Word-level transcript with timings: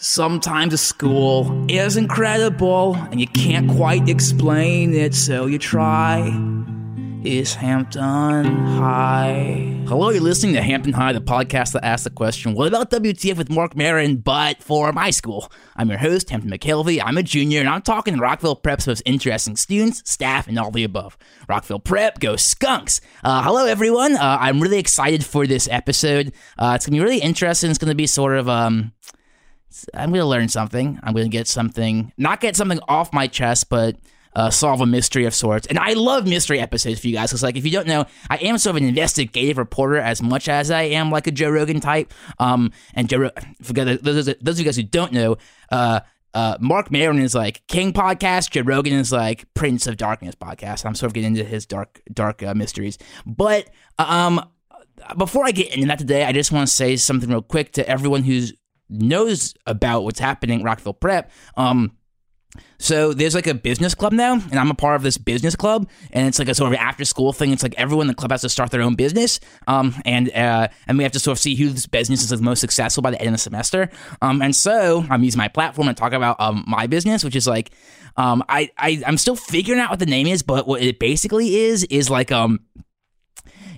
Dog. 0.00 0.72
a 0.72 0.78
school 0.78 1.66
is 1.68 1.98
incredible 1.98 2.94
and 2.94 3.20
you 3.20 3.26
can't 3.26 3.70
quite 3.70 4.08
explain 4.08 4.94
it, 4.94 5.14
so 5.14 5.44
you 5.44 5.58
try. 5.58 6.20
Is 7.22 7.52
Hampton 7.54 8.46
High? 8.46 9.84
Hello, 9.86 10.08
you're 10.08 10.22
listening 10.22 10.54
to 10.54 10.62
Hampton 10.62 10.94
High, 10.94 11.12
the 11.12 11.20
podcast 11.20 11.72
that 11.72 11.84
asks 11.84 12.04
the 12.04 12.10
question, 12.10 12.54
What 12.54 12.66
about 12.66 12.90
WTF 12.90 13.36
with 13.36 13.50
Marc 13.50 13.76
Maron, 13.76 14.16
but 14.16 14.62
for 14.62 14.90
my 14.94 15.10
school? 15.10 15.52
I'm 15.76 15.90
your 15.90 15.98
host, 15.98 16.30
Hampton 16.30 16.50
McKelvey. 16.50 17.02
I'm 17.04 17.18
a 17.18 17.22
junior, 17.22 17.60
and 17.60 17.68
I'm 17.68 17.82
talking 17.82 18.14
to 18.14 18.20
Rockville 18.22 18.56
Prep's 18.56 18.86
most 18.86 19.02
interesting 19.04 19.56
students, 19.56 20.10
staff, 20.10 20.48
and 20.48 20.58
all 20.58 20.70
the 20.70 20.84
above. 20.84 21.18
Rockville 21.46 21.78
Prep, 21.80 22.20
go 22.20 22.36
skunks! 22.36 23.02
Uh, 23.22 23.42
hello, 23.42 23.66
everyone. 23.66 24.16
Uh, 24.16 24.38
I'm 24.40 24.60
really 24.60 24.78
excited 24.78 25.26
for 25.26 25.46
this 25.46 25.68
episode. 25.70 26.32
Uh, 26.58 26.72
it's 26.76 26.86
going 26.86 26.98
to 26.98 27.00
be 27.02 27.04
really 27.04 27.20
interesting. 27.20 27.68
It's 27.68 27.78
going 27.78 27.90
to 27.90 27.94
be 27.94 28.06
sort 28.06 28.38
of. 28.38 28.48
um. 28.48 28.92
I'm 29.94 30.10
going 30.10 30.20
to 30.20 30.26
learn 30.26 30.48
something. 30.48 30.98
I'm 31.02 31.12
going 31.12 31.26
to 31.26 31.36
get 31.36 31.46
something, 31.46 32.12
not 32.16 32.40
get 32.40 32.56
something 32.56 32.80
off 32.88 33.12
my 33.12 33.26
chest, 33.26 33.68
but 33.68 33.96
uh, 34.34 34.50
solve 34.50 34.80
a 34.80 34.86
mystery 34.86 35.24
of 35.24 35.34
sorts. 35.34 35.66
And 35.66 35.78
I 35.78 35.94
love 35.94 36.26
mystery 36.26 36.60
episodes 36.60 37.00
for 37.00 37.08
you 37.08 37.14
guys 37.14 37.30
because, 37.30 37.42
like, 37.42 37.56
if 37.56 37.64
you 37.64 37.70
don't 37.70 37.86
know, 37.86 38.06
I 38.28 38.36
am 38.38 38.58
sort 38.58 38.76
of 38.76 38.82
an 38.82 38.88
investigative 38.88 39.58
reporter 39.58 39.98
as 39.98 40.22
much 40.22 40.48
as 40.48 40.70
I 40.70 40.82
am 40.82 41.10
like 41.10 41.26
a 41.26 41.30
Joe 41.30 41.50
Rogan 41.50 41.80
type. 41.80 42.12
Um, 42.38 42.72
and 42.94 43.08
Joe, 43.08 43.18
Ro- 43.18 43.30
forget 43.62 44.02
those, 44.02 44.26
those 44.26 44.54
of 44.54 44.58
you 44.58 44.64
guys 44.64 44.76
who 44.76 44.82
don't 44.82 45.12
know, 45.12 45.36
uh, 45.70 46.00
uh, 46.32 46.56
Marc 46.60 46.92
Maron 46.92 47.18
is 47.18 47.34
like 47.34 47.66
King 47.66 47.92
podcast. 47.92 48.50
Joe 48.50 48.62
Rogan 48.62 48.92
is 48.92 49.10
like 49.10 49.52
Prince 49.54 49.86
of 49.86 49.96
Darkness 49.96 50.36
podcast. 50.36 50.86
I'm 50.86 50.94
sort 50.94 51.10
of 51.10 51.14
getting 51.14 51.36
into 51.36 51.44
his 51.44 51.66
dark, 51.66 52.00
dark 52.12 52.42
uh, 52.42 52.54
mysteries. 52.54 52.98
But 53.26 53.68
um, 53.98 54.40
before 55.18 55.44
I 55.44 55.50
get 55.50 55.74
into 55.74 55.88
that 55.88 55.98
today, 55.98 56.24
I 56.24 56.32
just 56.32 56.52
want 56.52 56.68
to 56.68 56.74
say 56.74 56.94
something 56.96 57.28
real 57.28 57.42
quick 57.42 57.72
to 57.72 57.88
everyone 57.88 58.22
who's 58.22 58.52
knows 58.90 59.54
about 59.66 60.04
what's 60.04 60.20
happening 60.20 60.62
Rockville 60.62 60.94
Prep. 60.94 61.30
Um, 61.56 61.92
so 62.78 63.12
there's 63.12 63.34
like 63.34 63.46
a 63.46 63.54
business 63.54 63.94
club 63.94 64.12
now, 64.12 64.34
and 64.34 64.58
I'm 64.58 64.70
a 64.70 64.74
part 64.74 64.96
of 64.96 65.02
this 65.02 65.18
business 65.18 65.54
club, 65.54 65.88
and 66.10 66.26
it's 66.26 66.38
like 66.38 66.48
a 66.48 66.54
sort 66.54 66.72
of 66.72 66.78
after 66.78 67.04
school 67.04 67.32
thing. 67.32 67.52
It's 67.52 67.62
like 67.62 67.74
everyone 67.76 68.04
in 68.04 68.08
the 68.08 68.14
club 68.14 68.32
has 68.32 68.40
to 68.40 68.48
start 68.48 68.70
their 68.70 68.82
own 68.82 68.96
business, 68.96 69.38
um, 69.68 69.94
and 70.04 70.34
uh, 70.34 70.68
and 70.88 70.98
we 70.98 71.04
have 71.04 71.12
to 71.12 71.20
sort 71.20 71.36
of 71.36 71.40
see 71.40 71.54
whose 71.54 71.86
business 71.86 72.22
is 72.22 72.30
the 72.30 72.38
most 72.38 72.60
successful 72.60 73.02
by 73.02 73.12
the 73.12 73.20
end 73.20 73.28
of 73.28 73.34
the 73.34 73.38
semester. 73.38 73.90
Um, 74.20 74.42
and 74.42 74.56
so 74.56 75.04
I'm 75.08 75.22
using 75.22 75.38
my 75.38 75.48
platform 75.48 75.88
to 75.88 75.94
talk 75.94 76.12
about 76.12 76.40
um 76.40 76.64
my 76.66 76.86
business, 76.86 77.22
which 77.22 77.36
is 77.36 77.46
like, 77.46 77.70
um, 78.16 78.42
I 78.48 78.70
I 78.76 79.02
I'm 79.06 79.18
still 79.18 79.36
figuring 79.36 79.80
out 79.80 79.90
what 79.90 80.00
the 80.00 80.06
name 80.06 80.26
is, 80.26 80.42
but 80.42 80.66
what 80.66 80.82
it 80.82 80.98
basically 80.98 81.54
is 81.56 81.84
is 81.84 82.10
like 82.10 82.32
um 82.32 82.60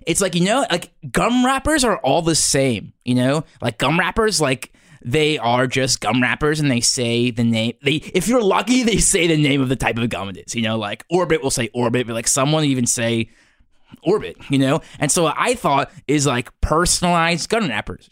it's 0.07 0.21
like 0.21 0.35
you 0.35 0.45
know 0.45 0.65
like 0.71 0.93
gum 1.11 1.45
wrappers 1.45 1.85
are 1.85 1.99
all 1.99 2.23
the 2.23 2.35
same 2.35 2.93
you 3.05 3.15
know 3.15 3.45
like 3.61 3.79
gum 3.79 3.99
wrappers 3.99 4.41
like 4.41 4.73
they 5.05 5.39
are 5.39 5.67
just 5.67 6.01
gum 6.01 6.23
wrappers 6.23 6.61
and 6.61 6.71
they 6.71 6.81
say 6.81 7.31
the 7.31 7.45
name 7.45 7.73
they 7.83 7.95
if 8.15 8.29
you're 8.29 8.43
lucky 8.43 8.83
they 8.83 8.99
say 8.99 9.27
the 9.27 9.37
name 9.37 9.61
of 9.61 9.69
the 9.69 9.77
type 9.77 9.99
of 9.99 10.09
gum 10.09 10.29
it 10.29 10.37
is 10.37 10.55
you 10.55 10.63
know 10.63 10.79
like 10.79 11.05
orbit 11.11 11.43
will 11.43 11.51
say 11.51 11.69
orbit 11.75 12.07
but 12.07 12.15
like 12.15 12.29
someone 12.29 12.65
even 12.65 12.87
say 12.87 13.29
orbit 14.03 14.37
you 14.51 14.59
know? 14.59 14.81
And 14.99 15.11
so 15.11 15.33
i 15.37 15.55
thought 15.55 15.91
is 16.09 16.27
like 16.27 16.51
personalized 16.61 17.49
gum 17.49 17.69
wrappers. 17.69 18.09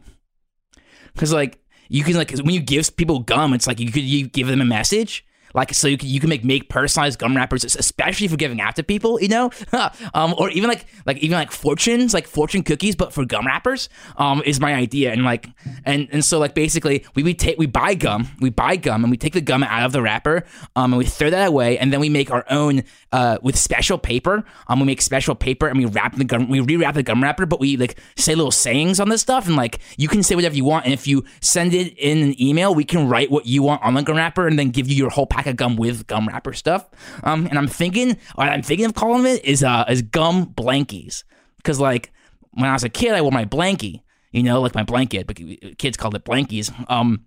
Because 1.15 1.33
like 1.33 1.59
you 1.89 2.05
can 2.05 2.15
like 2.15 2.31
when 2.39 2.55
you 2.55 2.61
give 2.61 2.97
people 2.97 3.21
gum 3.21 3.53
it's 3.55 3.67
like 3.67 3.81
you 3.81 3.91
could 3.91 4.03
you 4.03 4.29
give 4.29 4.47
them 4.47 4.61
a 4.61 4.65
message 4.65 5.25
like 5.55 5.75
so 5.75 5.89
you 5.89 5.99
can, 5.99 6.09
you 6.09 6.21
can 6.21 6.29
make 6.29 6.45
make 6.45 6.69
personalized 6.69 7.19
gum 7.19 7.37
wrappers 7.37 7.65
especially 7.65 8.29
for 8.29 8.37
giving 8.37 8.61
out 8.61 8.77
to 8.77 8.83
people 8.83 9.21
you 9.21 9.29
know? 9.29 9.51
Um 10.15 10.35
or 10.39 10.51
even 10.51 10.69
like 10.69 10.87
like 11.07 11.19
even 11.19 11.37
like 11.37 11.51
fortunes 11.51 12.15
like 12.15 12.27
fortune 12.27 12.63
cookies 12.63 12.97
but 12.97 13.13
for 13.13 13.25
gum 13.25 13.47
wrappers 13.47 13.89
um 14.17 14.43
is 14.45 14.61
my 14.61 14.75
idea. 14.75 15.13
And 15.13 15.25
like 15.25 15.49
and 15.85 16.09
and 16.11 16.25
so 16.25 16.39
like 16.39 16.55
basically 16.55 17.05
we 17.15 17.23
we 17.23 17.35
take 17.35 17.59
we 17.59 17.67
buy 17.67 17.95
gum 17.95 18.29
we 18.41 18.51
buy 18.51 18.77
gum 18.77 19.05
and 19.05 19.11
we 19.11 19.17
take 19.17 19.33
the 19.33 19.41
gum 19.41 19.63
out 19.63 19.85
of 19.85 19.93
the 19.93 20.03
wrapper 20.03 20.45
um 20.77 20.93
and 20.93 20.99
we 20.99 21.05
throw 21.05 21.31
that 21.31 21.49
away 21.49 21.79
and 21.79 21.93
then 21.93 22.01
we 22.01 22.09
make 22.09 22.31
our 22.31 22.45
own 22.51 22.83
uh 23.13 23.39
with 23.43 23.57
special 23.57 23.99
paper. 23.99 24.45
Um 24.69 24.81
we 24.81 24.87
make 24.87 25.03
special 25.03 25.35
paper 25.35 25.69
and 25.69 25.79
we 25.79 25.87
wrap 25.87 26.17
the 26.17 26.25
gum 26.25 26.49
we 26.49 26.61
rewrap 26.61 26.95
the 26.95 27.03
gum 27.03 27.23
wrapper 27.23 27.47
but 27.47 27.61
we 27.61 27.77
like 27.77 27.99
say 28.17 28.35
little 28.35 28.51
sayings 28.51 29.01
on 29.01 29.09
this 29.09 29.21
stuff 29.23 29.47
and 29.47 29.57
like 29.57 29.79
you 29.97 30.09
can 30.09 30.23
say 30.23 30.35
whatever 30.35 30.55
you 30.55 30.65
want 30.65 30.85
and 30.85 30.95
if 30.95 31.07
you 31.07 31.25
send 31.41 31.75
it 31.75 31.97
in 31.99 32.19
an 32.19 32.43
email 32.43 32.75
we 32.75 32.85
can 32.85 33.09
write 33.09 33.31
what 33.31 33.47
you 33.47 33.63
want 33.63 33.83
on 33.83 33.95
the 33.95 34.03
gum 34.03 34.17
wrapper 34.17 34.47
and 34.47 34.59
then 34.59 34.71
give 34.71 34.89
you 34.89 34.97
your 34.97 35.11
whole 35.11 35.27
pack 35.41 35.47
of 35.51 35.57
gum 35.57 35.77
with 35.77 36.07
gum 36.07 36.29
wrapper 36.29 36.53
stuff. 36.53 36.89
Um 37.23 37.47
and 37.47 37.59
i'm 37.59 37.67
thinking 37.67 38.17
i'm 38.37 38.63
thinking 38.63 38.87
of 38.87 38.95
calling 38.95 39.25
it 39.27 39.45
is 39.45 39.63
uh 39.63 39.85
is 39.89 40.03
gum 40.03 40.47
blankies. 40.47 41.25
Because 41.57 41.81
like 41.81 42.13
when 42.53 42.69
i 42.69 42.73
was 42.75 42.85
a 42.85 42.89
kid 42.89 43.13
i 43.13 43.23
wore 43.23 43.33
my 43.33 43.45
blankie 43.45 44.03
you 44.33 44.43
know 44.43 44.61
like 44.61 44.75
my 44.75 44.83
blanket 44.83 45.27
but 45.27 45.37
kids 45.79 45.97
called 45.97 46.15
it 46.15 46.25
blankies. 46.25 46.73
Um 46.91 47.25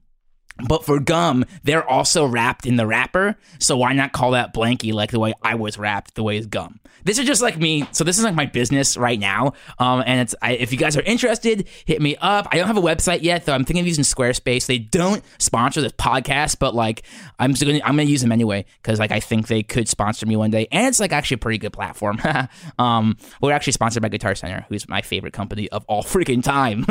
but 0.67 0.85
for 0.85 0.99
gum, 0.99 1.45
they're 1.63 1.87
also 1.87 2.25
wrapped 2.25 2.65
in 2.65 2.75
the 2.75 2.85
wrapper. 2.85 3.35
So 3.59 3.77
why 3.77 3.93
not 3.93 4.11
call 4.11 4.31
that 4.31 4.53
blankie 4.53 4.93
like 4.93 5.11
the 5.11 5.19
way 5.19 5.33
I 5.41 5.55
was 5.55 5.77
wrapped, 5.77 6.15
the 6.15 6.23
way 6.23 6.37
is 6.37 6.45
gum? 6.45 6.79
This 7.05 7.17
is 7.19 7.25
just 7.25 7.41
like 7.41 7.57
me. 7.57 7.85
So 7.91 8.03
this 8.03 8.17
is 8.17 8.23
like 8.23 8.35
my 8.35 8.45
business 8.45 8.95
right 8.95 9.19
now. 9.19 9.53
Um, 9.79 10.03
and 10.05 10.21
it's 10.21 10.35
I, 10.41 10.53
if 10.53 10.71
you 10.71 10.77
guys 10.77 10.95
are 10.95 11.01
interested, 11.01 11.67
hit 11.85 12.01
me 12.01 12.15
up. 12.17 12.47
I 12.51 12.57
don't 12.57 12.67
have 12.67 12.77
a 12.77 12.81
website 12.81 13.23
yet, 13.23 13.45
though. 13.45 13.53
I'm 13.53 13.65
thinking 13.65 13.81
of 13.81 13.87
using 13.87 14.03
Squarespace. 14.03 14.67
They 14.67 14.77
don't 14.77 15.23
sponsor 15.37 15.81
this 15.81 15.91
podcast, 15.93 16.59
but 16.59 16.75
like 16.75 17.03
I'm 17.39 17.53
gonna 17.53 17.79
I'm 17.83 17.97
gonna 17.97 18.03
use 18.03 18.21
them 18.21 18.31
anyway 18.31 18.65
because 18.81 18.99
like 18.99 19.11
I 19.11 19.19
think 19.19 19.47
they 19.47 19.63
could 19.63 19.89
sponsor 19.89 20.25
me 20.25 20.35
one 20.35 20.51
day, 20.51 20.67
and 20.71 20.87
it's 20.87 20.99
like 20.99 21.11
actually 21.11 21.35
a 21.35 21.39
pretty 21.39 21.57
good 21.57 21.73
platform. 21.73 22.21
um, 22.79 23.17
we're 23.41 23.51
actually 23.51 23.73
sponsored 23.73 24.03
by 24.03 24.09
Guitar 24.09 24.35
Center, 24.35 24.65
who's 24.69 24.87
my 24.87 25.01
favorite 25.01 25.33
company 25.33 25.69
of 25.69 25.83
all 25.87 26.03
freaking 26.03 26.43
time. 26.43 26.85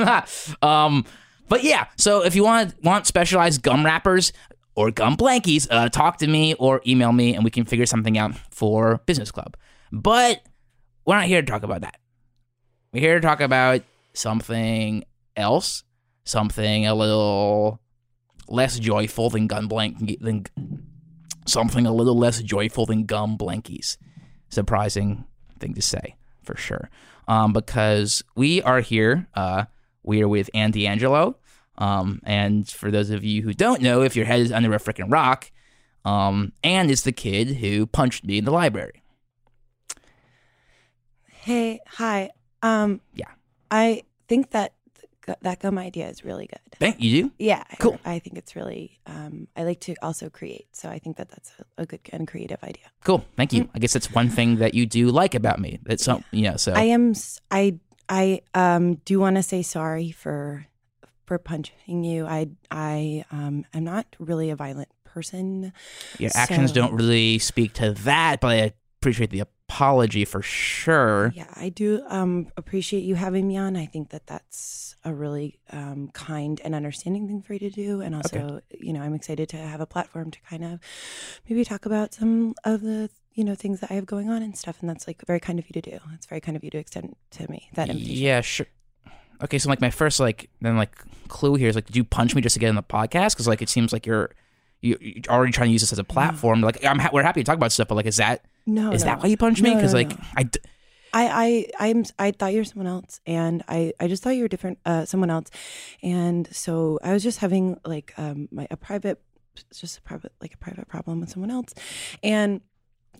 um. 0.62 1.05
But 1.48 1.64
yeah, 1.64 1.86
so 1.97 2.25
if 2.25 2.34
you 2.34 2.44
want 2.44 2.75
want 2.82 3.06
specialized 3.06 3.62
gum 3.62 3.84
wrappers 3.84 4.32
or 4.75 4.91
gum 4.91 5.16
blankies, 5.16 5.66
uh, 5.70 5.88
talk 5.88 6.19
to 6.19 6.26
me 6.26 6.54
or 6.54 6.80
email 6.86 7.12
me, 7.12 7.34
and 7.34 7.44
we 7.44 7.50
can 7.50 7.64
figure 7.64 7.86
something 7.86 8.16
out 8.16 8.34
for 8.50 9.00
business 9.06 9.30
club. 9.30 9.56
But 9.91 10.42
we're 11.04 11.16
not 11.16 11.26
here 11.26 11.42
to 11.42 11.47
talk 11.47 11.62
about 11.62 11.82
that. 11.82 11.98
We're 12.92 13.00
here 13.00 13.14
to 13.14 13.20
talk 13.20 13.41
about 13.41 13.82
something 14.14 15.04
else, 15.36 15.84
something 16.25 16.86
a 16.86 16.94
little 16.94 17.80
less 18.48 18.78
joyful 18.78 19.30
than 19.30 19.47
gun 19.47 19.66
blank 19.66 20.21
than 20.21 20.45
something 21.47 21.86
a 21.86 21.92
little 21.92 22.16
less 22.16 22.41
joyful 22.42 22.86
than 22.86 23.04
gum 23.04 23.36
blankies. 23.36 23.97
Surprising 24.48 25.24
thing 25.59 25.74
to 25.74 25.83
say 25.83 26.16
for 26.42 26.56
sure, 26.56 26.91
um, 27.28 27.53
because 27.53 28.22
we 28.36 28.62
are 28.62 28.80
here. 28.80 29.28
Uh, 29.34 29.65
we 30.03 30.22
are 30.22 30.28
with 30.28 30.51
Andy 30.54 30.87
Angelo. 30.87 31.37
Um, 31.78 32.21
and 32.25 32.69
for 32.69 32.91
those 32.91 33.10
of 33.10 33.25
you 33.25 33.43
who 33.43 33.54
don't 33.54 33.81
know, 33.81 34.03
if 34.03 34.15
your 34.15 34.27
head 34.27 34.41
is 34.41 34.53
under 34.53 34.72
a 34.75 34.78
freaking 34.78 35.10
rock, 35.10 35.51
um, 36.04 36.53
Anne 36.63 36.91
is 36.91 37.03
the 37.04 37.13
kid 37.13 37.57
who 37.57 37.87
punched 37.87 38.25
me 38.25 38.39
in 38.39 38.45
the 38.45 38.51
library. 38.51 39.03
Hey, 41.27 41.81
hi. 41.87 42.31
Um, 42.63 43.01
Yeah. 43.15 43.27
I 43.71 44.03
think 44.28 44.51
that 44.51 44.75
th- 45.25 45.39
that 45.41 45.60
gum 45.60 45.78
idea 45.78 46.09
is 46.09 46.25
really 46.25 46.47
good. 46.47 46.60
Thank 46.78 47.01
you. 47.01 47.25
Do 47.25 47.33
Yeah, 47.39 47.65
Cool. 47.78 47.98
I, 48.05 48.19
think 48.19 48.37
it's 48.37 48.55
really. 48.55 49.01
Um, 49.07 49.48
I 49.57 49.65
like 49.65 49.81
to 49.81 49.95
also 50.03 50.28
create, 50.28 50.66
so 50.72 50.89
I 50.89 50.98
think 50.98 51.16
that 51.16 51.31
that's 51.31 51.53
a, 51.59 51.83
a 51.83 51.87
good 51.87 52.01
and 52.13 52.28
creative 52.28 52.63
idea. 52.63 52.84
cool. 53.05 53.25
Thank 53.37 53.53
you. 53.53 53.69
I 53.75 53.78
guess 53.78 53.93
that's 53.93 54.13
one 54.13 54.28
thing 54.28 54.57
that 54.57 54.75
you 54.75 54.84
do 54.87 55.09
like 55.09 55.34
about 55.34 55.59
me. 55.59 55.81
That's 55.84 56.05
some, 56.05 56.22
you 56.33 56.43
know. 56.43 56.57
So 56.57 56.72
I 56.75 56.83
am. 56.84 57.15
I 57.51 57.78
I 58.09 58.43
um 58.54 58.97
do 59.04 59.19
want 59.21 59.37
to 59.37 59.43
say 59.43 59.63
sorry 59.63 60.10
for 60.10 60.66
for 61.25 61.39
punching 61.39 62.04
you. 62.04 62.27
I 62.27 62.49
I 62.71 63.25
um 63.31 63.65
am 63.72 63.84
not 63.84 64.07
really 64.19 64.51
a 64.51 64.57
violent 64.57 64.89
person. 65.04 65.72
Your 66.19 66.31
actions 66.34 66.72
don't 66.72 66.95
really 66.95 67.39
speak 67.39 67.75
to 67.75 67.93
that, 67.93 68.41
but 68.41 68.49
I 68.49 68.72
appreciate 69.01 69.31
the 69.31 69.41
apology 69.41 70.25
for 70.25 70.43
sure. 70.43 71.33
Yeah, 71.34 71.53
I 71.54 71.69
do 71.69 72.03
um 72.09 72.49
appreciate 72.57 73.04
you 73.04 73.15
having 73.15 73.49
me 73.49 73.57
on. 73.57 73.77
I 73.77 73.87
think 73.87 74.10
that 74.10 74.27
that's 74.27 74.97
a 75.05 75.13
really 75.13 75.59
um 75.71 76.09
kind 76.13 76.60
and 76.65 76.75
understanding 76.75 77.27
thing 77.27 77.43
for 77.43 77.55
you 77.55 77.59
to 77.60 77.71
do 77.71 78.01
and 78.01 78.15
also, 78.15 78.60
you 78.71 78.93
know, 78.93 79.01
I'm 79.01 79.15
excited 79.15 79.48
to 79.51 79.57
have 79.57 79.81
a 79.81 79.87
platform 79.87 80.31
to 80.31 80.39
kind 80.48 80.65
of 80.65 80.81
maybe 81.48 81.65
talk 81.65 81.87
about 81.87 82.15
some 82.15 82.55
of 82.65 82.83
the 82.83 83.10
you 83.34 83.45
know 83.45 83.55
things 83.55 83.81
that 83.81 83.91
I 83.91 83.95
have 83.95 84.07
going 84.07 84.29
on 84.31 84.43
and 84.43 84.57
stuff 84.57 84.79
and 84.81 84.89
that's 84.91 85.07
like 85.07 85.23
very 85.27 85.41
kind 85.41 85.59
of 85.59 85.67
you 85.69 85.81
to 85.81 85.91
do. 85.91 85.99
It's 86.15 86.27
very 86.27 86.41
kind 86.41 86.57
of 86.57 86.65
you 86.65 86.71
to 86.71 86.79
extend 86.79 87.17
to 87.33 87.51
me 87.51 87.69
that 87.75 87.89
invitation. 87.89 88.17
Yeah, 88.23 88.41
sure. 88.41 88.67
Okay, 89.43 89.59
so 89.59 89.69
like 89.69 89.81
my 89.81 89.91
first 89.91 90.21
like 90.21 90.51
then 90.61 90.77
like 90.77 90.95
clue 91.29 91.55
here 91.55 91.69
is 91.69 91.75
like, 91.75 91.87
did 91.87 91.97
you 91.97 92.05
punch 92.05 92.34
me 92.34 92.43
just 92.43 92.55
to 92.55 92.61
get 92.61 92.69
in 92.69 92.75
the 92.77 92.83
podcast? 92.83 93.31
Because 93.33 93.49
like 93.49 93.63
it 93.63 93.69
seems 93.69 93.93
like 93.93 94.07
you're 94.07 94.31
you- 94.81 94.99
you're 95.01 95.23
already 95.29 95.53
trying 95.53 95.69
to 95.69 95.73
use 95.73 95.83
this 95.83 95.93
as 95.93 95.99
a 95.99 96.05
platform. 96.05 96.61
Like 96.61 96.84
I'm 96.84 96.99
ha- 96.99 97.11
we're 97.13 97.23
happy 97.23 97.41
to 97.41 97.45
talk 97.45 97.57
about 97.57 97.73
stuff, 97.73 97.89
but 97.89 97.95
like 97.95 98.07
is 98.07 98.17
that 98.17 98.45
No, 98.67 98.93
is 98.93 99.03
no. 99.03 99.11
that 99.11 99.21
why 99.23 99.29
you 99.29 99.37
punched 99.37 99.63
me? 99.63 99.75
Because 99.75 99.93
no, 99.93 99.99
like 100.01 100.11
no. 100.11 100.25
I 100.37 100.43
d- 100.45 100.61
I, 101.15 101.67
I, 101.79 101.89
I'm, 101.91 102.05
I 102.19 102.31
thought 102.31 102.53
you 102.55 102.61
were 102.61 102.65
someone 102.65 102.87
else, 102.87 103.21
and 103.27 103.63
I, 103.69 103.93
I 104.01 104.09
just 104.09 104.23
thought 104.23 104.31
you 104.31 104.41
were 104.45 104.49
different, 104.49 104.79
uh, 104.87 105.05
someone 105.05 105.29
else, 105.29 105.51
and 106.03 106.49
so 106.55 106.99
I 107.05 107.13
was 107.13 107.23
just 107.23 107.39
having 107.41 107.79
like 107.84 108.15
um, 108.17 108.49
my 108.51 108.67
a 108.71 108.79
private, 108.79 109.21
just 109.79 109.99
a 109.99 110.01
private, 110.01 110.33
like 110.41 110.55
a 110.55 110.57
private 110.57 110.89
problem 110.89 111.21
with 111.21 111.29
someone 111.29 111.51
else, 111.51 111.75
and 112.23 112.63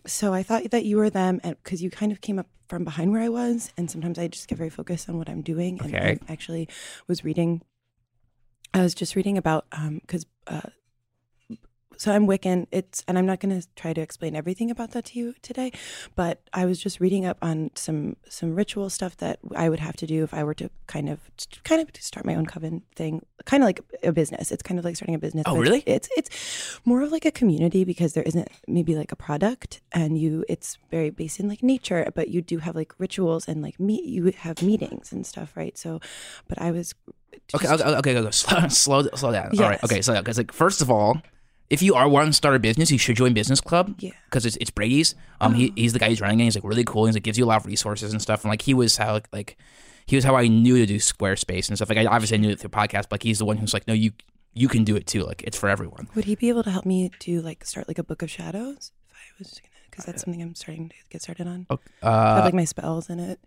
so 0.05 0.33
I 0.33 0.43
thought 0.43 0.69
that 0.71 0.85
you 0.85 0.97
were 0.97 1.09
them, 1.09 1.39
and 1.43 1.55
because 1.63 1.81
you 1.81 1.89
kind 1.89 2.11
of 2.11 2.21
came 2.21 2.39
up 2.39 2.47
from 2.67 2.83
behind 2.83 3.11
where 3.11 3.21
I 3.21 3.29
was, 3.29 3.71
and 3.77 3.89
sometimes 3.89 4.17
I 4.17 4.27
just 4.27 4.47
get 4.47 4.57
very 4.57 4.69
focused 4.69 5.09
on 5.09 5.17
what 5.17 5.29
I'm 5.29 5.41
doing, 5.41 5.79
and 5.81 5.93
Okay. 5.93 6.19
I 6.27 6.31
actually 6.31 6.67
was 7.07 7.23
reading, 7.23 7.61
I 8.73 8.81
was 8.81 8.93
just 8.93 9.15
reading 9.15 9.37
about 9.37 9.65
because. 10.01 10.25
uh, 10.47 10.61
so 11.97 12.11
I'm 12.11 12.27
Wiccan. 12.27 12.67
It's 12.71 13.03
and 13.07 13.17
I'm 13.17 13.25
not 13.25 13.39
going 13.39 13.59
to 13.61 13.67
try 13.75 13.93
to 13.93 14.01
explain 14.01 14.35
everything 14.35 14.71
about 14.71 14.91
that 14.91 15.05
to 15.05 15.19
you 15.19 15.33
today, 15.41 15.71
but 16.15 16.41
I 16.53 16.65
was 16.65 16.79
just 16.79 16.99
reading 16.99 17.25
up 17.25 17.37
on 17.41 17.71
some 17.75 18.15
some 18.29 18.55
ritual 18.55 18.89
stuff 18.89 19.17
that 19.17 19.39
I 19.55 19.69
would 19.69 19.79
have 19.79 19.95
to 19.97 20.07
do 20.07 20.23
if 20.23 20.33
I 20.33 20.43
were 20.43 20.53
to 20.55 20.69
kind 20.87 21.09
of 21.09 21.19
kind 21.63 21.81
of 21.81 21.89
start 21.99 22.25
my 22.25 22.35
own 22.35 22.45
coven 22.45 22.81
thing, 22.95 23.25
kind 23.45 23.63
of 23.63 23.67
like 23.67 23.81
a 24.03 24.11
business. 24.11 24.51
It's 24.51 24.63
kind 24.63 24.79
of 24.79 24.85
like 24.85 24.95
starting 24.95 25.15
a 25.15 25.19
business. 25.19 25.43
Oh, 25.47 25.57
really? 25.57 25.83
It's 25.85 26.09
it's 26.17 26.79
more 26.85 27.01
of 27.01 27.11
like 27.11 27.25
a 27.25 27.31
community 27.31 27.83
because 27.83 28.13
there 28.13 28.23
isn't 28.23 28.47
maybe 28.67 28.95
like 28.95 29.11
a 29.11 29.15
product, 29.15 29.81
and 29.91 30.17
you 30.17 30.43
it's 30.49 30.77
very 30.91 31.09
based 31.09 31.39
in 31.39 31.47
like 31.47 31.63
nature, 31.63 32.11
but 32.15 32.29
you 32.29 32.41
do 32.41 32.57
have 32.59 32.75
like 32.75 32.93
rituals 32.97 33.47
and 33.47 33.61
like 33.61 33.79
meet 33.79 34.03
you 34.05 34.31
have 34.37 34.61
meetings 34.61 35.11
and 35.11 35.25
stuff, 35.25 35.55
right? 35.55 35.77
So, 35.77 35.99
but 36.47 36.59
I 36.61 36.71
was 36.71 36.93
okay 37.55 37.67
just- 37.67 37.81
okay 37.83 37.95
okay, 37.97 38.17
okay, 38.17 38.31
slow 38.31 38.67
slow 38.67 39.01
slow 39.15 39.31
down. 39.31 39.51
All 39.57 39.69
right, 39.69 39.83
okay, 39.83 39.99
down. 40.01 40.17
Because 40.17 40.37
like 40.37 40.51
first 40.51 40.81
of 40.81 40.89
all. 40.91 41.21
If 41.69 41.81
you 41.81 41.95
are 41.95 42.07
wanting 42.07 42.31
to 42.31 42.35
start 42.37 42.55
a 42.55 42.59
business, 42.59 42.91
you 42.91 42.97
should 42.97 43.15
join 43.15 43.33
Business 43.33 43.59
Club. 43.61 43.95
Yeah. 43.99 44.11
Because 44.25 44.45
it's, 44.45 44.57
it's 44.57 44.69
Brady's. 44.69 45.15
Um, 45.41 45.55
he, 45.55 45.73
he's 45.75 45.93
the 45.93 45.99
guy 45.99 46.09
who's 46.09 46.21
running 46.21 46.39
it. 46.39 46.43
He's 46.43 46.55
like 46.55 46.63
really 46.63 46.83
cool. 46.83 47.05
He's 47.05 47.15
like 47.15 47.23
gives 47.23 47.37
you 47.37 47.45
a 47.45 47.47
lot 47.47 47.61
of 47.61 47.65
resources 47.65 48.11
and 48.11 48.21
stuff. 48.21 48.43
And 48.43 48.49
like 48.49 48.61
he 48.61 48.73
was 48.73 48.97
how 48.97 49.21
like 49.31 49.57
he 50.05 50.15
was 50.15 50.23
how 50.25 50.35
I 50.35 50.47
knew 50.47 50.77
to 50.77 50.85
do 50.85 50.97
Squarespace 50.97 51.69
and 51.69 51.77
stuff. 51.77 51.89
Like 51.89 51.97
I 51.97 52.05
obviously 52.05 52.37
knew 52.37 52.49
it 52.49 52.59
through 52.59 52.69
podcast, 52.69 53.03
but 53.09 53.13
like, 53.13 53.23
he's 53.23 53.39
the 53.39 53.45
one 53.45 53.57
who's 53.57 53.73
like, 53.73 53.87
no, 53.87 53.93
you 53.93 54.11
you 54.53 54.67
can 54.67 54.83
do 54.83 54.95
it 54.95 55.07
too. 55.07 55.23
Like 55.23 55.41
it's 55.43 55.57
for 55.57 55.67
everyone. 55.69 56.09
Would 56.15 56.25
he 56.25 56.35
be 56.35 56.49
able 56.49 56.63
to 56.63 56.69
help 56.71 56.85
me 56.85 57.09
to 57.19 57.41
like 57.41 57.65
start 57.65 57.87
like 57.87 57.97
a 57.97 58.03
book 58.03 58.21
of 58.21 58.29
shadows 58.29 58.91
if 59.09 59.15
I 59.15 59.19
was 59.39 59.49
gonna? 59.59 59.69
Because 59.89 60.05
that's 60.05 60.23
something 60.23 60.41
I'm 60.41 60.55
starting 60.55 60.89
to 60.89 60.95
get 61.09 61.21
started 61.21 61.47
on. 61.47 61.65
Okay. 61.71 61.83
I 62.03 62.09
have 62.11 62.37
Uh, 62.39 62.45
like 62.45 62.53
my 62.53 62.65
spells 62.65 63.09
in 63.09 63.19
it. 63.19 63.39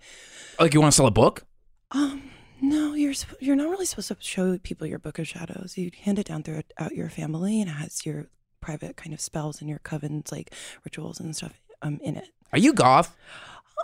like 0.58 0.74
you 0.74 0.80
want 0.80 0.92
to 0.92 0.96
sell 0.96 1.06
a 1.06 1.10
book? 1.10 1.44
Um, 1.92 2.30
no, 2.60 2.94
you're 2.94 3.14
you're 3.40 3.56
not 3.56 3.70
really 3.70 3.86
supposed 3.86 4.08
to 4.08 4.16
show 4.20 4.58
people 4.58 4.86
your 4.86 4.98
book 4.98 5.18
of 5.18 5.28
shadows. 5.28 5.76
You 5.76 5.90
hand 6.02 6.18
it 6.18 6.26
down 6.26 6.42
throughout 6.42 6.64
your 6.92 7.08
family, 7.08 7.60
and 7.60 7.70
it 7.70 7.74
has 7.74 8.04
your 8.06 8.26
private 8.60 8.96
kind 8.96 9.12
of 9.12 9.20
spells 9.20 9.60
and 9.60 9.68
your 9.68 9.78
covens, 9.78 10.32
like 10.32 10.52
rituals 10.84 11.20
and 11.20 11.36
stuff, 11.36 11.60
um, 11.82 12.00
in 12.02 12.16
it. 12.16 12.28
Are 12.52 12.58
you 12.58 12.72
goth? 12.72 13.14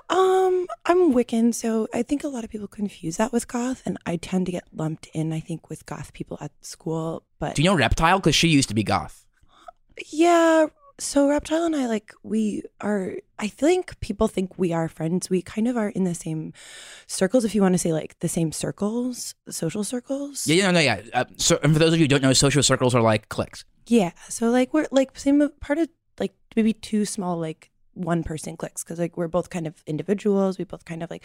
Um, 0.08 0.66
I'm 0.86 1.12
Wiccan, 1.12 1.54
so 1.54 1.86
I 1.92 2.02
think 2.02 2.24
a 2.24 2.28
lot 2.28 2.44
of 2.44 2.50
people 2.50 2.66
confuse 2.66 3.18
that 3.18 3.32
with 3.32 3.46
goth, 3.46 3.82
and 3.84 3.98
I 4.06 4.16
tend 4.16 4.46
to 4.46 4.52
get 4.52 4.64
lumped 4.72 5.08
in. 5.12 5.32
I 5.32 5.40
think 5.40 5.68
with 5.68 5.84
goth 5.86 6.12
people 6.12 6.38
at 6.40 6.52
school, 6.62 7.24
but 7.38 7.54
Do 7.54 7.62
you 7.62 7.70
know 7.70 7.76
Reptile? 7.76 8.18
Because 8.18 8.34
she 8.34 8.48
used 8.48 8.68
to 8.70 8.74
be 8.74 8.84
goth. 8.84 9.26
Yeah. 10.10 10.66
So 11.02 11.28
Reptile 11.28 11.64
and 11.64 11.74
I 11.74 11.86
like 11.88 12.14
we 12.22 12.62
are 12.80 13.16
I 13.36 13.48
think 13.48 13.98
people 13.98 14.28
think 14.28 14.56
we 14.56 14.72
are 14.72 14.88
friends. 14.88 15.28
We 15.28 15.42
kind 15.42 15.66
of 15.66 15.76
are 15.76 15.88
in 15.88 16.04
the 16.04 16.14
same 16.14 16.52
circles 17.08 17.44
if 17.44 17.56
you 17.56 17.60
want 17.60 17.74
to 17.74 17.78
say 17.78 17.92
like 17.92 18.16
the 18.20 18.28
same 18.28 18.52
circles, 18.52 19.34
social 19.48 19.82
circles. 19.82 20.46
Yeah, 20.46 20.54
yeah, 20.54 20.70
no, 20.70 20.78
yeah. 20.78 21.02
Uh, 21.12 21.24
so, 21.36 21.58
and 21.64 21.72
for 21.72 21.80
those 21.80 21.92
of 21.92 21.98
you 21.98 22.04
who 22.04 22.08
don't 22.08 22.22
know, 22.22 22.32
social 22.32 22.62
circles 22.62 22.94
are 22.94 23.02
like 23.02 23.28
cliques. 23.28 23.64
Yeah. 23.88 24.12
So 24.28 24.50
like 24.50 24.72
we're 24.72 24.86
like 24.92 25.18
same 25.18 25.46
part 25.60 25.80
of 25.80 25.88
like 26.20 26.34
maybe 26.54 26.72
two 26.72 27.04
small 27.04 27.36
like 27.36 27.71
one 27.94 28.22
person 28.22 28.56
cliques 28.56 28.82
because 28.82 28.98
like 28.98 29.16
we're 29.16 29.28
both 29.28 29.50
kind 29.50 29.66
of 29.66 29.74
individuals. 29.86 30.58
We 30.58 30.64
both 30.64 30.84
kind 30.84 31.02
of 31.02 31.10
like 31.10 31.24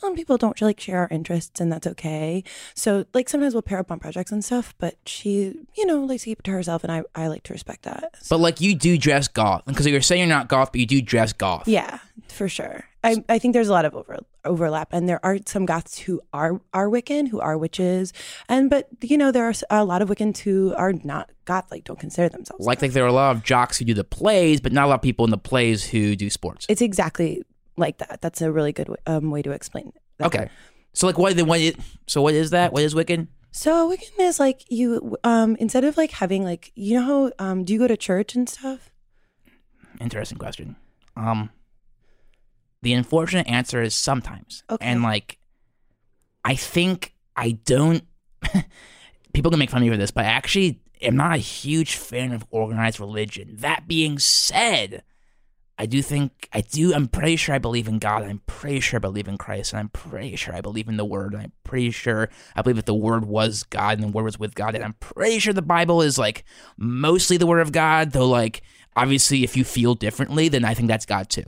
some 0.00 0.14
people 0.16 0.38
don't 0.38 0.60
like 0.62 0.80
share 0.80 1.00
our 1.00 1.08
interests 1.10 1.60
and 1.60 1.70
that's 1.70 1.86
okay. 1.86 2.42
So 2.74 3.04
like 3.12 3.28
sometimes 3.28 3.54
we'll 3.54 3.62
pair 3.62 3.78
up 3.78 3.90
on 3.90 3.98
projects 3.98 4.32
and 4.32 4.44
stuff, 4.44 4.74
but 4.78 4.96
she, 5.04 5.54
you 5.76 5.84
know, 5.86 6.00
likes 6.04 6.22
to 6.22 6.30
keep 6.30 6.38
it 6.40 6.44
to 6.44 6.52
herself 6.52 6.82
and 6.84 6.92
I, 6.92 7.02
I 7.14 7.26
like 7.28 7.42
to 7.44 7.52
respect 7.52 7.82
that. 7.82 8.16
So- 8.22 8.36
But 8.36 8.42
like 8.42 8.60
you 8.60 8.74
do 8.74 8.96
dress 8.96 9.28
goth 9.28 9.62
because 9.66 9.86
you're 9.86 10.00
saying 10.00 10.20
you're 10.20 10.28
not 10.28 10.48
goth, 10.48 10.72
but 10.72 10.80
you 10.80 10.86
do 10.86 11.02
dress 11.02 11.32
goth. 11.32 11.68
Yeah, 11.68 11.98
for 12.28 12.48
sure. 12.48 12.84
I, 13.04 13.22
I 13.28 13.38
think 13.38 13.54
there's 13.54 13.68
a 13.68 13.72
lot 13.72 13.84
of 13.84 13.94
over, 13.94 14.18
overlap, 14.44 14.92
and 14.92 15.08
there 15.08 15.24
are 15.24 15.38
some 15.46 15.66
Goths 15.66 15.98
who 15.98 16.20
are 16.32 16.60
are 16.72 16.88
Wiccan, 16.88 17.28
who 17.28 17.40
are 17.40 17.56
witches, 17.58 18.12
and 18.48 18.70
but 18.70 18.88
you 19.02 19.16
know 19.16 19.30
there 19.32 19.44
are 19.44 19.54
a 19.70 19.84
lot 19.84 20.02
of 20.02 20.08
Wiccans 20.08 20.38
who 20.38 20.74
are 20.74 20.92
not 20.92 21.30
Goth, 21.44 21.70
like 21.70 21.84
don't 21.84 21.98
consider 21.98 22.28
themselves. 22.28 22.64
Like 22.64 22.82
like 22.82 22.92
there 22.92 23.04
are 23.04 23.08
a 23.08 23.12
lot 23.12 23.36
of 23.36 23.42
jocks 23.42 23.78
who 23.78 23.84
do 23.84 23.94
the 23.94 24.04
plays, 24.04 24.60
but 24.60 24.72
not 24.72 24.86
a 24.86 24.88
lot 24.88 24.94
of 24.96 25.02
people 25.02 25.24
in 25.24 25.30
the 25.30 25.38
plays 25.38 25.84
who 25.84 26.16
do 26.16 26.30
sports. 26.30 26.66
it's 26.68 26.82
exactly 26.82 27.42
like 27.76 27.98
that. 27.98 28.20
That's 28.20 28.40
a 28.42 28.52
really 28.52 28.72
good 28.72 28.88
um, 29.06 29.30
way 29.30 29.42
to 29.42 29.50
explain. 29.50 29.92
That. 30.18 30.26
Okay. 30.26 30.50
So 30.92 31.06
like 31.06 31.18
what 31.18 31.36
then 31.36 31.46
what 31.46 31.60
is 31.60 31.74
so 32.06 32.22
what 32.22 32.34
is 32.34 32.50
that? 32.50 32.72
What 32.72 32.82
is 32.82 32.94
Wiccan? 32.94 33.28
So 33.52 33.90
Wiccan 33.90 34.20
is 34.20 34.38
like 34.38 34.64
you 34.70 35.16
um 35.24 35.56
instead 35.56 35.84
of 35.84 35.96
like 35.96 36.12
having 36.12 36.44
like 36.44 36.72
you 36.74 36.98
know 36.98 37.32
how 37.38 37.44
um 37.44 37.64
do 37.64 37.72
you 37.72 37.78
go 37.78 37.88
to 37.88 37.96
church 37.96 38.34
and 38.34 38.48
stuff? 38.48 38.90
Interesting 40.00 40.38
question. 40.38 40.76
Um 41.16 41.50
the 42.82 42.94
unfortunate 42.94 43.48
answer 43.48 43.82
is 43.82 43.94
sometimes. 43.94 44.62
Okay. 44.70 44.84
And 44.84 45.02
like 45.02 45.38
I 46.44 46.54
think 46.54 47.14
I 47.36 47.52
don't 47.52 48.04
people 49.32 49.50
can 49.50 49.58
make 49.58 49.70
fun 49.70 49.82
of 49.82 49.86
me 49.86 49.90
for 49.90 49.96
this, 49.96 50.10
but 50.10 50.24
I 50.24 50.28
actually 50.28 50.80
am 51.02 51.16
not 51.16 51.34
a 51.34 51.38
huge 51.38 51.96
fan 51.96 52.32
of 52.32 52.44
organized 52.50 53.00
religion. 53.00 53.56
That 53.58 53.86
being 53.86 54.18
said, 54.18 55.02
I 55.78 55.86
do 55.86 56.02
think 56.02 56.48
I 56.52 56.60
do 56.60 56.94
I'm 56.94 57.08
pretty 57.08 57.36
sure 57.36 57.54
I 57.54 57.58
believe 57.58 57.88
in 57.88 57.98
God. 57.98 58.22
I'm 58.22 58.42
pretty 58.46 58.80
sure 58.80 58.98
I 58.98 59.00
believe 59.00 59.28
in 59.28 59.38
Christ, 59.38 59.72
and 59.72 59.80
I'm 59.80 59.88
pretty 59.88 60.36
sure 60.36 60.54
I 60.54 60.60
believe 60.60 60.88
in 60.88 60.96
the 60.96 61.04
word. 61.04 61.32
And 61.32 61.42
I'm 61.42 61.52
pretty 61.64 61.90
sure 61.90 62.28
I 62.54 62.62
believe 62.62 62.76
that 62.76 62.86
the 62.86 62.94
word 62.94 63.24
was 63.24 63.62
God 63.64 63.98
and 63.98 64.02
the 64.02 64.12
word 64.12 64.24
was 64.24 64.38
with 64.38 64.54
God. 64.54 64.74
And 64.74 64.84
I'm 64.84 64.94
pretty 64.94 65.38
sure 65.38 65.52
the 65.52 65.62
Bible 65.62 66.02
is 66.02 66.18
like 66.18 66.44
mostly 66.76 67.36
the 67.36 67.46
word 67.46 67.60
of 67.60 67.72
God, 67.72 68.12
though 68.12 68.28
like 68.28 68.62
obviously 68.96 69.42
if 69.42 69.56
you 69.56 69.64
feel 69.64 69.94
differently, 69.94 70.48
then 70.48 70.64
I 70.64 70.74
think 70.74 70.88
that's 70.88 71.06
God 71.06 71.30
too. 71.30 71.44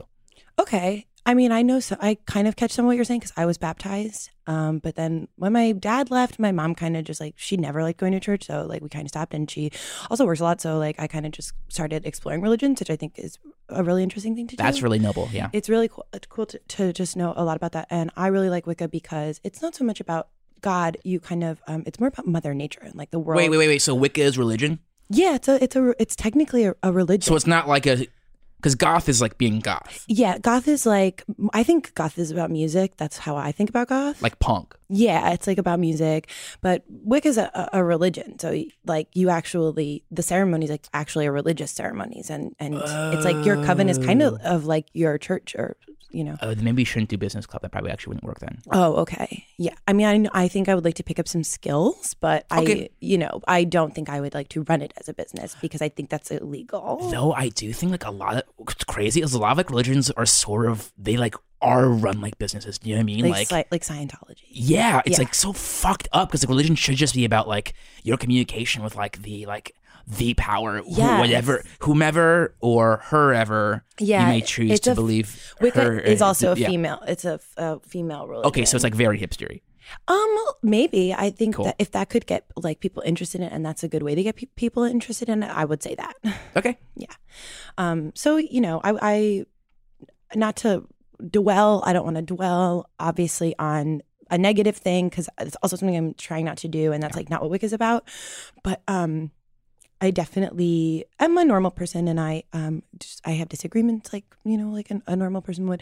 Okay. 0.59 1.05
I 1.25 1.33
mean, 1.33 1.51
I 1.51 1.61
know 1.61 1.79
so 1.79 1.95
I 2.01 2.17
kind 2.25 2.47
of 2.47 2.55
catch 2.55 2.71
some 2.71 2.85
of 2.85 2.87
what 2.87 2.95
you're 2.95 3.05
saying 3.05 3.21
because 3.21 3.33
I 3.37 3.45
was 3.45 3.57
baptized. 3.57 4.29
Um, 4.45 4.79
but 4.79 4.95
then 4.95 5.29
when 5.37 5.53
my 5.53 5.71
dad 5.71 6.11
left, 6.11 6.37
my 6.37 6.51
mom 6.51 6.75
kind 6.75 6.97
of 6.97 7.05
just 7.05 7.21
like 7.21 7.35
she 7.37 7.55
never 7.55 7.81
liked 7.81 7.99
going 7.99 8.11
to 8.11 8.19
church, 8.19 8.45
so 8.45 8.65
like 8.67 8.81
we 8.81 8.89
kind 8.89 9.05
of 9.05 9.09
stopped. 9.09 9.33
And 9.33 9.49
she 9.49 9.71
also 10.09 10.25
works 10.25 10.41
a 10.41 10.43
lot, 10.43 10.59
so 10.59 10.77
like 10.77 10.99
I 10.99 11.07
kind 11.07 11.25
of 11.25 11.31
just 11.31 11.53
started 11.69 12.05
exploring 12.05 12.41
religions, 12.41 12.81
which 12.81 12.89
I 12.89 12.97
think 12.97 13.17
is 13.17 13.37
a 13.69 13.83
really 13.83 14.03
interesting 14.03 14.35
thing 14.35 14.47
to 14.47 14.57
do. 14.57 14.61
That's 14.61 14.81
really 14.81 14.99
noble, 14.99 15.29
yeah. 15.31 15.49
it's 15.53 15.69
really 15.69 15.87
cool. 15.87 16.05
It's 16.13 16.27
cool 16.27 16.45
to, 16.47 16.59
to 16.59 16.91
just 16.91 17.15
know 17.15 17.33
a 17.37 17.45
lot 17.45 17.55
about 17.55 17.71
that, 17.71 17.87
and 17.89 18.11
I 18.17 18.27
really 18.27 18.49
like 18.49 18.67
Wicca 18.67 18.89
because 18.89 19.39
it's 19.45 19.61
not 19.61 19.75
so 19.75 19.85
much 19.85 20.01
about 20.01 20.27
God. 20.59 20.97
You 21.05 21.21
kind 21.21 21.43
of 21.43 21.61
um, 21.67 21.83
it's 21.85 21.99
more 21.99 22.09
about 22.09 22.27
Mother 22.27 22.53
Nature 22.53 22.81
and 22.83 22.95
like 22.95 23.11
the 23.11 23.19
world. 23.19 23.37
Wait, 23.37 23.49
wait, 23.49 23.57
wait, 23.57 23.69
wait. 23.69 23.81
So 23.81 23.95
Wicca 23.95 24.21
is 24.21 24.37
religion? 24.37 24.79
Yeah, 25.09 25.35
it's 25.35 25.47
a 25.47 25.63
it's 25.63 25.75
a 25.75 25.93
it's 26.01 26.15
technically 26.17 26.65
a, 26.65 26.75
a 26.83 26.91
religion. 26.91 27.21
So 27.21 27.35
it's 27.35 27.47
not 27.47 27.67
like 27.67 27.85
a 27.85 28.07
because 28.63 28.75
goth 28.75 29.09
is 29.09 29.19
like 29.19 29.37
being 29.37 29.59
goth, 29.59 30.05
yeah, 30.07 30.37
goth 30.37 30.69
is 30.69 30.85
like 30.85 31.23
I 31.53 31.63
think 31.63 31.93
goth 31.95 32.17
is 32.17 32.31
about 32.31 32.49
music. 32.49 32.95
That's 32.95 33.17
how 33.17 33.35
I 33.35 33.51
think 33.51 33.69
about 33.69 33.89
goth. 33.89 34.21
like 34.21 34.39
punk. 34.39 34.73
Yeah, 34.87 35.31
it's 35.31 35.47
like 35.47 35.57
about 35.57 35.81
music, 35.81 36.29
but 36.61 36.83
Wicca 36.87 37.27
is 37.27 37.37
a, 37.37 37.51
a 37.53 37.79
a 37.79 37.83
religion. 37.83 38.39
So 38.39 38.63
like 38.85 39.09
you 39.13 39.29
actually 39.29 40.05
the 40.09 40.23
ceremonies 40.23 40.69
like 40.69 40.87
actually 40.93 41.27
are 41.27 41.33
religious 41.33 41.71
ceremonies, 41.71 42.29
and 42.29 42.55
and 42.57 42.75
it's 42.75 43.25
like 43.25 43.45
your 43.45 43.63
coven 43.65 43.89
is 43.89 43.97
kind 43.97 44.21
of 44.21 44.39
oh. 44.45 44.55
of 44.55 44.65
like 44.65 44.87
your 44.93 45.17
church 45.17 45.55
or 45.55 45.75
you 46.13 46.23
know. 46.23 46.35
Uh, 46.41 46.55
maybe 46.61 46.81
you 46.81 46.85
shouldn't 46.85 47.09
do 47.09 47.17
business 47.17 47.45
club. 47.45 47.61
That 47.61 47.71
probably 47.71 47.91
actually 47.91 48.11
wouldn't 48.11 48.23
work 48.25 48.39
then. 48.39 48.59
Oh, 48.71 48.95
okay. 48.97 49.45
Yeah. 49.57 49.73
I 49.87 49.93
mean, 49.93 50.27
I, 50.33 50.43
I 50.43 50.47
think 50.47 50.69
I 50.69 50.75
would 50.75 50.85
like 50.85 50.95
to 50.95 51.03
pick 51.03 51.19
up 51.19 51.27
some 51.27 51.43
skills, 51.43 52.13
but 52.19 52.45
Okay. 52.51 52.83
I, 52.85 52.89
you 52.99 53.17
know, 53.17 53.41
I 53.47 53.63
don't 53.63 53.93
think 53.95 54.09
I 54.09 54.21
would 54.21 54.33
like 54.33 54.49
to 54.49 54.63
run 54.63 54.81
it 54.81 54.93
as 54.97 55.09
a 55.09 55.13
business 55.13 55.55
because 55.61 55.81
I 55.81 55.89
think 55.89 56.09
that's 56.09 56.31
illegal. 56.31 57.09
Though 57.11 57.33
I 57.33 57.49
do 57.49 57.73
think 57.73 57.91
like 57.91 58.05
a 58.05 58.11
lot 58.11 58.37
of 58.37 58.43
what's 58.57 58.83
crazy 58.83 59.21
is 59.21 59.33
a 59.33 59.39
lot 59.39 59.51
of 59.51 59.57
like 59.57 59.69
religions 59.69 60.11
are 60.11 60.25
sort 60.25 60.67
of 60.67 60.91
they 60.97 61.17
like 61.17 61.35
are 61.61 61.87
run 61.87 62.19
like 62.19 62.37
businesses. 62.37 62.77
You 62.83 62.95
know 62.95 62.97
what 62.97 63.01
I 63.01 63.05
mean? 63.05 63.29
like 63.29 63.51
like, 63.51 63.67
like 63.71 63.83
Scientology. 63.83 64.43
Yeah, 64.49 65.01
it's 65.05 65.17
Yeah. 65.17 65.23
like 65.23 65.33
so 65.33 65.53
fucked 65.53 66.09
up 66.11 66.27
because 66.29 66.43
like 66.43 66.49
religion 66.49 66.75
should 66.75 66.95
just 66.97 67.15
be 67.15 67.23
about 67.25 67.47
like 67.47 67.73
your 68.03 68.17
communication 68.17 68.83
with 68.83 68.95
like 68.95 69.21
the 69.21 69.45
like 69.45 69.73
the 70.07 70.33
power, 70.33 70.81
Yes. 70.85 71.19
whatever, 71.19 71.63
whomever 71.79 72.55
or 72.59 73.01
herever 73.05 73.83
Yeah, 73.99 74.21
you 74.21 74.27
may 74.27 74.41
choose 74.41 74.79
to 74.81 74.91
a 74.91 74.95
believe. 74.95 75.53
Wicca 75.61 75.81
her, 75.81 75.99
is 75.99 76.21
also 76.21 76.53
a 76.53 76.55
yeah. 76.55 76.67
female. 76.67 76.99
It's 77.07 77.25
a 77.25 77.39
female 77.87 78.27
religion. 78.27 78.47
Okay, 78.47 78.65
so 78.65 78.75
it's 78.75 78.83
like 78.83 78.95
very 78.95 79.17
hipstery. 79.19 79.61
um 80.07 80.37
maybe 80.61 81.13
I 81.13 81.29
think 81.29 81.55
Cool. 81.55 81.65
that 81.65 81.75
if 81.79 81.91
that 81.91 82.09
could 82.09 82.25
get 82.25 82.45
like 82.55 82.79
people 82.79 83.03
interested 83.05 83.41
in 83.41 83.47
it, 83.47 83.53
and 83.53 83.65
that's 83.65 83.83
a 83.83 83.87
good 83.87 84.03
way 84.03 84.15
to 84.15 84.23
get 84.23 84.35
pe- 84.35 84.47
people 84.55 84.83
interested 84.83 85.29
in 85.29 85.43
it, 85.43 85.51
I 85.51 85.65
would 85.65 85.81
say 85.83 85.95
that. 85.95 86.15
Okay, 86.57 86.77
yeah. 86.95 87.07
Um, 87.77 88.11
so 88.15 88.37
you 88.37 88.61
know, 88.61 88.79
I, 88.83 88.93
I 89.01 89.45
not 90.35 90.55
to 90.57 90.87
dwell. 91.29 91.81
I 91.85 91.93
don't 91.93 92.03
want 92.05 92.15
to 92.17 92.21
dwell, 92.21 92.89
obviously, 92.99 93.55
on 93.59 94.01
a 94.31 94.37
negative 94.37 94.77
thing 94.77 95.09
because 95.09 95.29
it's 95.39 95.55
also 95.63 95.75
something 95.75 95.95
I'm 95.97 96.13
trying 96.15 96.45
not 96.45 96.57
to 96.57 96.67
do, 96.67 96.91
and 96.91 97.01
that's 97.03 97.15
like 97.15 97.29
not 97.29 97.41
what 97.41 97.49
Wicca 97.51 97.65
is 97.65 97.73
about. 97.73 98.07
But 98.63 98.81
um, 98.87 99.31
I 100.01 100.11
definitely 100.11 101.05
am 101.19 101.37
a 101.37 101.45
normal 101.45 101.71
person, 101.71 102.07
and 102.07 102.19
I 102.19 102.43
um, 102.53 102.83
just 102.99 103.21
I 103.25 103.31
have 103.31 103.49
disagreements, 103.49 104.11
like 104.13 104.25
you 104.43 104.57
know, 104.57 104.69
like 104.69 104.91
an, 104.91 105.03
a 105.07 105.15
normal 105.15 105.41
person 105.41 105.67
would. 105.67 105.81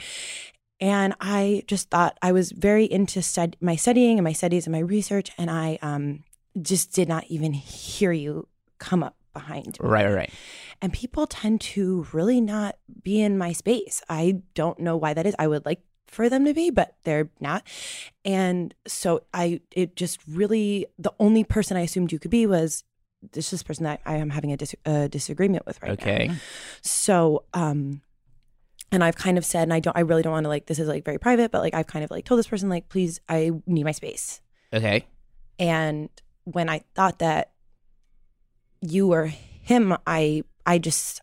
And 0.80 1.14
I 1.22 1.64
just 1.68 1.92
thought 1.92 2.18
I 2.24 2.32
was 2.32 2.52
very 2.52 2.86
into 2.86 3.22
stud- 3.22 3.58
my 3.62 3.76
studying 3.76 4.18
and 4.18 4.24
my 4.24 4.34
studies 4.34 4.66
and 4.66 4.74
my 4.74 4.80
research, 4.80 5.32
and 5.38 5.50
I 5.50 5.78
um, 5.82 6.24
just 6.62 6.94
did 6.94 7.08
not 7.08 7.26
even 7.28 7.54
hear 7.54 8.12
you 8.12 8.48
come 8.80 9.04
up 9.04 9.16
behind 9.34 9.80
me 9.80 9.88
right, 9.88 10.06
right, 10.06 10.14
right. 10.14 10.30
and 10.82 10.92
people 10.92 11.26
tend 11.26 11.62
to 11.62 12.06
really 12.12 12.42
not 12.42 12.76
be 13.04 13.22
in 13.22 13.38
my 13.38 13.54
space. 13.54 14.02
I 14.10 14.42
don't 14.56 14.80
know 14.80 14.98
why 14.98 15.14
that 15.14 15.26
is. 15.26 15.36
I 15.40 15.48
would 15.48 15.66
like 15.66 15.82
for 16.08 16.30
them 16.30 16.44
to 16.46 16.54
be, 16.54 16.70
but 16.70 16.96
they're 17.04 17.30
not. 17.40 17.64
And 18.26 18.76
so 18.86 19.24
I 19.34 19.62
it 19.72 19.96
just 19.96 20.20
really 20.28 20.86
the 21.00 21.14
only 21.20 21.44
person 21.44 21.78
I 21.78 21.82
assumed 21.82 22.12
you 22.12 22.20
could 22.20 22.32
be 22.32 22.46
was 22.46 22.84
this 23.32 23.46
is 23.46 23.52
this 23.52 23.64
person 23.64 23.84
that 23.84 24.02
I 24.06 24.16
am 24.18 24.30
having 24.32 24.52
a, 24.52 24.58
dis- 24.58 24.76
a 24.86 25.08
disagreement 25.10 25.66
with 25.66 25.82
right 25.82 25.90
now. 25.90 25.94
Okay, 26.12 26.32
So 26.82 27.44
um 27.54 28.02
and 28.92 29.04
I've 29.04 29.16
kind 29.16 29.38
of 29.38 29.46
said 29.46 29.64
and 29.64 29.74
I 29.74 29.80
don't 29.80 29.96
I 29.96 30.02
really 30.02 30.22
don't 30.24 30.34
want 30.34 30.44
to 30.46 30.50
like 30.50 30.66
this 30.66 30.80
is 30.80 30.88
like 30.88 31.06
very 31.06 31.18
private, 31.20 31.52
but 31.52 31.62
like 31.62 31.74
I've 31.74 31.88
kind 31.88 32.04
of 32.04 32.12
like 32.12 32.26
told 32.26 32.40
this 32.40 32.48
person 32.48 32.68
like 32.70 32.90
please 32.90 33.20
I 33.30 33.52
need 33.66 33.84
my 33.84 33.92
space. 33.92 34.42
okay, 34.74 35.06
And 35.60 36.10
when 36.46 36.68
I 36.70 36.82
thought 36.96 37.20
that 37.20 37.52
you 38.82 39.08
were 39.08 39.28
him, 39.28 39.96
I 40.08 40.44
I 40.66 40.80
just 40.80 41.22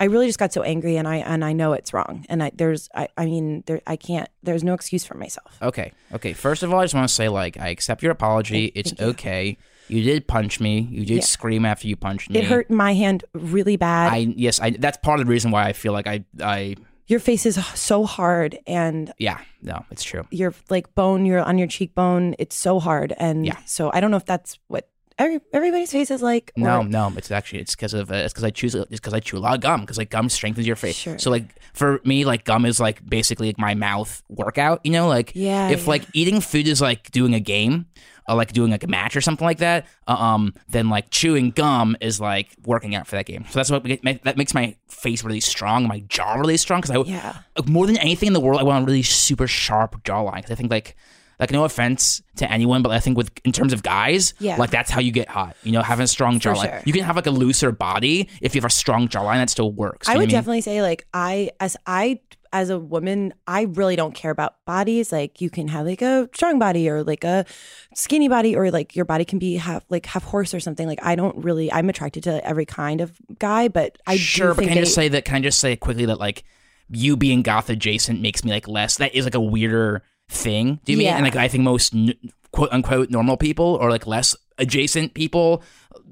I 0.00 0.06
really 0.06 0.26
just 0.26 0.38
got 0.38 0.52
so 0.52 0.62
angry, 0.62 0.96
and 0.96 1.06
I 1.06 1.16
and 1.18 1.44
I 1.44 1.52
know 1.52 1.72
it's 1.74 1.92
wrong, 1.92 2.26
and 2.28 2.42
I 2.42 2.50
there's 2.54 2.88
I 2.94 3.08
I 3.16 3.26
mean 3.26 3.62
there 3.66 3.80
I 3.86 3.94
can't 3.96 4.28
there's 4.42 4.64
no 4.64 4.74
excuse 4.74 5.04
for 5.04 5.16
myself. 5.16 5.56
okay, 5.62 5.92
okay. 6.12 6.32
First 6.32 6.62
of 6.64 6.72
all, 6.72 6.80
I 6.80 6.84
just 6.84 6.94
want 6.94 7.08
to 7.08 7.14
say 7.14 7.28
like 7.28 7.56
I 7.58 7.68
accept 7.68 8.02
your 8.02 8.10
apology. 8.12 8.66
Thank- 8.68 8.76
it's 8.76 8.92
thank 8.92 9.10
okay. 9.20 9.46
You 9.50 9.56
did 9.88 10.26
punch 10.28 10.60
me. 10.60 10.88
You 10.90 11.04
did 11.04 11.16
Yeah. 11.16 11.22
scream 11.22 11.64
after 11.64 11.86
you 11.88 11.96
punched 11.96 12.30
me. 12.30 12.38
It 12.38 12.44
hurt 12.44 12.70
my 12.70 12.94
hand 12.94 13.24
really 13.34 13.76
bad. 13.76 14.12
I 14.12 14.32
yes, 14.36 14.60
I. 14.60 14.70
That's 14.70 14.98
part 14.98 15.20
of 15.20 15.26
the 15.26 15.30
reason 15.30 15.50
why 15.50 15.64
I 15.66 15.72
feel 15.72 15.92
like 15.92 16.06
I 16.06 16.24
I 16.42 16.76
your 17.06 17.18
face 17.20 17.44
is 17.46 17.56
so 17.74 18.04
hard, 18.04 18.58
and 18.66 19.12
yeah. 19.18 19.38
No, 19.60 19.84
it's 19.90 20.02
true. 20.02 20.24
your 20.30 20.54
like 20.70 20.94
bone, 20.94 21.26
you're 21.26 21.40
on 21.42 21.58
your 21.58 21.66
cheekbone. 21.68 22.34
It's 22.38 22.56
so 22.56 22.78
hard, 22.80 23.12
and 23.18 23.44
Yeah. 23.44 23.56
so 23.66 23.90
I 23.92 24.00
don't 24.00 24.10
know 24.10 24.16
if 24.16 24.24
that's 24.24 24.58
what 24.68 24.88
every, 25.18 25.40
everybody's 25.52 25.92
face 25.92 26.10
is 26.10 26.22
like. 26.22 26.52
No, 26.56 26.80
or- 26.80 26.84
no, 26.84 27.12
it's 27.16 27.30
actually 27.30 27.60
it's 27.60 27.74
because 27.74 27.94
of 27.94 28.10
uh, 28.10 28.14
it's 28.14 28.32
because 28.32 28.44
I 28.44 28.50
choose 28.50 28.74
it's 28.74 28.88
because 28.90 29.14
I 29.14 29.20
chew 29.20 29.36
a 29.36 29.40
lot 29.40 29.54
of 29.54 29.60
gum 29.60 29.80
because 29.82 29.98
like 29.98 30.10
gum 30.10 30.28
strengthens 30.28 30.66
your 30.66 30.76
face. 30.76 30.96
Sure. 30.96 31.18
So 31.18 31.30
like 31.30 31.54
for 31.74 32.00
me, 32.04 32.24
like 32.24 32.44
gum 32.44 32.64
is 32.66 32.78
like 32.80 33.04
basically 33.08 33.48
like 33.48 33.58
my 33.58 33.74
mouth 33.74 34.22
workout. 34.28 34.80
You 34.84 34.92
know, 34.92 35.08
like 35.08 35.32
Yeah, 35.34 35.68
if 35.70 35.84
yeah. 35.84 35.88
like 35.90 36.04
eating 36.12 36.40
food 36.40 36.66
is 36.68 36.80
like 36.80 37.10
doing 37.10 37.34
a 37.34 37.40
game. 37.40 37.86
Or 38.28 38.36
like 38.36 38.52
doing 38.52 38.70
like 38.70 38.84
a 38.84 38.86
match 38.86 39.16
or 39.16 39.20
something 39.20 39.44
like 39.44 39.58
that, 39.58 39.84
uh, 40.06 40.12
um, 40.12 40.54
then 40.68 40.88
like 40.88 41.10
chewing 41.10 41.50
gum 41.50 41.96
is 42.00 42.20
like 42.20 42.54
working 42.64 42.94
out 42.94 43.08
for 43.08 43.16
that 43.16 43.26
game. 43.26 43.44
So 43.50 43.58
that's 43.58 43.68
what 43.68 43.82
that 43.82 44.36
makes 44.36 44.54
my 44.54 44.76
face 44.86 45.24
really 45.24 45.40
strong, 45.40 45.88
my 45.88 46.04
jaw 46.06 46.34
really 46.34 46.56
strong. 46.56 46.82
Because 46.82 46.94
I 46.96 47.00
Yeah. 47.10 47.38
like, 47.58 47.68
more 47.68 47.84
than 47.84 47.96
anything 47.96 48.28
in 48.28 48.32
the 48.32 48.38
world, 48.38 48.60
I 48.60 48.62
want 48.62 48.84
a 48.84 48.86
really 48.86 49.02
super 49.02 49.48
sharp 49.48 50.04
jawline. 50.04 50.36
Because 50.36 50.52
I 50.52 50.54
think 50.54 50.70
like 50.70 50.94
like 51.40 51.50
no 51.50 51.64
offense 51.64 52.22
to 52.36 52.50
anyone, 52.50 52.82
but 52.82 52.92
I 52.92 53.00
think 53.00 53.16
with 53.16 53.30
in 53.44 53.52
terms 53.52 53.72
of 53.72 53.82
guys, 53.82 54.34
Yeah. 54.38 54.56
like 54.56 54.70
that's 54.70 54.90
how 54.90 55.00
you 55.00 55.12
get 55.12 55.28
hot. 55.28 55.56
You 55.62 55.72
know, 55.72 55.82
having 55.82 56.04
a 56.04 56.08
strong 56.08 56.38
For 56.40 56.50
jawline. 56.52 56.70
sure. 56.70 56.82
You 56.84 56.92
can 56.92 57.02
have 57.04 57.16
like 57.16 57.26
a 57.26 57.30
looser 57.30 57.72
body 57.72 58.28
if 58.40 58.54
you 58.54 58.60
have 58.60 58.70
a 58.70 58.72
strong 58.74 59.08
jawline 59.08 59.36
that 59.36 59.50
still 59.50 59.72
works. 59.72 60.08
I 60.08 60.12
would 60.12 60.18
what 60.18 60.26
mean? 60.28 60.30
definitely 60.30 60.60
say 60.60 60.82
like 60.82 61.06
I 61.12 61.50
as 61.60 61.76
I 61.86 62.20
as 62.54 62.68
a 62.68 62.78
woman, 62.78 63.32
I 63.46 63.62
really 63.62 63.96
don't 63.96 64.14
care 64.14 64.30
about 64.30 64.56
bodies. 64.66 65.10
Like 65.10 65.40
you 65.40 65.48
can 65.48 65.68
have 65.68 65.86
like 65.86 66.02
a 66.02 66.28
strong 66.34 66.58
body 66.58 66.86
or 66.88 67.02
like 67.02 67.24
a 67.24 67.46
skinny 67.94 68.28
body 68.28 68.54
or 68.54 68.70
like 68.70 68.94
your 68.94 69.06
body 69.06 69.24
can 69.24 69.38
be 69.38 69.56
have 69.56 69.84
like 69.88 70.04
have 70.06 70.22
horse 70.22 70.52
or 70.52 70.60
something. 70.60 70.86
Like 70.86 71.00
I 71.02 71.14
don't 71.16 71.36
really 71.42 71.72
I'm 71.72 71.88
attracted 71.88 72.24
to 72.24 72.46
every 72.46 72.66
kind 72.66 73.00
of 73.00 73.16
guy, 73.38 73.68
but 73.68 73.96
I 74.06 74.16
sure, 74.16 74.54
but 74.54 74.64
can 74.64 74.76
I 74.76 74.80
just 74.82 74.94
say 74.94 75.08
that? 75.08 75.24
Can 75.24 75.36
I 75.36 75.40
just 75.40 75.58
say 75.60 75.76
quickly 75.76 76.04
that 76.06 76.20
like 76.20 76.44
you 76.90 77.16
being 77.16 77.40
goth 77.40 77.70
adjacent 77.70 78.20
makes 78.20 78.44
me 78.44 78.50
like 78.50 78.68
less. 78.68 78.96
That 78.98 79.14
is 79.14 79.24
like 79.24 79.34
a 79.34 79.40
weirder 79.40 80.02
thing. 80.32 80.80
Do 80.84 80.92
you 80.92 80.98
mean? 80.98 81.08
And 81.08 81.24
like 81.24 81.36
I 81.36 81.48
think 81.48 81.64
most 81.64 81.94
n- 81.94 82.14
quote 82.52 82.72
unquote 82.72 83.10
normal 83.10 83.36
people 83.36 83.78
or 83.80 83.90
like 83.90 84.06
less 84.06 84.34
adjacent 84.58 85.14
people. 85.14 85.62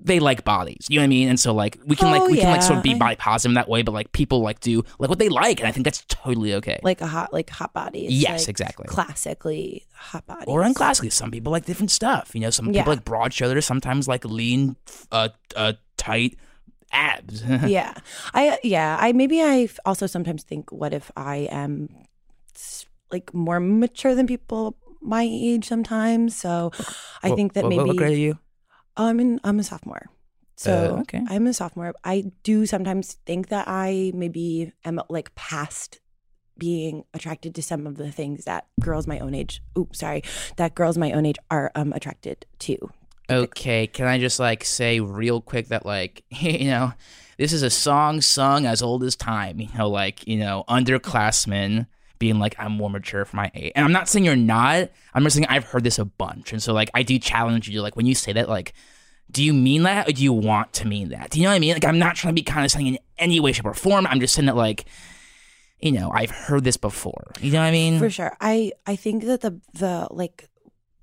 They 0.02 0.18
like 0.18 0.44
bodies, 0.44 0.86
you 0.88 0.96
know 0.96 1.02
what 1.02 1.04
I 1.04 1.08
mean, 1.08 1.28
and 1.28 1.38
so 1.38 1.52
like 1.52 1.78
we 1.84 1.94
can 1.94 2.08
Oh, 2.08 2.10
like 2.12 2.30
we 2.30 2.38
can 2.38 2.48
like 2.50 2.62
sort 2.62 2.78
of 2.78 2.82
be 2.82 2.90
yeah. 2.92 2.96
body 2.96 3.16
positive 3.16 3.50
in 3.50 3.54
that 3.56 3.68
way, 3.68 3.82
but 3.82 3.92
like 3.92 4.12
people 4.12 4.40
like 4.40 4.58
do 4.60 4.82
like 4.98 5.10
what 5.10 5.18
they 5.18 5.28
like, 5.28 5.60
and 5.60 5.68
I 5.68 5.72
think 5.72 5.84
that's 5.84 6.02
totally 6.08 6.54
okay. 6.54 6.80
like 6.82 7.02
a 7.02 7.06
hot 7.06 7.34
like 7.34 7.50
hot 7.50 7.74
bodies. 7.74 8.10
Yes, 8.10 8.42
like, 8.44 8.48
exactly. 8.48 8.86
Classically 8.86 9.84
hot 9.92 10.26
bodies. 10.26 10.46
or 10.46 10.62
unclassically. 10.62 11.12
Some 11.12 11.30
people 11.30 11.52
like 11.52 11.66
different 11.66 11.90
stuff. 11.90 12.30
You 12.34 12.40
know, 12.40 12.48
some 12.48 12.72
Yeah. 12.72 12.80
people 12.80 12.94
like 12.94 13.04
broad 13.04 13.34
shoulders, 13.34 13.66
sometimes 13.66 14.08
like 14.08 14.24
lean, 14.24 14.76
uh, 15.12 15.28
uh, 15.54 15.74
tight 15.98 16.38
abs. 16.92 17.44
yeah. 17.66 17.92
I 18.32 18.58
yeah, 18.62 18.96
I 18.98 19.12
maybe 19.12 19.42
i 19.42 19.68
also 19.84 20.06
sometimes 20.06 20.44
think 20.44 20.72
what 20.72 20.94
if 20.94 21.10
I 21.14 21.46
am 21.52 21.90
like 23.10 23.32
more 23.34 23.60
mature 23.60 24.14
than 24.14 24.26
people 24.26 24.76
my 25.02 25.22
age 25.30 25.66
sometimes. 25.66 26.36
So 26.36 26.70
I 27.22 27.30
think 27.30 27.54
that 27.54 27.64
What- 27.64 27.70
maybe 27.70 27.84
what, 27.88 27.96
grade 27.96 28.12
are 28.12 28.16
you? 28.16 28.38
Oh, 28.96 29.06
I'm 29.06 29.20
in, 29.20 29.40
I'm 29.44 29.58
a 29.58 29.62
sophomore. 29.64 30.10
So 30.56 30.96
Uh, 30.96 31.00
okay. 31.02 31.22
I'm 31.28 31.46
a 31.46 31.54
sophomore. 31.54 31.94
I 32.04 32.32
do 32.42 32.66
sometimes 32.66 33.14
think 33.24 33.48
that 33.48 33.64
I 33.66 34.12
maybe 34.14 34.72
am 34.84 35.00
like 35.08 35.34
past 35.34 36.00
being 36.58 37.04
attracted 37.14 37.54
to 37.54 37.62
some 37.62 37.86
of 37.86 37.96
the 37.96 38.12
things 38.12 38.44
that 38.44 38.66
girls 38.78 39.06
my 39.06 39.18
own 39.20 39.34
age, 39.34 39.62
oops, 39.78 40.00
sorry, 40.00 40.22
that 40.56 40.74
girls 40.74 40.98
my 40.98 41.12
own 41.12 41.24
age 41.24 41.38
are 41.50 41.72
um 41.74 41.94
attracted 41.94 42.44
to. 42.58 42.76
Okay, 43.30 43.86
can 43.86 44.06
I 44.06 44.18
just 44.18 44.38
like 44.38 44.64
say 44.64 45.00
real 45.00 45.40
quick 45.40 45.68
that 45.68 45.86
like 45.86 46.24
you 46.30 46.68
know, 46.68 46.92
this 47.38 47.54
is 47.54 47.62
a 47.62 47.70
song 47.70 48.20
sung 48.20 48.66
as 48.66 48.82
old 48.82 49.02
as 49.02 49.16
time. 49.16 49.60
You 49.60 49.68
know, 49.78 49.88
like 49.88 50.26
you 50.28 50.36
know, 50.36 50.64
underclassmen 50.68 51.86
being 52.20 52.38
like 52.38 52.54
I'm 52.56 52.70
more 52.70 52.88
mature 52.88 53.24
for 53.24 53.34
my 53.34 53.50
age, 53.52 53.72
and 53.74 53.84
I'm 53.84 53.90
not 53.90 54.08
saying 54.08 54.24
you're 54.24 54.36
not. 54.36 54.90
I'm 55.12 55.24
just 55.24 55.34
saying 55.34 55.46
I've 55.48 55.64
heard 55.64 55.82
this 55.82 55.98
a 55.98 56.04
bunch, 56.04 56.52
and 56.52 56.62
so 56.62 56.72
like 56.72 56.90
I 56.94 57.02
do 57.02 57.18
challenge 57.18 57.68
you. 57.68 57.82
Like 57.82 57.96
when 57.96 58.06
you 58.06 58.14
say 58.14 58.32
that, 58.34 58.48
like. 58.48 58.72
Do 59.32 59.44
you 59.44 59.52
mean 59.52 59.84
that, 59.84 60.08
or 60.08 60.12
do 60.12 60.24
you 60.24 60.32
want 60.32 60.72
to 60.72 60.88
mean 60.88 61.10
that? 61.10 61.30
Do 61.30 61.38
you 61.38 61.44
know 61.44 61.50
what 61.50 61.54
I 61.54 61.60
mean? 61.60 61.72
Like, 61.74 61.84
I'm 61.84 62.00
not 62.00 62.16
trying 62.16 62.34
to 62.34 62.40
be 62.40 62.42
condescending 62.42 62.94
in 62.94 62.98
any 63.16 63.38
way, 63.38 63.52
shape, 63.52 63.64
or 63.64 63.74
form. 63.74 64.04
I'm 64.08 64.18
just 64.18 64.34
saying 64.34 64.46
that, 64.46 64.56
like, 64.56 64.86
you 65.78 65.92
know, 65.92 66.10
I've 66.10 66.32
heard 66.32 66.64
this 66.64 66.76
before. 66.76 67.30
You 67.40 67.52
know 67.52 67.60
what 67.60 67.66
I 67.66 67.70
mean? 67.70 68.00
For 68.00 68.10
sure. 68.10 68.36
I 68.40 68.72
I 68.88 68.96
think 68.96 69.26
that 69.26 69.42
the 69.42 69.60
the 69.74 70.08
like 70.10 70.48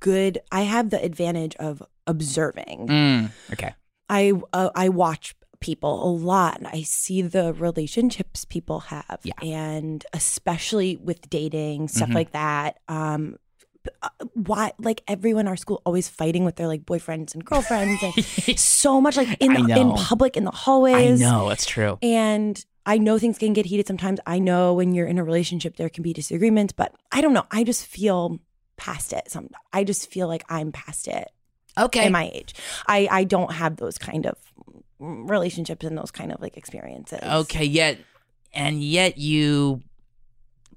good 0.01 0.39
I 0.51 0.63
have 0.63 0.89
the 0.89 1.01
advantage 1.01 1.55
of 1.55 1.81
observing. 2.05 2.87
Mm, 2.89 3.31
okay. 3.53 3.75
I 4.09 4.33
uh, 4.51 4.71
I 4.75 4.89
watch 4.89 5.33
people 5.59 6.07
a 6.07 6.11
lot 6.11 6.57
and 6.57 6.67
I 6.67 6.81
see 6.83 7.21
the 7.21 7.53
relationships 7.53 8.45
people 8.45 8.79
have 8.81 9.19
Yeah. 9.23 9.33
and 9.41 10.05
especially 10.13 10.95
with 10.97 11.29
dating 11.29 11.87
stuff 11.87 12.09
Mhm. 12.09 12.15
like 12.15 12.31
that 12.33 12.79
um 12.87 13.37
uh, 14.03 14.09
why 14.33 14.73
like 14.79 15.01
everyone 15.07 15.41
in 15.41 15.47
our 15.47 15.55
school 15.55 15.81
always 15.85 16.09
fighting 16.09 16.43
with 16.43 16.57
their 16.57 16.67
like 16.67 16.83
boyfriends 16.85 17.33
and 17.33 17.43
girlfriends 17.45 18.03
and 18.03 18.13
so 18.59 18.99
much 18.99 19.15
like 19.17 19.29
in 19.41 19.51
I 19.71 19.79
in 19.79 19.91
public 19.93 20.35
in 20.37 20.43
the 20.43 20.51
hallways 20.51 21.21
I 21.21 21.25
know 21.25 21.47
that's 21.49 21.65
true. 21.65 21.97
and 22.01 22.63
I 22.85 22.97
know 22.97 23.17
things 23.19 23.37
can 23.37 23.51
get 23.51 23.65
heated 23.65 23.85
sometimes. 23.85 24.19
I 24.25 24.39
know 24.39 24.73
when 24.73 24.93
you're 24.93 25.07
in 25.07 25.17
a 25.17 25.23
relationship 25.23 25.75
there 25.75 25.89
can 25.89 26.03
be 26.03 26.13
disagreements, 26.13 26.71
but 26.71 26.93
I 27.11 27.19
don't 27.19 27.33
know. 27.33 27.43
I 27.51 27.65
just 27.65 27.85
feel 27.85 28.39
past 28.77 29.11
it. 29.11 29.29
Some 29.29 29.49
I 29.73 29.83
just 29.83 30.09
feel 30.09 30.27
like 30.27 30.43
I'm 30.49 30.71
past 30.71 31.07
it 31.09 31.29
Okay. 31.77 32.05
at 32.05 32.11
my 32.11 32.29
age. 32.33 32.55
I 32.87 33.07
I 33.11 33.23
don't 33.25 33.51
have 33.53 33.75
those 33.77 33.97
kind 33.97 34.25
of 34.25 34.35
relationships 34.99 35.85
and 35.85 35.97
those 35.97 36.11
kind 36.11 36.31
of 36.31 36.41
like 36.41 36.57
experiences. 36.57 37.19
Okay, 37.23 37.65
yet 37.65 37.97
and 38.53 38.81
yet 38.83 39.17
you 39.17 39.81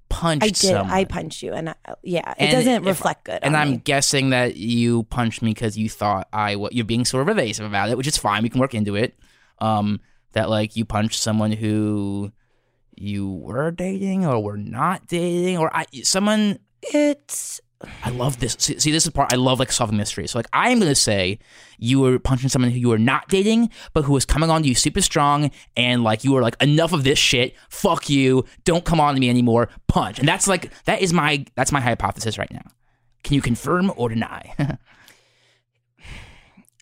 punched 0.08 0.42
I 0.44 0.48
did. 0.48 0.56
someone. 0.56 0.90
I 0.90 1.04
punched 1.04 1.42
you, 1.42 1.52
and 1.52 1.70
I, 1.70 1.74
yeah, 2.02 2.30
it 2.32 2.36
And 2.38 2.50
doesn't 2.50 2.72
if- 2.82 2.86
reflect 2.86 3.24
good. 3.24 3.38
and 3.42 3.56
I'm 3.56 3.70
me. 3.72 3.76
guessing 3.78 4.30
that 4.30 4.56
you 4.56 5.04
punched 5.04 5.40
me 5.42 5.50
because 5.52 5.78
you 5.78 5.88
thought 5.88 6.28
I 6.32 6.56
what 6.56 6.72
you're 6.74 6.84
being 6.84 7.04
sort 7.04 7.22
of 7.22 7.28
evasive 7.28 7.64
about 7.66 7.88
it, 7.90 7.96
which 7.96 8.06
is 8.08 8.16
fine. 8.16 8.42
We 8.42 8.48
can 8.50 8.60
work 8.60 8.74
into 8.74 8.96
it. 8.96 9.14
Um, 9.58 10.00
that 10.32 10.48
like 10.50 10.76
you 10.76 10.84
punched 10.84 11.20
someone 11.20 11.52
who 11.52 12.32
you 12.96 13.30
were 13.30 13.70
dating 13.70 14.26
or 14.26 14.42
were 14.42 14.56
not 14.56 15.06
dating 15.06 15.58
or 15.58 15.74
I 15.74 15.86
someone 16.02 16.58
It's 16.82 17.60
I 18.04 18.10
love 18.10 18.40
this. 18.40 18.56
See, 18.58 18.78
see, 18.78 18.90
this 18.90 19.06
is 19.06 19.12
part 19.12 19.32
I 19.32 19.36
love 19.36 19.58
like 19.58 19.72
solving 19.72 19.96
mysteries. 19.96 20.32
So 20.32 20.38
like 20.38 20.48
I 20.52 20.70
am 20.70 20.78
gonna 20.78 20.94
say 20.94 21.38
you 21.78 22.00
were 22.00 22.18
punching 22.18 22.50
someone 22.50 22.70
who 22.70 22.78
you 22.78 22.88
were 22.88 22.98
not 22.98 23.28
dating, 23.28 23.70
but 23.94 24.04
who 24.04 24.12
was 24.12 24.26
coming 24.26 24.50
on 24.50 24.62
to 24.62 24.68
you 24.68 24.74
super 24.74 25.00
strong, 25.00 25.50
and 25.76 26.04
like 26.04 26.22
you 26.22 26.32
were 26.32 26.42
like 26.42 26.60
enough 26.62 26.92
of 26.92 27.04
this 27.04 27.18
shit. 27.18 27.54
Fuck 27.70 28.10
you. 28.10 28.44
Don't 28.64 28.84
come 28.84 29.00
on 29.00 29.14
to 29.14 29.20
me 29.20 29.30
anymore. 29.30 29.70
Punch. 29.88 30.18
And 30.18 30.28
that's 30.28 30.46
like 30.46 30.70
that 30.84 31.00
is 31.00 31.12
my 31.14 31.46
that's 31.54 31.72
my 31.72 31.80
hypothesis 31.80 32.36
right 32.36 32.50
now. 32.52 32.66
Can 33.24 33.34
you 33.34 33.42
confirm 33.42 33.92
or 33.96 34.08
deny? 34.10 34.54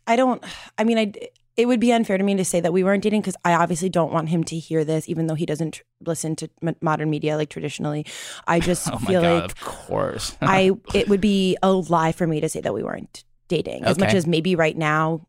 I 0.08 0.16
don't. 0.16 0.42
I 0.78 0.84
mean, 0.84 0.98
I. 0.98 1.12
It 1.58 1.66
would 1.66 1.80
be 1.80 1.92
unfair 1.92 2.16
to 2.16 2.22
me 2.22 2.36
to 2.36 2.44
say 2.44 2.60
that 2.60 2.72
we 2.72 2.84
weren't 2.84 3.02
dating 3.02 3.20
because 3.20 3.36
I 3.44 3.52
obviously 3.54 3.88
don't 3.88 4.12
want 4.12 4.28
him 4.28 4.44
to 4.44 4.56
hear 4.56 4.84
this, 4.84 5.08
even 5.08 5.26
though 5.26 5.34
he 5.34 5.44
doesn't 5.44 5.72
tr- 5.72 5.82
listen 6.06 6.36
to 6.36 6.48
m- 6.62 6.76
modern 6.80 7.10
media 7.10 7.36
like 7.36 7.50
traditionally. 7.50 8.06
I 8.46 8.56
oh 8.58 8.60
just 8.60 8.88
oh 8.92 8.98
feel 8.98 9.20
god, 9.22 9.42
like 9.42 9.50
of 9.50 9.60
course. 9.60 10.36
I. 10.42 10.70
It 10.94 11.08
would 11.08 11.20
be 11.20 11.56
a 11.60 11.72
lie 11.72 12.12
for 12.12 12.28
me 12.28 12.40
to 12.40 12.48
say 12.48 12.60
that 12.60 12.72
we 12.72 12.84
weren't 12.84 13.24
dating. 13.48 13.84
As 13.84 13.98
much 13.98 14.14
as 14.14 14.24
maybe 14.24 14.54
right 14.54 14.76
now, 14.76 15.26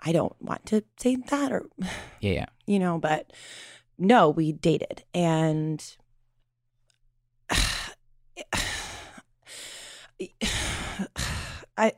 I 0.00 0.12
don't 0.12 0.34
want 0.40 0.64
to 0.66 0.82
say 0.98 1.16
that, 1.16 1.52
or 1.52 1.66
yeah, 2.20 2.32
yeah. 2.32 2.46
you 2.66 2.78
know, 2.78 2.98
but 2.98 3.30
no, 3.98 4.30
we 4.30 4.52
dated, 4.52 5.04
and 5.12 5.84
I, 11.76 11.92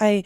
I, 0.00 0.24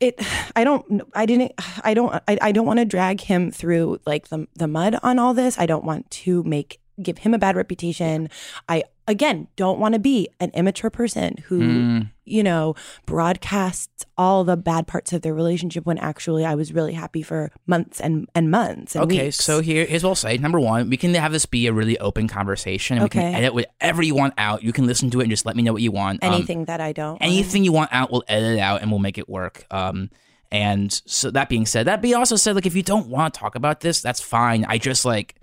it, 0.00 0.20
I 0.56 0.64
don't, 0.64 1.02
I 1.14 1.26
didn't, 1.26 1.52
I 1.82 1.94
don't, 1.94 2.14
I, 2.28 2.38
I 2.40 2.52
don't 2.52 2.66
want 2.66 2.78
to 2.78 2.84
drag 2.84 3.20
him 3.20 3.50
through 3.50 4.00
like 4.06 4.28
the 4.28 4.46
the 4.54 4.66
mud 4.66 4.98
on 5.02 5.18
all 5.18 5.34
this. 5.34 5.58
I 5.58 5.66
don't 5.66 5.84
want 5.84 6.10
to 6.10 6.42
make 6.44 6.80
give 7.02 7.18
him 7.18 7.34
a 7.34 7.38
bad 7.38 7.56
reputation. 7.56 8.28
I 8.68 8.84
again 9.06 9.48
don't 9.56 9.78
want 9.78 9.94
to 9.94 9.98
be 9.98 10.28
an 10.40 10.50
immature 10.54 10.90
person 10.90 11.36
who 11.46 11.60
Mm, 11.60 12.10
you 12.26 12.42
know, 12.42 12.74
broadcasts 13.06 14.04
all 14.18 14.44
the 14.44 14.56
bad 14.56 14.86
parts 14.86 15.12
of 15.12 15.22
their 15.22 15.34
relationship 15.34 15.86
when 15.86 15.98
actually 15.98 16.44
I 16.44 16.54
was 16.54 16.72
really 16.72 16.92
happy 16.92 17.22
for 17.22 17.50
months 17.66 18.00
and, 18.00 18.28
and 18.34 18.50
months 18.50 18.94
and 18.94 19.04
okay, 19.04 19.24
weeks. 19.26 19.36
so 19.36 19.60
here, 19.60 19.84
here's 19.86 20.02
what 20.02 20.10
I'll 20.10 20.14
say. 20.14 20.36
Number 20.36 20.60
one, 20.60 20.90
we 20.90 20.96
can 20.96 21.14
have 21.14 21.32
this 21.32 21.46
be 21.46 21.66
a 21.66 21.72
really 21.72 21.98
open 21.98 22.28
conversation. 22.28 22.98
and 22.98 23.04
We 23.04 23.08
can 23.08 23.22
Okay. 23.22 23.34
edit 23.34 23.54
whatever 23.54 24.02
you 24.02 24.14
want 24.14 24.34
out. 24.38 24.62
You 24.62 24.72
can 24.72 24.86
listen 24.86 25.10
to 25.10 25.20
it 25.20 25.24
and 25.24 25.30
just 25.30 25.46
let 25.46 25.56
me 25.56 25.62
know 25.62 25.72
what 25.72 25.82
you 25.82 25.92
want. 25.92 26.22
Um, 26.22 26.32
anything 26.34 26.66
that 26.66 26.80
I 26.80 26.92
don't 26.92 27.18
anything 27.22 27.64
you 27.64 27.72
want 27.72 27.90
out, 27.92 28.10
we'll 28.12 28.24
edit 28.28 28.56
it 28.58 28.60
out 28.60 28.82
and 28.82 28.90
we'll 28.90 29.00
make 29.00 29.18
it 29.18 29.28
work. 29.28 29.66
Um, 29.70 30.10
and 30.52 30.92
so 31.06 31.30
that 31.30 31.48
being 31.48 31.66
said, 31.66 31.86
that 31.86 32.00
be 32.02 32.14
also 32.14 32.36
said, 32.36 32.54
like 32.54 32.66
if 32.66 32.74
you 32.76 32.82
don't 32.82 33.08
want 33.08 33.34
to 33.34 33.40
talk 33.40 33.54
about 33.54 33.80
this, 33.80 34.00
that's 34.00 34.20
fine. 34.20 34.64
I 34.68 34.78
just 34.78 35.04
like, 35.04 35.34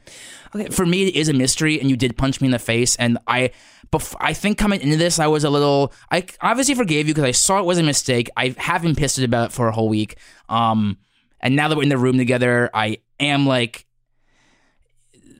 Okay. 0.55 0.69
for 0.69 0.85
me, 0.85 1.07
it 1.07 1.15
is 1.15 1.29
a 1.29 1.33
mystery, 1.33 1.79
and 1.79 1.89
you 1.89 1.97
did 1.97 2.15
punch 2.17 2.39
me 2.39 2.45
in 2.47 2.51
the 2.51 2.59
face, 2.59 2.95
and 2.97 3.17
I, 3.27 3.51
bef- 3.91 4.15
I 4.19 4.33
think 4.33 4.57
coming 4.57 4.81
into 4.81 4.97
this, 4.97 5.17
I 5.19 5.27
was 5.27 5.43
a 5.43 5.49
little, 5.49 5.91
I 6.11 6.25
obviously 6.41 6.75
forgave 6.75 7.07
you 7.07 7.13
because 7.13 7.27
I 7.27 7.31
saw 7.31 7.59
it 7.59 7.65
was 7.65 7.77
a 7.79 7.83
mistake. 7.83 8.29
I 8.37 8.53
have 8.57 8.81
been 8.83 8.93
pissed 8.95 9.17
about 9.19 9.49
it 9.49 9.51
for 9.53 9.67
a 9.67 9.71
whole 9.71 9.89
week. 9.89 10.17
Um, 10.49 10.97
and 11.41 11.55
now 11.55 11.67
that 11.69 11.75
we're 11.75 11.83
in 11.83 11.89
the 11.89 11.97
room 11.97 12.17
together, 12.17 12.69
I 12.73 12.99
am 13.19 13.45
like, 13.47 13.85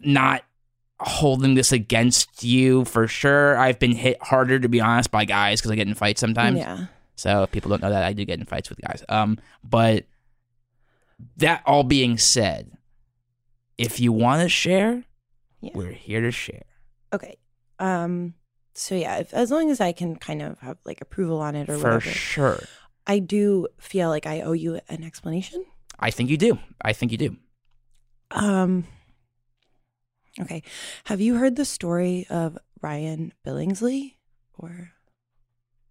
not 0.04 0.44
holding 1.00 1.54
this 1.56 1.72
against 1.72 2.44
you 2.44 2.86
for 2.86 3.08
sure. 3.08 3.58
I've 3.58 3.80
been 3.80 3.92
hit 3.94 4.22
harder, 4.22 4.60
to 4.60 4.68
be 4.70 4.82
honest, 4.82 5.12
by 5.12 5.26
guys 5.26 5.60
because 5.62 5.72
I 5.72 5.76
get 5.76 5.88
in 5.88 5.94
fights 5.94 6.20
sometimes. 6.22 6.58
yeah. 6.60 6.86
So 7.16 7.44
if 7.44 7.52
people 7.52 7.70
don't 7.70 7.82
know 7.82 7.90
that 7.92 8.04
I 8.04 8.14
do 8.14 8.26
get 8.26 8.40
in 8.40 8.46
fights 8.46 8.70
with 8.70 8.80
guys. 8.82 9.04
Um, 9.10 9.38
but 9.64 10.06
that 11.38 11.62
all 11.66 11.84
being 11.84 12.18
said, 12.18 12.72
if 13.78 14.00
you 14.00 14.12
want 14.12 14.42
to 14.42 14.50
share, 14.50 15.04
Yeah. 15.62 15.72
we're 15.76 15.92
here 15.92 16.22
to 16.22 16.32
share. 16.32 16.64
Okay. 17.14 17.38
Um. 17.80 18.34
So 18.76 18.96
yeah, 18.96 19.18
if, 19.18 19.34
as 19.34 19.52
long 19.52 19.70
as 19.70 19.80
I 19.80 19.92
can 19.92 20.16
kind 20.16 20.42
of 20.42 20.58
have 20.60 20.78
like 20.86 21.00
approval 21.02 21.40
on 21.40 21.56
it 21.56 21.70
or 21.70 21.78
For 21.78 21.84
whatever, 21.84 22.02
sure. 22.02 22.60
I 23.06 23.20
do 23.20 23.68
feel 23.80 24.10
like 24.10 24.26
I 24.26 24.42
owe 24.42 24.54
you 24.54 24.80
an 24.90 25.04
explanation. 25.04 25.64
I 26.00 26.10
think 26.10 26.30
you 26.32 26.38
do. 26.38 26.58
I 26.82 26.94
think 26.94 27.12
you 27.12 27.18
do. 27.18 27.38
Um. 28.32 28.86
Okay. 30.42 30.64
Have 31.06 31.22
you 31.22 31.36
heard 31.36 31.56
the 31.56 31.66
story 31.66 32.26
of 32.30 32.58
Ryan 32.82 33.32
Billingsley, 33.46 34.16
or 34.58 34.92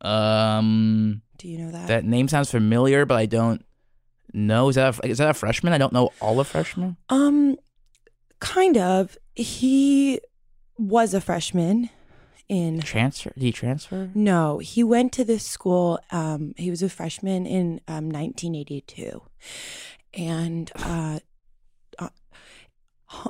Um, 0.03 1.23
do 1.39 1.49
you 1.49 1.59
know 1.59 1.71
that? 1.71 1.89
that 1.89 2.05
name 2.05 2.29
sounds 2.29 2.51
familiar, 2.51 3.07
but 3.07 3.17
I 3.17 3.27
don't 3.27 3.65
know. 4.33 4.69
Is 4.69 4.75
that 4.75 4.99
a, 4.99 5.07
is 5.07 5.19
that 5.19 5.31
a 5.31 5.35
freshman? 5.35 5.73
I 5.73 5.79
don't 5.79 5.93
know 5.93 6.11
all 6.21 6.37
the 6.37 6.45
freshmen. 6.45 6.97
Um, 7.09 7.57
kind 8.41 8.77
of. 8.77 9.17
He 9.35 10.21
was 10.77 11.15
a 11.15 11.21
freshman 11.21 11.89
in. 12.49 12.81
Transfer? 12.81 13.31
Did 13.35 13.43
he 13.43 13.53
transfer? 13.53 14.11
No, 14.15 14.59
he 14.59 14.85
went 14.85 15.13
to 15.13 15.25
this 15.25 15.47
school. 15.47 15.99
Um, 16.11 16.53
he 16.57 16.69
was 16.71 16.83
a 16.83 16.89
freshman 16.89 17.47
in 17.47 17.81
um, 17.89 18.11
1982, 18.11 19.23
and 20.15 20.71
uh, 20.77 21.21
uh, 21.99 22.09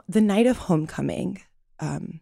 the 0.09 0.21
night 0.21 0.47
of 0.47 0.59
homecoming, 0.59 1.43
um, 1.79 2.21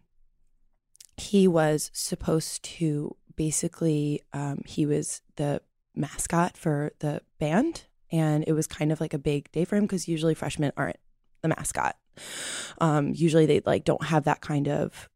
he 1.17 1.47
was 1.47 1.89
supposed 1.93 2.63
to 2.63 3.15
basically. 3.45 4.21
Um, 4.33 4.61
he 4.67 4.85
was 4.85 5.21
the 5.35 5.61
mascot 5.95 6.55
for 6.55 6.91
the 6.99 7.21
band, 7.39 7.85
and 8.11 8.43
it 8.47 8.53
was 8.53 8.67
kind 8.67 8.91
of 8.91 9.01
like 9.01 9.15
a 9.15 9.17
big 9.17 9.51
day 9.51 9.65
for 9.65 9.75
him 9.77 9.85
because 9.85 10.07
usually 10.07 10.35
freshmen 10.35 10.71
aren't 10.77 10.97
the 11.41 11.47
mascot. 11.47 11.95
Um, 12.79 13.13
usually 13.15 13.47
they 13.47 13.61
like 13.65 13.83
don't 13.83 14.03
have 14.03 14.25
that 14.25 14.41
kind 14.41 14.67
of 14.67 15.09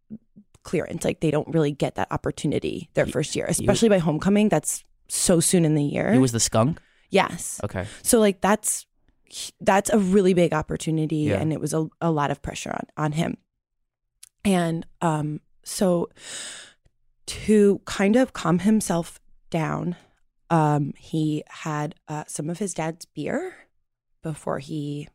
clearance. 0.64 1.06
Like 1.06 1.20
they 1.20 1.30
don't 1.30 1.48
really 1.54 1.72
get 1.72 1.96
that 1.96 2.08
opportunity 2.12 2.90
their 2.96 3.06
first 3.06 3.36
year, 3.36 3.46
especially 3.48 3.90
by 3.90 4.00
homecoming. 4.00 4.50
That's 4.50 4.84
so 5.08 5.40
soon 5.40 5.64
in 5.66 5.76
the 5.76 5.84
year. 5.84 6.12
He 6.12 6.18
was 6.20 6.32
the 6.32 6.40
skunk. 6.40 6.80
yes. 7.12 7.62
Okay. 7.64 7.86
So 8.02 8.20
like 8.20 8.42
that's 8.42 8.88
that's 9.62 9.90
a 9.92 10.00
really 10.00 10.34
big 10.34 10.52
opportunity, 10.54 11.18
Yeah. 11.30 11.42
and 11.42 11.54
it 11.54 11.60
was 11.62 11.74
a, 11.76 11.88
a 12.02 12.10
lot 12.10 12.32
of 12.32 12.42
pressure 12.42 12.72
on 12.72 12.86
on 13.06 13.12
him. 13.12 13.38
And 14.44 14.86
um, 15.02 15.42
so 15.64 16.10
to 17.28 17.82
kind 17.86 18.16
of 18.16 18.34
calm 18.34 18.60
himself 18.60 19.20
down, 19.50 19.96
um, 20.50 20.94
he 20.98 21.44
had 21.48 21.96
uh, 22.08 22.24
some 22.28 22.50
of 22.50 22.60
his 22.60 22.74
dad's 22.74 23.06
beer 23.06 23.56
before 24.22 24.60
he 24.60 25.08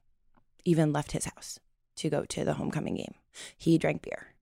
even 0.65 0.93
left 0.93 1.13
his 1.13 1.25
house 1.25 1.59
to 1.97 2.11
go 2.11 2.25
to 2.25 2.45
the 2.45 2.55
homecoming 2.55 2.97
game. 2.97 3.15
He 3.57 3.79
drank 3.79 4.03
beer, 4.03 4.35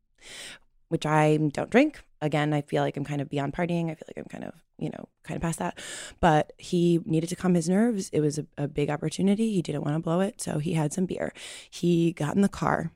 which 0.88 1.07
I 1.07 1.37
don't 1.37 1.70
drink. 1.70 2.02
Again, 2.20 2.52
I 2.52 2.62
feel 2.62 2.83
like 2.83 2.96
I'm 2.96 3.04
kind 3.04 3.20
of 3.20 3.28
beyond 3.28 3.52
partying. 3.52 3.90
I 3.90 3.94
feel 3.94 4.09
like 4.09 4.18
I'm 4.18 4.24
kind 4.24 4.44
of, 4.44 4.54
you 4.78 4.90
know, 4.90 5.09
kind 5.22 5.37
of 5.37 5.42
past 5.42 5.59
that. 5.61 5.78
But 6.20 6.52
he 6.59 7.00
needed 7.04 7.28
to 7.28 7.37
calm 7.37 7.54
his 7.54 7.68
nerves. 7.68 8.09
It 8.12 8.20
was 8.20 8.38
a, 8.38 8.46
a 8.57 8.66
big 8.66 8.90
opportunity. 8.90 9.52
He 9.52 9.62
didn't 9.62 9.83
want 9.83 9.94
to 9.94 10.00
blow 10.00 10.20
it. 10.20 10.40
So 10.40 10.59
he 10.59 10.72
had 10.72 10.92
some 10.92 11.07
beer. 11.07 11.33
He 11.70 12.12
got 12.12 12.35
in 12.35 12.42
the 12.42 12.48
car 12.48 12.92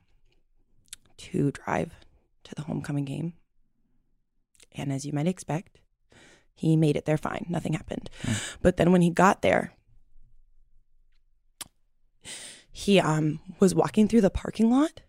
to 1.17 1.51
drive 1.51 1.93
to 2.43 2.55
the 2.55 2.63
homecoming 2.63 3.05
game. 3.05 3.33
And 4.75 4.91
as 4.91 5.05
you 5.05 5.13
might 5.13 5.27
expect, 5.27 5.79
he 6.55 6.75
made 6.75 6.95
it 6.95 7.05
there 7.05 7.17
fine. 7.17 7.45
Nothing 7.49 7.73
happened. 7.73 8.09
But 8.61 8.77
then 8.77 8.91
when 8.91 9.01
he 9.01 9.09
got 9.09 9.41
there, 9.41 9.73
he 12.71 12.99
um 12.99 13.39
was 13.59 13.75
walking 13.75 14.07
through 14.07 14.21
the 14.21 14.29
parking 14.29 14.71
lot 14.71 15.01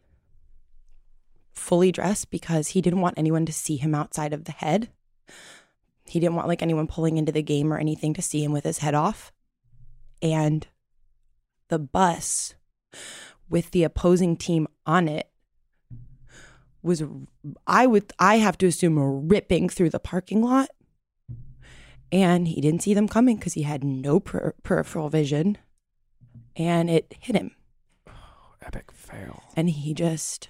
fully 1.54 1.90
dressed 1.90 2.30
because 2.30 2.68
he 2.68 2.82
didn't 2.82 3.00
want 3.00 3.18
anyone 3.18 3.46
to 3.46 3.52
see 3.52 3.76
him 3.76 3.94
outside 3.94 4.32
of 4.32 4.44
the 4.44 4.52
head. 4.52 4.90
He 6.04 6.20
didn't 6.20 6.34
want 6.34 6.48
like 6.48 6.62
anyone 6.62 6.86
pulling 6.86 7.16
into 7.16 7.32
the 7.32 7.42
game 7.42 7.72
or 7.72 7.78
anything 7.78 8.12
to 8.14 8.22
see 8.22 8.44
him 8.44 8.52
with 8.52 8.64
his 8.64 8.78
head 8.78 8.94
off. 8.94 9.32
And 10.20 10.66
the 11.68 11.78
bus 11.78 12.54
with 13.48 13.70
the 13.70 13.84
opposing 13.84 14.36
team 14.36 14.68
on 14.84 15.08
it 15.08 15.30
was 16.84 17.02
I 17.66 17.86
would 17.86 18.12
I 18.20 18.36
have 18.36 18.56
to 18.58 18.66
assume 18.66 18.98
ripping 19.28 19.68
through 19.68 19.90
the 19.90 19.98
parking 19.98 20.40
lot. 20.42 20.68
And 22.12 22.46
he 22.46 22.60
didn't 22.60 22.82
see 22.82 22.94
them 22.94 23.08
coming 23.08 23.36
because 23.38 23.54
he 23.54 23.62
had 23.62 23.82
no 23.82 24.20
per- 24.20 24.54
peripheral 24.62 25.08
vision. 25.08 25.58
And 26.54 26.88
it 26.88 27.16
hit 27.18 27.34
him 27.34 27.50
Epic 28.64 28.92
fail. 28.92 29.42
and 29.56 29.68
he 29.70 29.94
just 29.94 30.48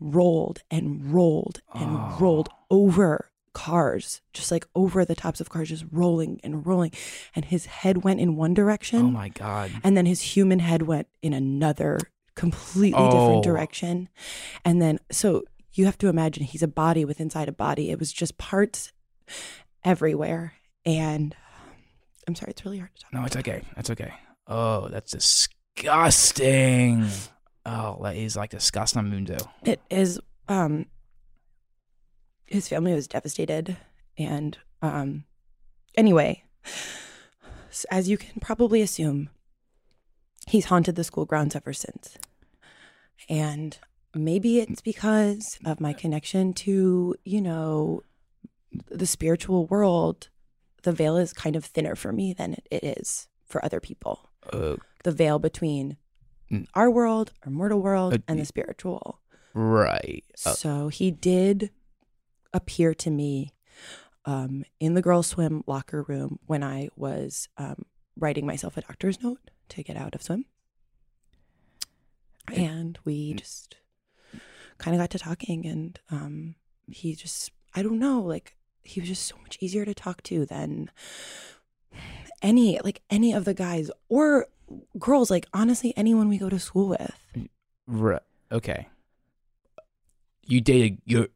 rolled 0.00 0.62
and 0.70 1.12
rolled 1.12 1.60
and 1.74 1.90
Oh. 1.96 2.16
rolled 2.18 2.48
over 2.70 3.28
cars, 3.52 4.22
just 4.32 4.50
like 4.50 4.66
over 4.74 5.04
the 5.04 5.14
tops 5.14 5.38
of 5.40 5.50
cars, 5.50 5.68
just 5.68 5.84
rolling 5.92 6.40
and 6.42 6.64
rolling. 6.66 6.92
And 7.36 7.44
his 7.44 7.66
head 7.66 8.02
went 8.02 8.18
in 8.20 8.34
one 8.34 8.54
direction, 8.54 9.00
Oh 9.00 9.10
my 9.10 9.28
god. 9.28 9.70
and 9.84 9.94
then 9.96 10.06
his 10.06 10.22
human 10.22 10.60
head 10.60 10.82
went 10.82 11.08
in 11.20 11.34
another 11.34 11.98
completely 12.34 12.98
Oh. 12.98 13.10
different 13.10 13.44
direction. 13.44 14.08
And 14.64 14.80
then, 14.80 14.98
so 15.10 15.42
you 15.72 15.86
have 15.86 15.98
to 15.98 16.08
imagine 16.08 16.44
he's 16.44 16.62
a 16.62 16.68
body 16.68 17.04
with 17.04 17.20
inside 17.20 17.48
a 17.48 17.52
body. 17.52 17.90
It 17.90 17.98
was 17.98 18.12
just 18.12 18.38
parts 18.38 18.92
everywhere. 19.84 20.54
And 20.84 21.34
I'm 22.26 22.34
sorry, 22.34 22.50
it's 22.50 22.64
really 22.64 22.78
hard 22.78 22.94
to 22.94 23.02
talk 23.02 23.12
No, 23.12 23.24
it's 23.24 23.36
okay. 23.36 23.62
That's 23.76 23.90
okay. 23.90 24.12
Oh, 24.46 24.88
that's 24.88 25.12
disgusting. 25.12 27.06
Oh, 27.64 28.00
that 28.02 28.16
is 28.16 28.36
like 28.36 28.50
disgusting 28.50 29.08
mundo. 29.08 29.36
It 29.64 29.80
is. 29.90 30.20
Um, 30.48 30.86
his 32.44 32.68
family 32.68 32.92
was 32.92 33.06
devastated, 33.06 33.76
and 34.18 34.58
um, 34.82 35.24
anyway, 35.96 36.44
as 37.90 38.08
you 38.08 38.18
can 38.18 38.40
probably 38.40 38.82
assume, 38.82 39.30
he's 40.48 40.66
haunted 40.66 40.96
the 40.96 41.04
school 41.04 41.24
grounds 41.24 41.56
ever 41.56 41.72
since. 41.72 42.18
And 43.28 43.78
maybe 44.14 44.58
it's 44.60 44.80
because 44.80 45.58
of 45.64 45.80
my 45.80 45.92
connection 45.92 46.52
to, 46.54 47.14
you 47.24 47.40
know, 47.40 48.02
the 48.90 49.06
spiritual 49.06 49.66
world. 49.66 50.28
The 50.82 50.92
veil 50.92 51.16
is 51.16 51.32
kind 51.32 51.56
of 51.56 51.64
thinner 51.64 51.94
for 51.94 52.12
me 52.12 52.32
than 52.32 52.56
it, 52.70 52.82
is 52.84 53.28
for 53.46 53.64
other 53.64 53.80
people. 53.80 54.30
Uh, 54.52 54.76
The 55.04 55.12
veil 55.12 55.38
between 55.38 55.96
Mm. 56.50 56.66
our 56.74 56.90
world, 56.90 57.32
our 57.44 57.50
mortal 57.50 57.80
world, 57.80 58.14
Uh, 58.14 58.18
and 58.28 58.38
the 58.38 58.44
spiritual. 58.44 59.20
right. 59.54 60.24
Uh, 60.44 60.52
So 60.52 60.88
he 60.88 61.10
did 61.10 61.70
appear 62.52 62.92
to 62.94 63.10
me 63.10 63.52
um, 64.24 64.64
in 64.78 64.94
the 64.94 65.02
girls' 65.02 65.26
swim 65.28 65.64
locker 65.66 66.02
room 66.02 66.38
when 66.46 66.62
I 66.62 66.88
was 66.94 67.48
um, 67.56 67.86
writing 68.16 68.46
myself 68.46 68.76
a 68.76 68.82
doctor's 68.82 69.22
note 69.22 69.50
to 69.70 69.82
get 69.82 69.96
out 69.96 70.14
of 70.14 70.22
swim. 70.22 70.44
And 72.48 72.98
we 73.04 73.34
just 73.34 73.76
kind 74.82 74.94
of 74.94 75.00
got 75.00 75.10
to 75.10 75.18
talking, 75.18 75.66
and 75.66 75.98
um, 76.10 76.54
he 76.88 77.14
just, 77.14 77.50
I 77.74 77.82
don't 77.82 77.98
know, 77.98 78.20
like, 78.20 78.56
he 78.82 79.00
was 79.00 79.08
just 79.08 79.26
so 79.26 79.36
much 79.42 79.56
easier 79.60 79.84
to 79.84 79.94
talk 79.94 80.22
to 80.24 80.44
than 80.44 80.90
any, 82.42 82.78
like, 82.82 83.02
any 83.08 83.32
of 83.32 83.44
the 83.44 83.54
guys 83.54 83.90
or 84.08 84.46
girls, 84.98 85.30
like, 85.30 85.46
honestly, 85.54 85.94
anyone 85.96 86.28
we 86.28 86.38
go 86.38 86.48
to 86.48 86.58
school 86.58 86.88
with. 86.88 87.16
right. 87.86 88.22
Okay. 88.50 88.88
You 90.44 90.60
dated 90.60 91.00
you're 91.06 91.28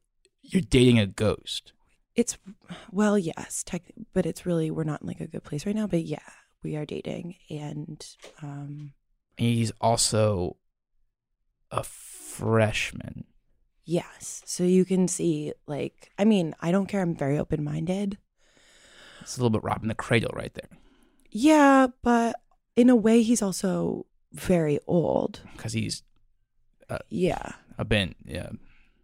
you're 0.42 0.60
dating 0.60 0.98
a 0.98 1.06
ghost. 1.06 1.72
It's 2.14 2.36
well, 2.90 3.16
yes, 3.16 3.62
tech, 3.64 3.82
but 4.12 4.26
it's 4.26 4.44
really 4.44 4.70
we're 4.70 4.84
not 4.84 5.00
in 5.02 5.06
like 5.06 5.20
a 5.20 5.26
good 5.26 5.44
place 5.44 5.64
right 5.64 5.74
now. 5.74 5.86
But 5.86 6.02
yeah, 6.04 6.18
we 6.62 6.76
are 6.76 6.84
dating, 6.84 7.36
and 7.48 8.04
um, 8.42 8.92
He's 9.36 9.70
also 9.80 10.56
a 11.70 11.84
freshman. 11.84 13.24
Yes. 13.86 14.42
So 14.44 14.64
you 14.64 14.84
can 14.84 15.08
see, 15.08 15.52
like, 15.66 16.10
I 16.18 16.24
mean, 16.26 16.54
I 16.60 16.70
don't 16.70 16.86
care. 16.86 17.00
I'm 17.00 17.14
very 17.16 17.38
open 17.38 17.64
minded. 17.64 18.18
It's 19.22 19.36
a 19.36 19.40
little 19.40 19.50
bit 19.50 19.62
robbing 19.64 19.88
the 19.88 19.94
cradle 19.94 20.32
right 20.34 20.52
there 20.54 20.68
Yeah, 21.30 21.86
but 22.02 22.36
in 22.76 22.90
a 22.90 22.94
way, 22.96 23.22
he's 23.22 23.40
also 23.42 24.04
very 24.32 24.78
old. 24.86 25.40
because 25.56 25.72
he's 25.72 26.02
uh, 26.90 26.98
Yeah, 27.08 27.52
a 27.78 27.84
been 27.84 28.14
yeah, 28.24 28.50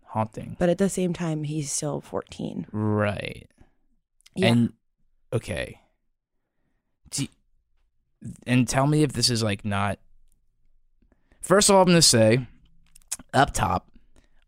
haunting. 0.04 0.56
but 0.58 0.68
at 0.68 0.78
the 0.78 0.88
same 0.90 1.12
time, 1.14 1.44
he's 1.44 1.72
still 1.72 2.00
14. 2.00 2.66
Right. 2.70 3.48
Yeah. 4.36 4.46
And 4.48 4.72
okay. 5.32 5.78
And 8.46 8.68
tell 8.68 8.86
me 8.86 9.02
if 9.02 9.12
this 9.12 9.28
is 9.30 9.42
like 9.42 9.64
not. 9.64 9.98
First 11.40 11.68
of 11.68 11.74
all, 11.76 11.82
I'm 11.82 11.88
gonna 11.88 12.00
say, 12.02 12.46
up 13.34 13.52
top, 13.52 13.88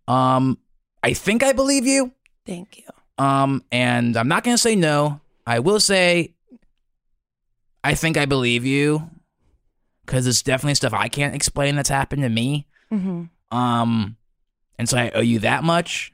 um, 0.09 0.59
I 1.03 1.13
think 1.13 1.43
I 1.43 1.53
believe 1.53 1.87
you. 1.87 2.13
Thank 2.47 2.79
you. 2.79 2.85
Um, 3.25 3.65
and 3.71 4.17
I'm 4.17 4.29
not 4.29 4.45
gonna 4.45 4.59
say 4.59 4.75
no. 4.77 5.21
I 5.47 5.59
will 5.61 5.81
say, 5.81 6.35
I 7.83 7.95
think 7.95 8.17
I 8.17 8.25
believe 8.25 8.65
you, 8.65 9.11
because 10.05 10.27
it's 10.27 10.43
definitely 10.43 10.75
stuff 10.75 10.95
I 10.95 11.09
can't 11.09 11.35
explain 11.35 11.77
that's 11.77 11.89
happened 11.91 12.23
to 12.23 12.29
me. 12.29 12.67
hmm 12.91 13.25
Um, 13.51 14.17
and 14.79 14.89
so 14.89 14.97
I 14.99 15.11
owe 15.11 15.21
you 15.21 15.39
that 15.41 15.65
much. 15.65 16.13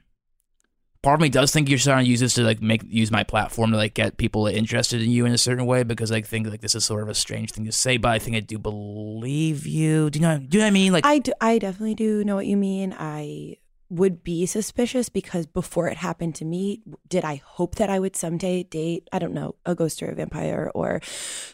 Part 1.01 1.15
of 1.15 1.21
me 1.21 1.29
does 1.29 1.51
think 1.51 1.67
you're 1.67 1.79
starting 1.79 2.05
to 2.05 2.11
use 2.11 2.19
this 2.19 2.35
to 2.35 2.43
like 2.43 2.61
make 2.61 2.83
use 2.85 3.09
my 3.09 3.23
platform 3.23 3.71
to 3.71 3.77
like 3.77 3.95
get 3.95 4.17
people 4.17 4.45
interested 4.45 5.01
in 5.01 5.09
you 5.09 5.25
in 5.25 5.31
a 5.31 5.37
certain 5.37 5.65
way 5.65 5.81
because 5.81 6.11
I 6.11 6.21
think 6.21 6.45
like 6.47 6.61
this 6.61 6.75
is 6.75 6.85
sort 6.85 7.01
of 7.01 7.09
a 7.09 7.15
strange 7.15 7.51
thing 7.53 7.65
to 7.65 7.71
say, 7.71 7.97
but 7.97 8.09
I 8.09 8.19
think 8.19 8.35
I 8.37 8.39
do 8.41 8.59
believe 8.59 9.65
you. 9.65 10.11
Do 10.11 10.19
you 10.19 10.27
know? 10.27 10.37
Do 10.37 10.57
you 10.57 10.59
know 10.59 10.65
what 10.65 10.67
I 10.67 10.71
mean? 10.71 10.93
Like, 10.93 11.05
I, 11.05 11.17
do, 11.17 11.33
I 11.41 11.57
definitely 11.57 11.95
do 11.95 12.23
know 12.23 12.35
what 12.35 12.45
you 12.45 12.55
mean. 12.55 12.95
I 12.99 13.57
would 13.91 14.23
be 14.23 14.45
suspicious 14.45 15.09
because 15.09 15.45
before 15.45 15.89
it 15.89 15.97
happened 15.97 16.33
to 16.35 16.45
me, 16.45 16.81
did 17.09 17.25
I 17.25 17.41
hope 17.45 17.75
that 17.75 17.89
I 17.89 17.99
would 17.99 18.15
someday 18.15 18.63
date, 18.63 19.09
I 19.11 19.19
don't 19.19 19.33
know, 19.33 19.55
a 19.65 19.75
ghost 19.75 20.01
or 20.01 20.07
a 20.09 20.15
vampire 20.15 20.71
or 20.73 21.01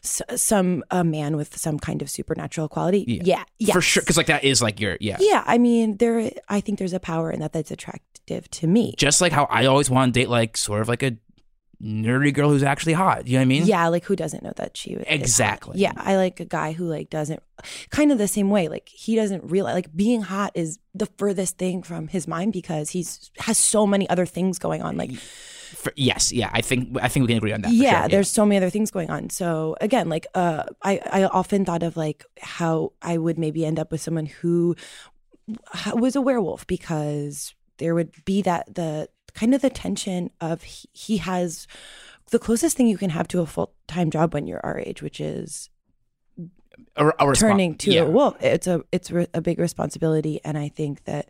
s- 0.04 0.22
some 0.36 0.84
a 0.92 1.04
man 1.04 1.36
with 1.36 1.58
some 1.58 1.80
kind 1.80 2.04
of 2.04 2.10
supernatural 2.12 2.70
quality? 2.70 3.04
Yeah. 3.08 3.24
Yeah, 3.26 3.44
yes. 3.58 3.74
for 3.74 3.82
sure, 3.82 4.02
because 4.04 4.18
like 4.18 4.28
that 4.28 4.44
is 4.44 4.62
like 4.62 4.80
your 4.80 4.98
yeah. 5.02 5.18
Yeah, 5.20 5.44
I 5.48 5.58
mean, 5.58 5.98
there. 5.98 6.30
I 6.48 6.62
think 6.62 6.78
there's 6.78 6.94
a 6.94 7.00
power 7.00 7.32
in 7.32 7.40
that 7.40 7.54
that's 7.54 7.72
attractive 7.72 8.50
to 8.52 8.68
me. 8.68 8.94
Just 8.98 9.20
like 9.20 9.32
how 9.32 9.46
I 9.50 9.66
always 9.66 9.90
want 9.90 10.14
to 10.14 10.20
date 10.20 10.30
like 10.30 10.58
sort 10.58 10.82
of 10.82 10.88
like 10.88 11.02
a 11.02 11.18
nerdy 11.82 12.34
girl 12.34 12.50
who's 12.50 12.64
actually 12.64 12.94
hot. 12.94 13.28
You 13.28 13.34
know 13.34 13.40
what 13.40 13.44
I 13.44 13.46
mean? 13.46 13.66
Yeah, 13.66 13.88
like 13.88 14.04
who 14.04 14.16
doesn't 14.16 14.44
know 14.44 14.54
that 14.56 14.76
she 14.76 14.92
is 14.92 15.08
hot? 15.08 15.14
Exactly. 15.14 15.80
Yeah, 15.80 15.94
I 15.96 16.16
like 16.16 16.40
a 16.40 16.46
guy 16.46 16.72
who 16.72 16.86
like 16.86 17.10
doesn't 17.10 17.42
kind 17.92 18.12
of 18.12 18.18
the 18.18 18.28
same 18.28 18.50
way. 18.50 18.68
Like 18.68 18.90
he 18.90 19.16
doesn't 19.16 19.44
realize 19.44 19.76
like 19.76 19.96
being 19.96 20.22
hot 20.22 20.52
is 20.56 20.80
the 20.96 21.06
furthest 21.18 21.58
thing 21.58 21.84
from 21.84 22.08
his 22.08 22.28
mind 22.28 22.54
because 22.54 22.90
he's 22.90 23.30
has 23.40 23.58
so 23.58 23.86
many 23.86 24.10
other 24.10 24.26
things 24.26 24.58
going 24.58 24.82
on. 24.82 24.98
Like 24.98 25.14
For- 25.14 25.94
yes. 25.96 26.32
Yeah. 26.32 26.50
I 26.52 26.62
think 26.62 26.98
I 27.02 27.08
think 27.10 27.24
we 27.24 27.28
can 27.28 27.38
agree 27.38 27.54
on 27.54 27.62
that. 27.62 27.72
yeah, 27.72 28.02
sure, 28.02 28.10
there's 28.10 28.30
so 28.30 28.46
many 28.46 28.58
other 28.58 28.72
things 28.72 28.90
going 28.90 29.12
on. 29.12 29.30
So 29.30 29.76
again, 29.80 30.10
like 30.10 30.26
uh 30.34 30.64
I 30.82 31.00
I 31.12 31.24
often 31.26 31.64
thought 31.66 31.84
of 31.84 31.96
like 31.96 32.26
how 32.42 32.94
I 33.02 33.18
would 33.18 33.38
maybe 33.38 33.66
end 33.66 33.78
up 33.80 33.92
with 33.92 34.02
someone 34.02 34.26
who 34.26 34.76
was 35.94 36.16
a 36.16 36.22
werewolf 36.22 36.66
because 36.68 37.54
there 37.78 37.94
would 37.94 38.12
be 38.26 38.42
that 38.42 38.74
the 38.74 39.08
kind 39.34 39.54
of 39.56 39.62
the 39.62 39.70
tension 39.70 40.32
of 40.42 40.64
he, 40.64 40.88
he 40.94 41.18
has 41.18 41.68
the 42.32 42.40
closest 42.40 42.76
thing 42.78 42.88
you 42.88 42.98
can 42.98 43.10
have 43.12 43.28
to 43.30 43.40
a 43.42 43.46
full-time 43.46 44.10
job 44.12 44.34
when 44.34 44.48
you're 44.48 44.60
our 44.66 44.80
age, 44.80 45.02
which 45.02 45.20
is 45.22 45.70
A, 46.96 47.08
a 47.08 47.34
turning 47.34 47.76
to 47.76 47.92
yeah. 47.92 48.02
a 48.02 48.10
wolf. 48.10 48.36
It's 48.42 48.68
a 48.68 48.84
it's 48.92 49.10
re- 49.12 49.28
a 49.34 49.42
big 49.42 49.60
responsibility, 49.60 50.40
and 50.44 50.58
I 50.58 50.68
think 50.70 51.06
that 51.06 51.30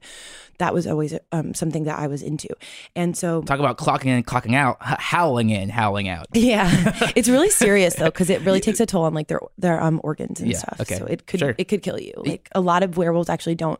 that 0.57 0.73
was 0.73 0.87
always 0.87 1.13
um, 1.31 1.53
something 1.53 1.83
that 1.83 1.99
I 1.99 2.07
was 2.07 2.21
into. 2.23 2.49
And 2.95 3.15
so 3.15 3.41
Talk 3.43 3.59
about 3.59 3.77
clocking 3.77 4.07
in, 4.07 4.23
clocking 4.23 4.55
out, 4.55 4.77
h- 4.81 4.95
howling 4.99 5.49
in, 5.51 5.69
howling 5.69 6.09
out. 6.09 6.25
Yeah, 6.33 6.67
it's 7.15 7.29
really 7.29 7.49
serious 7.51 7.95
though 7.95 8.05
because 8.05 8.29
it 8.29 8.41
really 8.41 8.59
takes 8.67 8.79
a 8.79 8.85
toll 8.85 9.03
on 9.03 9.13
like 9.13 9.27
their 9.27 9.39
their 9.57 9.81
um 9.81 10.01
organs 10.03 10.39
and 10.39 10.49
Yeah, 10.51 10.57
stuff. 10.57 10.81
okay, 10.81 10.97
So 10.97 11.05
it 11.05 11.27
could 11.27 11.39
sure. 11.39 11.55
it 11.57 11.65
could 11.65 11.81
kill 11.83 11.99
you. 11.99 12.13
Like 12.17 12.49
a 12.53 12.61
lot 12.61 12.81
of 12.83 12.97
werewolves 12.97 13.29
actually 13.29 13.55
don't 13.55 13.79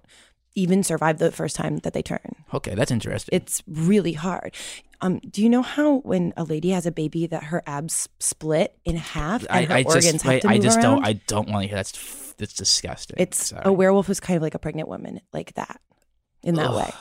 even 0.57 0.83
survive 0.83 1.19
the 1.19 1.31
first 1.31 1.55
time 1.55 1.77
that 1.77 1.93
they 1.93 2.01
turn. 2.01 2.35
Okay, 2.53 2.73
that's 2.73 2.91
interesting. 2.91 3.29
It's 3.31 3.61
really 3.67 4.13
hard. 4.13 4.55
Um, 4.99 5.19
do 5.19 5.43
you 5.43 5.49
know 5.49 5.61
how 5.61 5.97
when 5.99 6.33
a 6.35 6.43
lady 6.43 6.71
has 6.71 6.87
a 6.87 6.91
baby 6.91 7.27
that 7.27 7.43
her 7.45 7.61
abs 7.67 8.09
split 8.19 8.75
in 8.83 8.95
half 8.95 9.43
and 9.43 9.51
I, 9.51 9.65
her 9.65 9.73
I 9.75 9.83
organs 9.83 10.05
just, 10.05 10.23
have 10.23 10.33
I, 10.33 10.39
to 10.39 10.47
I 10.47 10.53
move 10.55 10.63
just 10.63 10.77
around? 10.79 10.95
don't, 10.95 11.05
I 11.05 11.13
don't 11.13 11.49
want 11.49 11.63
to 11.63 11.67
hear 11.67 11.75
that's, 11.75 12.33
that's 12.37 12.53
disgusting. 12.53 13.17
it's 13.19 13.49
Sorry. 13.49 13.61
a 13.63 13.71
werewolf 13.71 14.09
is 14.09 14.19
kind 14.19 14.35
of 14.35 14.41
like 14.41 14.55
a 14.55 14.59
pregnant 14.59 14.89
woman, 14.89 15.21
like 15.31 15.53
that, 15.53 15.79
in 16.41 16.55
that 16.55 16.73
way. 16.73 16.91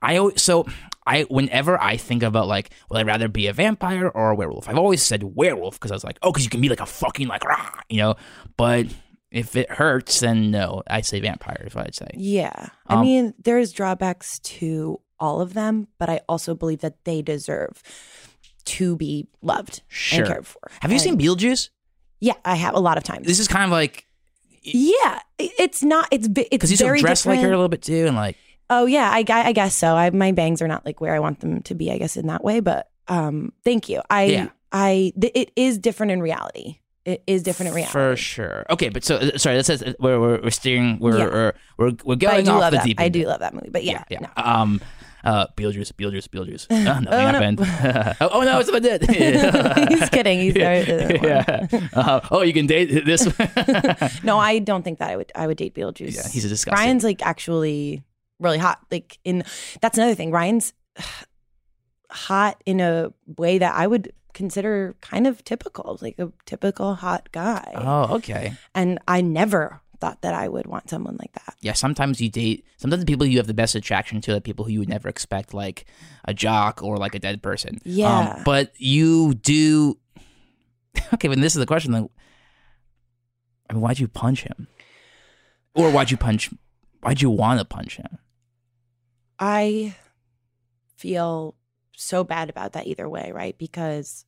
I 0.00 0.18
always, 0.18 0.40
so 0.40 0.64
I 1.04 1.22
whenever 1.22 1.80
I 1.82 1.96
think 1.96 2.22
about 2.22 2.46
like, 2.46 2.70
would 2.88 3.00
I 3.00 3.02
rather 3.02 3.26
be 3.26 3.48
a 3.48 3.52
vampire 3.52 4.08
or 4.08 4.30
a 4.30 4.36
werewolf? 4.36 4.68
I've 4.68 4.78
always 4.78 5.02
said 5.02 5.24
werewolf 5.24 5.74
because 5.74 5.90
I 5.90 5.94
was 5.94 6.04
like, 6.04 6.18
oh, 6.22 6.30
because 6.30 6.44
you 6.44 6.50
can 6.50 6.60
be 6.60 6.68
like 6.68 6.80
a 6.80 6.86
fucking 6.86 7.26
like, 7.26 7.44
rah, 7.44 7.70
you 7.88 7.98
know. 7.98 8.14
But 8.56 8.86
if 9.30 9.56
it 9.56 9.70
hurts, 9.70 10.20
then 10.20 10.50
no, 10.50 10.82
I 10.88 11.00
say 11.02 11.20
vampire. 11.20 11.64
Is 11.66 11.74
what 11.74 11.86
I'd 11.86 11.94
say. 11.94 12.08
Yeah. 12.14 12.68
I 12.86 12.94
Um, 12.94 13.00
mean, 13.02 13.34
there's 13.38 13.72
drawbacks 13.72 14.38
to 14.40 15.00
all 15.20 15.40
of 15.40 15.54
them, 15.54 15.88
but 15.98 16.08
I 16.08 16.20
also 16.28 16.54
believe 16.54 16.80
that 16.80 17.04
they 17.04 17.22
deserve 17.22 17.82
to 18.66 18.96
be 18.96 19.26
loved 19.42 19.82
Sure. 19.88 20.20
and 20.20 20.28
cared 20.28 20.46
for. 20.46 20.60
Have 20.80 20.92
you 20.92 20.98
seen 20.98 21.18
Beetlejuice? 21.18 21.70
Yeah, 22.20 22.34
I 22.44 22.56
have 22.56 22.74
a 22.74 22.80
lot 22.80 22.96
of 22.98 23.04
times. 23.04 23.26
This 23.26 23.38
is 23.38 23.48
kind 23.48 23.64
of 23.64 23.70
like 23.70 24.04
yeah, 24.62 25.20
it's 25.38 25.82
not. 25.82 26.08
It's 26.10 26.26
it's 26.26 26.48
because 26.50 26.68
he's 26.70 26.80
very 26.80 27.00
dressed 27.00 27.24
like 27.26 27.40
her 27.40 27.46
a 27.46 27.50
little 27.50 27.68
bit 27.68 27.82
too, 27.82 28.06
and 28.06 28.16
like 28.16 28.36
Oh 28.70 28.84
yeah, 28.86 29.10
I, 29.10 29.24
I 29.28 29.52
guess 29.52 29.74
so. 29.74 29.94
I, 29.94 30.10
my 30.10 30.32
bangs 30.32 30.60
are 30.60 30.68
not 30.68 30.84
like 30.84 31.00
where 31.00 31.14
I 31.14 31.20
want 31.20 31.40
them 31.40 31.62
to 31.62 31.74
be. 31.74 31.90
I 31.90 31.96
guess 31.98 32.16
in 32.16 32.26
that 32.26 32.44
way, 32.44 32.60
but 32.60 32.90
um, 33.06 33.52
thank 33.64 33.88
you. 33.88 34.02
I 34.10 34.24
Yeah. 34.24 34.48
I 34.72 35.12
th- 35.18 35.32
it 35.34 35.52
is 35.56 35.78
different 35.78 36.12
in 36.12 36.20
reality. 36.20 36.80
It 37.08 37.22
is 37.26 37.42
different 37.42 37.68
in 37.70 37.74
reality. 37.74 37.92
for 37.92 38.16
sure. 38.16 38.66
Okay, 38.68 38.90
but 38.90 39.02
so 39.02 39.16
uh, 39.16 39.38
sorry, 39.38 39.56
that 39.56 39.64
says 39.64 39.82
uh, 39.82 39.94
we're 39.98 40.20
we're, 40.20 40.40
we're 40.42 40.50
steering, 40.50 40.98
we're, 40.98 41.16
Yeah. 41.18 41.24
we're 41.24 41.52
we're 41.78 41.92
we're 42.04 42.16
going 42.16 42.46
off 42.48 42.70
the 42.70 42.76
that. 42.76 42.84
deep. 42.84 43.00
I 43.00 43.08
do 43.08 43.24
love 43.26 43.40
that 43.40 43.54
movie. 43.54 43.70
But 43.70 43.84
yeah, 43.84 44.04
yeah, 44.10 44.20
no. 44.20 44.28
yeah. 44.36 44.60
Um, 44.60 44.80
uh, 45.24 45.46
Beetlejuice, 45.56 45.92
Beetlejuice, 45.94 46.28
Beetlejuice. 46.28 46.66
Uh, 46.70 47.00
nothing 47.00 47.08
Oh, 47.08 47.10
no. 47.10 47.28
happened. 47.32 48.16
oh, 48.20 48.28
oh, 48.34 48.40
no, 48.42 48.62
someone 48.62 48.82
did. 48.82 49.02
He's 49.90 50.08
kidding. 50.10 50.38
He's 50.38 50.54
there. 50.54 51.16
yeah. 51.24 51.66
Uh, 51.94 52.20
oh, 52.30 52.42
you 52.42 52.52
can 52.52 52.66
date 52.66 53.04
this. 53.04 53.24
No, 54.22 54.38
I 54.38 54.58
don't 54.60 54.82
think 54.84 54.98
that 55.00 55.10
I 55.10 55.16
would. 55.16 55.32
I 55.34 55.46
would 55.46 55.56
date 55.56 55.74
Beetlejuice. 55.74 56.14
Yeah, 56.14 56.28
he's 56.28 56.44
a 56.44 56.48
disgusting- 56.48 56.84
Ryan's 56.84 57.04
like 57.04 57.24
actually 57.26 58.04
really 58.38 58.58
hot. 58.58 58.78
Like 58.92 59.18
in 59.24 59.42
that's 59.80 59.96
another 59.98 60.14
thing. 60.14 60.30
Ryan's 60.30 60.72
hot 62.10 62.62
in 62.66 62.80
a 62.80 63.12
way 63.36 63.58
that 63.58 63.74
I 63.74 63.86
would 63.86 64.12
consider 64.38 64.94
kind 65.00 65.26
of 65.26 65.42
typical, 65.44 65.98
like 66.00 66.18
a 66.18 66.32
typical 66.46 66.94
hot 66.94 67.30
guy. 67.32 67.72
oh, 67.74 68.14
okay. 68.16 68.52
And 68.74 68.98
I 69.08 69.20
never 69.20 69.80
thought 70.00 70.22
that 70.22 70.32
I 70.32 70.48
would 70.48 70.66
want 70.66 70.88
someone 70.88 71.16
like 71.18 71.32
that. 71.32 71.56
Yeah, 71.60 71.72
sometimes 71.72 72.20
you 72.20 72.30
date. 72.30 72.64
Sometimes 72.76 73.02
the 73.02 73.06
people 73.06 73.26
you 73.26 73.38
have 73.38 73.48
the 73.48 73.54
best 73.54 73.74
attraction 73.74 74.20
to 74.22 74.36
are 74.36 74.40
people 74.40 74.64
who 74.64 74.70
you 74.70 74.78
would 74.78 74.88
never 74.88 75.08
expect, 75.08 75.52
like 75.52 75.84
a 76.24 76.32
jock 76.32 76.82
or 76.84 76.96
like 76.98 77.16
a 77.16 77.18
dead 77.18 77.42
person. 77.42 77.74
Um, 77.74 77.80
Yeah. 77.84 78.42
but 78.44 78.72
you 78.78 79.34
do. 79.34 79.98
Okay, 81.14 81.28
but 81.28 81.38
this 81.40 81.54
is 81.54 81.60
the 81.60 81.66
question. 81.66 81.92
Then, 81.92 82.08
I 83.68 83.72
mean, 83.72 83.82
why'd 83.82 83.98
you 83.98 84.08
punch 84.08 84.42
him? 84.44 84.66
Or 85.74 85.90
why'd 85.90 86.10
you 86.10 86.16
punch? 86.16 86.50
Why'd 87.02 87.20
you 87.22 87.30
want 87.30 87.58
to 87.60 87.64
punch 87.64 87.96
him? 87.96 88.18
I 89.38 89.94
feel 90.96 91.54
so 91.96 92.24
bad 92.24 92.50
about 92.50 92.72
that 92.72 92.86
either 92.86 93.08
way, 93.08 93.30
right? 93.32 93.56
Because 93.58 94.24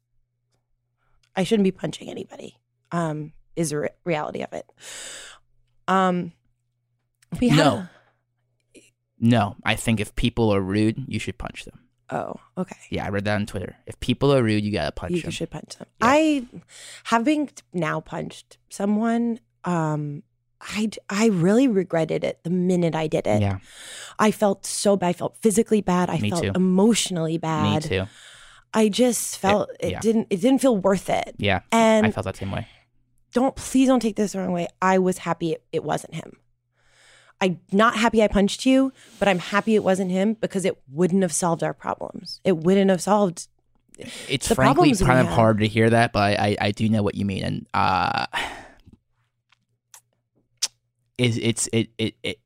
I 1.40 1.44
shouldn't 1.44 1.64
be 1.64 1.72
punching 1.72 2.08
anybody. 2.10 2.58
Um, 2.92 3.32
is 3.56 3.70
the 3.70 3.78
re- 3.78 3.88
reality 4.04 4.42
of 4.42 4.52
it. 4.52 4.66
Um, 5.88 6.32
we 7.40 7.48
had 7.48 7.58
No. 7.64 7.88
No, 9.18 9.56
I 9.64 9.74
think 9.74 10.00
if 10.00 10.14
people 10.16 10.52
are 10.54 10.60
rude, 10.60 11.04
you 11.06 11.18
should 11.18 11.36
punch 11.38 11.64
them. 11.66 11.78
oh, 12.10 12.34
okay. 12.56 12.76
Yeah, 12.90 13.04
I 13.06 13.10
read 13.10 13.24
that 13.26 13.34
on 13.36 13.46
Twitter. 13.46 13.76
If 13.86 14.00
people 14.00 14.32
are 14.34 14.42
rude, 14.42 14.64
you 14.64 14.72
gotta 14.72 14.92
punch 14.92 15.12
you 15.12 15.22
them. 15.22 15.30
should 15.30 15.50
punch 15.50 15.76
them. 15.76 15.86
Yeah. 16.00 16.06
I, 16.08 16.46
having 17.04 17.50
now 17.72 18.00
punched 18.00 18.58
someone, 18.70 19.38
um, 19.64 20.22
I 20.60 20.90
I 21.08 21.26
really 21.28 21.68
regretted 21.68 22.24
it 22.24 22.42
the 22.44 22.50
minute 22.50 22.94
I 22.94 23.06
did 23.08 23.26
it. 23.26 23.40
Yeah, 23.42 23.58
I 24.18 24.30
felt 24.30 24.64
so 24.66 24.96
bad. 24.96 25.08
I 25.08 25.12
felt 25.12 25.36
physically 25.40 25.80
bad. 25.82 26.10
I 26.10 26.18
Me 26.18 26.30
felt 26.30 26.42
too. 26.44 26.52
emotionally 26.54 27.32
me 27.34 27.38
bad. 27.38 27.82
too. 27.82 28.04
I 28.72 28.88
just 28.88 29.38
felt 29.38 29.70
it, 29.80 29.92
yeah. 29.92 30.00
didn't 30.00 30.28
it 30.30 30.40
didn't 30.40 30.60
feel 30.60 30.76
worth 30.76 31.10
it. 31.10 31.34
Yeah, 31.38 31.60
And 31.72 32.06
I 32.06 32.10
felt 32.10 32.24
that 32.24 32.36
same 32.36 32.52
way. 32.52 32.68
don't 33.32 33.56
please 33.56 33.88
don't 33.88 34.00
take 34.00 34.16
this 34.16 34.32
the 34.32 34.38
wrong 34.38 34.52
way. 34.52 34.68
I 34.80 34.98
was 34.98 35.18
happy 35.18 35.52
it, 35.52 35.64
it 35.72 35.84
wasn't 35.84 36.14
him. 36.14 36.36
I'm 37.40 37.60
not 37.72 37.96
happy 37.96 38.22
I 38.22 38.28
punched 38.28 38.66
you, 38.66 38.92
but 39.18 39.26
I'm 39.26 39.38
happy 39.38 39.74
it 39.74 39.82
wasn't 39.82 40.10
him 40.10 40.34
because 40.34 40.64
it 40.64 40.78
wouldn't 40.90 41.22
have 41.22 41.32
solved 41.32 41.62
our 41.62 41.72
problems. 41.72 42.40
It 42.44 42.58
wouldn't 42.58 42.90
have 42.90 43.00
solved. 43.00 43.48
It's 44.28 44.48
the 44.48 44.54
frankly 44.54 44.94
kind 44.94 45.26
of 45.26 45.32
hard 45.32 45.58
to 45.60 45.66
hear 45.66 45.90
that, 45.90 46.12
but 46.12 46.20
I, 46.20 46.48
I, 46.48 46.56
I 46.60 46.70
do 46.70 46.88
know 46.88 47.02
what 47.02 47.14
you 47.14 47.24
mean, 47.24 47.42
and 47.42 47.66
uh, 47.74 48.26
is 51.18 51.38
it's 51.38 51.68
it 51.72 51.90
it 51.98 52.14
it 52.22 52.40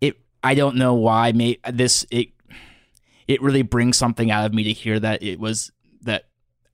it 0.00 0.16
I 0.42 0.54
don't 0.54 0.76
know 0.76 0.94
why. 0.94 1.32
May 1.32 1.58
this 1.70 2.06
it 2.10 2.28
it 3.28 3.40
really 3.42 3.62
brings 3.62 3.96
something 3.96 4.30
out 4.30 4.44
of 4.46 4.54
me 4.54 4.64
to 4.64 4.72
hear 4.72 4.98
that 5.00 5.22
it 5.22 5.38
was 5.40 5.70
that 6.02 6.24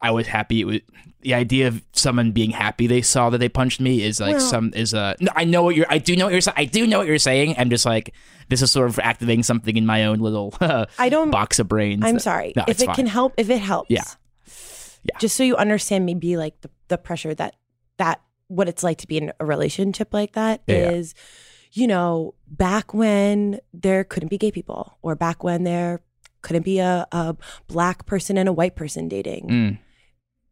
I 0.02 0.10
was 0.10 0.26
happy. 0.26 0.60
It 0.60 0.64
was 0.64 0.80
the 1.20 1.34
idea 1.34 1.68
of 1.68 1.84
someone 1.92 2.32
being 2.32 2.50
happy 2.50 2.86
they 2.86 3.02
saw 3.02 3.28
that 3.30 3.38
they 3.38 3.48
punched 3.50 3.80
me 3.80 4.02
is 4.02 4.20
like 4.20 4.32
Well- 4.36 4.40
some 4.40 4.72
is 4.74 4.94
a. 4.94 5.14
No, 5.20 5.30
I 5.36 5.44
know 5.44 5.62
what 5.62 5.76
you're. 5.76 5.86
I 5.90 5.98
do 5.98 6.16
know 6.16 6.26
what 6.26 6.32
you're. 6.32 6.52
I 6.56 6.64
do 6.64 6.86
know 6.86 6.98
what 6.98 7.06
you're 7.06 7.18
saying. 7.18 7.54
I'm 7.58 7.70
just 7.70 7.84
like 7.86 8.14
this 8.48 8.62
is 8.62 8.70
sort 8.72 8.88
of 8.88 8.98
activating 8.98 9.42
something 9.44 9.76
in 9.76 9.86
my 9.86 10.06
own 10.06 10.18
little 10.18 10.54
I 10.98 11.08
don't. 11.08 11.30
box 11.30 11.58
of 11.58 11.68
brains. 11.68 12.02
I'm 12.04 12.14
that- 12.14 12.20
sorry. 12.22 12.52
No, 12.56 12.64
if 12.66 12.80
it 12.80 12.86
fine. 12.86 12.94
can 12.96 13.06
help, 13.06 13.34
if 13.36 13.50
it 13.50 13.58
helps. 13.58 13.90
Yeah. 13.90 14.02
Yeah. 15.02 15.16
Just 15.18 15.36
so 15.36 15.42
you 15.44 15.56
understand 15.56 16.04
maybe 16.04 16.36
like 16.36 16.60
the, 16.60 16.70
the 16.88 16.98
pressure 16.98 17.34
that 17.34 17.56
that 17.98 18.20
what 18.48 18.68
it's 18.68 18.82
like 18.82 18.98
to 18.98 19.06
be 19.06 19.16
in 19.18 19.32
a 19.40 19.44
relationship 19.46 20.12
like 20.12 20.32
that 20.32 20.62
is, 20.66 21.14
Yeah. 21.72 21.82
you 21.82 21.86
know, 21.88 22.34
back 22.48 22.92
when 22.92 23.60
there 23.72 24.04
couldn't 24.04 24.28
be 24.28 24.36
gay 24.38 24.50
people 24.50 24.98
or 25.02 25.14
back 25.14 25.44
when 25.44 25.64
there 25.64 26.00
couldn't 26.42 26.64
be 26.64 26.78
a, 26.78 27.06
a 27.12 27.36
black 27.66 28.06
person 28.06 28.36
and 28.36 28.48
a 28.48 28.52
white 28.52 28.76
person 28.76 29.08
dating. 29.08 29.48
Mm. 29.48 29.78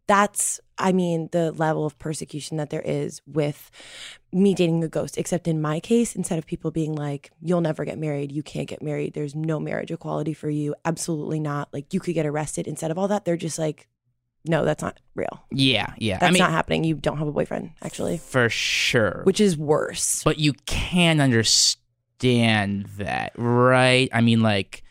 That's 0.06 0.60
I 0.78 0.92
mean, 0.92 1.28
the 1.32 1.52
level 1.52 1.84
of 1.84 1.98
persecution 1.98 2.56
that 2.58 2.70
there 2.70 2.80
is 2.80 3.20
with 3.26 3.70
me 4.32 4.54
dating 4.54 4.84
a 4.84 4.88
ghost, 4.88 5.18
except 5.18 5.48
in 5.48 5.60
my 5.60 5.80
case, 5.80 6.14
instead 6.14 6.38
of 6.38 6.46
people 6.46 6.70
being 6.70 6.94
like, 6.94 7.32
you'll 7.40 7.60
never 7.60 7.84
get 7.84 7.98
married, 7.98 8.30
you 8.30 8.42
can't 8.42 8.68
get 8.68 8.82
married, 8.82 9.14
there's 9.14 9.34
no 9.34 9.58
marriage 9.58 9.90
equality 9.90 10.34
for 10.34 10.48
you, 10.48 10.74
absolutely 10.84 11.40
not. 11.40 11.68
Like, 11.72 11.92
you 11.92 12.00
could 12.00 12.14
get 12.14 12.26
arrested. 12.26 12.68
Instead 12.68 12.90
of 12.90 12.98
all 12.98 13.08
that, 13.08 13.24
they're 13.24 13.36
just 13.36 13.58
like, 13.58 13.88
no, 14.44 14.64
that's 14.64 14.82
not 14.82 15.00
real. 15.14 15.44
Yeah, 15.50 15.92
yeah. 15.98 16.18
That's 16.18 16.30
I 16.30 16.32
mean, 16.32 16.40
not 16.40 16.50
happening. 16.50 16.84
You 16.84 16.94
don't 16.94 17.18
have 17.18 17.28
a 17.28 17.32
boyfriend, 17.32 17.72
actually, 17.82 18.18
for 18.18 18.48
sure. 18.48 19.22
which 19.24 19.40
is 19.40 19.56
worse. 19.56 20.22
but 20.22 20.38
you 20.38 20.52
can 20.66 21.20
understand 21.20 22.86
that, 22.98 23.32
right? 23.36 24.08
I 24.12 24.20
mean, 24.20 24.42
like, 24.42 24.84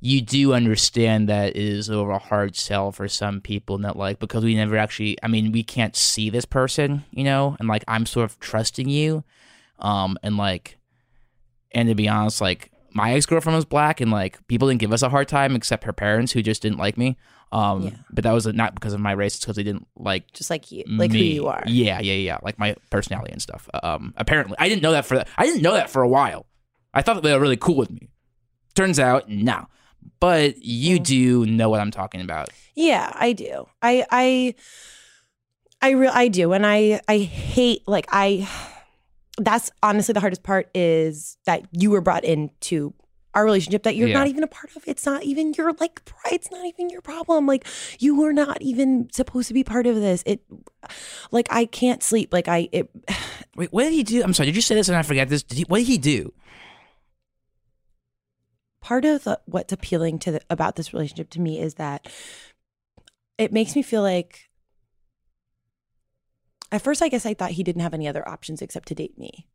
you 0.00 0.20
do 0.20 0.52
understand 0.52 1.28
that 1.28 1.50
it 1.50 1.56
is 1.56 1.88
over 1.90 2.10
a 2.10 2.18
hard 2.18 2.54
sell 2.54 2.92
for 2.92 3.08
some 3.08 3.40
people, 3.40 3.78
not 3.78 3.96
like 3.96 4.18
because 4.18 4.44
we 4.44 4.54
never 4.54 4.76
actually. 4.76 5.16
I 5.22 5.28
mean, 5.28 5.52
we 5.52 5.62
can't 5.62 5.96
see 5.96 6.30
this 6.30 6.44
person, 6.44 7.04
you 7.10 7.24
know, 7.24 7.56
and 7.58 7.68
like 7.68 7.82
I'm 7.88 8.06
sort 8.06 8.30
of 8.30 8.38
trusting 8.38 8.88
you, 8.88 9.24
um, 9.78 10.18
and 10.22 10.36
like, 10.36 10.76
and 11.72 11.88
to 11.88 11.94
be 11.94 12.08
honest, 12.08 12.40
like 12.40 12.70
my 12.92 13.14
ex 13.14 13.26
girlfriend 13.26 13.56
was 13.56 13.64
black, 13.64 14.00
and 14.00 14.10
like 14.10 14.46
people 14.48 14.68
didn't 14.68 14.80
give 14.80 14.92
us 14.92 15.02
a 15.02 15.08
hard 15.08 15.28
time 15.28 15.56
except 15.56 15.84
her 15.84 15.92
parents 15.92 16.32
who 16.32 16.42
just 16.42 16.62
didn't 16.62 16.78
like 16.78 16.96
me. 16.98 17.16
Um, 17.52 17.82
Yeah. 17.84 17.90
but 18.10 18.24
that 18.24 18.32
was 18.32 18.46
not 18.46 18.74
because 18.74 18.92
of 18.92 19.00
my 19.00 19.12
race; 19.12 19.36
it's 19.36 19.44
because 19.44 19.56
they 19.56 19.62
didn't 19.62 19.86
like 19.96 20.30
just 20.32 20.50
like 20.50 20.70
you, 20.72 20.84
like 20.88 21.12
who 21.12 21.18
you 21.18 21.46
are. 21.46 21.62
Yeah, 21.66 22.00
yeah, 22.00 22.14
yeah. 22.14 22.38
Like 22.42 22.58
my 22.58 22.76
personality 22.90 23.32
and 23.32 23.40
stuff. 23.40 23.68
Um, 23.82 24.12
apparently, 24.16 24.56
I 24.58 24.68
didn't 24.68 24.82
know 24.82 24.92
that 24.92 25.06
for 25.06 25.24
I 25.38 25.46
didn't 25.46 25.62
know 25.62 25.72
that 25.72 25.88
for 25.88 26.02
a 26.02 26.08
while. 26.08 26.46
I 26.92 27.02
thought 27.02 27.14
that 27.14 27.22
they 27.22 27.32
were 27.32 27.40
really 27.40 27.56
cool 27.56 27.76
with 27.76 27.90
me. 27.90 28.08
Turns 28.74 28.98
out, 28.98 29.28
no. 29.30 29.68
But 30.20 30.62
you 30.62 30.98
mm. 30.98 31.04
do 31.04 31.46
know 31.46 31.68
what 31.68 31.80
I'm 31.80 31.90
talking 31.90 32.20
about. 32.20 32.48
Yeah, 32.74 33.12
I 33.14 33.32
do. 33.32 33.66
I 33.82 34.06
I 34.10 34.54
I 35.82 35.90
re- 35.90 36.08
I 36.08 36.28
do, 36.28 36.52
and 36.52 36.66
I 36.66 37.00
I 37.08 37.18
hate 37.18 37.86
like 37.86 38.06
I. 38.10 38.48
That's 39.38 39.70
honestly 39.82 40.14
the 40.14 40.20
hardest 40.20 40.42
part 40.42 40.70
is 40.74 41.36
that 41.44 41.66
you 41.70 41.90
were 41.90 42.00
brought 42.00 42.24
into 42.24 42.94
our 43.36 43.44
relationship 43.44 43.82
that 43.82 43.94
you're 43.96 44.08
Yeah. 44.08 44.18
not 44.18 44.28
even 44.28 44.42
a 44.42 44.46
part 44.46 44.74
of. 44.74 44.82
It's 44.86 45.04
not 45.04 45.22
even 45.22 45.52
your 45.52 45.74
like 45.78 46.02
pride. 46.06 46.32
It's 46.32 46.50
not 46.50 46.64
even 46.64 46.88
your 46.88 47.02
problem. 47.02 47.46
Like 47.46 47.66
you 47.98 48.18
were 48.18 48.32
not 48.32 48.62
even 48.62 49.10
supposed 49.12 49.48
to 49.48 49.54
be 49.54 49.62
part 49.62 49.86
of 49.86 49.94
this. 49.96 50.22
It 50.24 50.40
like 51.30 51.46
I 51.50 51.66
can't 51.66 52.02
sleep. 52.02 52.32
Like 52.32 52.48
I 52.48 52.70
it 52.72 52.90
Wait, 53.56 53.72
what 53.72 53.84
did 53.84 53.92
he 53.92 54.02
do? 54.02 54.22
I'm 54.22 54.32
sorry. 54.32 54.46
Did 54.46 54.56
you 54.56 54.62
say 54.62 54.74
this 54.74 54.88
and 54.88 54.96
I 54.96 55.02
forget 55.02 55.28
this? 55.28 55.42
Did 55.42 55.58
he, 55.58 55.64
what 55.64 55.78
did 55.78 55.86
he 55.86 55.98
do? 55.98 56.32
Part 58.86 59.04
of 59.04 59.24
the, 59.24 59.40
what's 59.46 59.72
appealing 59.72 60.16
to 60.16 60.30
the, 60.30 60.40
about 60.48 60.76
this 60.76 60.92
relationship 60.92 61.28
to 61.28 61.40
me 61.40 61.58
is 61.58 61.74
that 61.74 62.06
it 63.36 63.52
makes 63.52 63.74
me 63.74 63.82
feel 63.82 64.00
like 64.00 64.48
at 66.70 66.80
first 66.80 67.02
i 67.02 67.08
guess 67.08 67.26
i 67.26 67.34
thought 67.34 67.50
he 67.50 67.64
didn't 67.64 67.82
have 67.82 67.92
any 67.94 68.06
other 68.06 68.26
options 68.28 68.62
except 68.62 68.86
to 68.86 68.94
date 68.94 69.18
me 69.18 69.48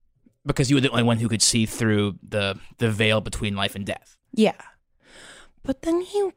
Because 0.45 0.69
you 0.69 0.75
were 0.75 0.81
the 0.81 0.89
only 0.89 1.03
one 1.03 1.19
who 1.19 1.29
could 1.29 1.41
see 1.41 1.65
through 1.65 2.19
the 2.27 2.59
the 2.79 2.91
veil 2.91 3.21
between 3.21 3.55
life 3.55 3.73
and 3.73 3.85
death. 3.85 4.17
yeah 4.33 4.61
but 5.63 5.83
then 5.83 6.01
he 6.01 6.29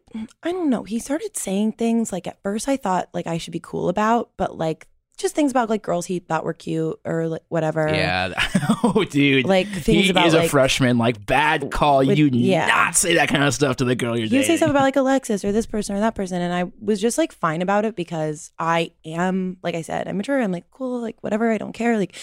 i 0.45 0.53
don't 0.53 0.71
know 0.71 0.85
he 0.85 1.01
started 1.01 1.37
saying 1.37 1.73
things 1.73 2.13
like 2.13 2.29
at 2.29 2.41
first 2.45 2.69
i 2.69 2.77
thought 2.77 3.09
like 3.13 3.27
i 3.27 3.39
should 3.39 3.53
be 3.53 3.59
cool 3.61 3.89
about 3.89 4.31
but 4.37 4.57
like 4.57 4.87
just 5.17 5.35
things 5.35 5.51
about 5.51 5.71
like 5.71 5.83
girls 5.83 6.07
he 6.07 6.19
thought 6.19 6.45
were 6.45 6.53
cute 6.53 6.99
or 7.05 7.29
like 7.29 7.43
whatever 7.49 7.89
Yeah. 7.89 8.33
oh, 8.83 9.05
dude. 9.05 9.47
Like, 9.47 9.69
things 9.69 10.05
he 10.07 10.11
about, 10.11 10.27
is 10.27 10.35
a 10.35 10.39
like- 10.41 10.51
freshman. 10.51 10.99
Like 10.99 11.25
bad 11.25 11.71
call. 11.71 12.05
With- 12.05 12.19
you 12.19 12.29
yeah. 12.33 12.67
not 12.67 12.97
say 12.97 13.15
that 13.15 13.29
kind 13.29 13.45
of 13.45 13.55
stuff 13.55 13.77
to 13.77 13.85
the 13.85 13.95
girl 13.95 14.19
you're 14.19 14.27
he 14.27 14.37
would 14.37 14.43
say 14.45 14.49
dating. 14.55 14.57
stuff 14.59 14.71
about 14.71 14.83
like 14.83 14.97
Alexis 15.05 15.45
or 15.45 15.53
this 15.53 15.67
person 15.67 15.95
or 15.97 16.01
that 16.01 16.15
person, 16.15 16.43
and 16.43 16.53
I 16.53 16.71
was 16.81 17.01
just 17.01 17.17
like 17.19 17.33
fine 17.33 17.63
about 17.63 17.85
it 17.85 17.95
because 17.95 18.51
I 18.59 18.91
am, 19.05 19.57
like 19.63 19.75
I 19.75 19.83
said, 19.83 20.09
I'm 20.09 20.17
mature. 20.17 20.41
I'm 20.43 20.51
like 20.53 20.71
cool, 20.71 21.01
like 21.01 21.23
whatever. 21.23 21.51
I 21.53 21.59
don't 21.59 21.73
care. 21.73 21.97
Like, 21.97 22.17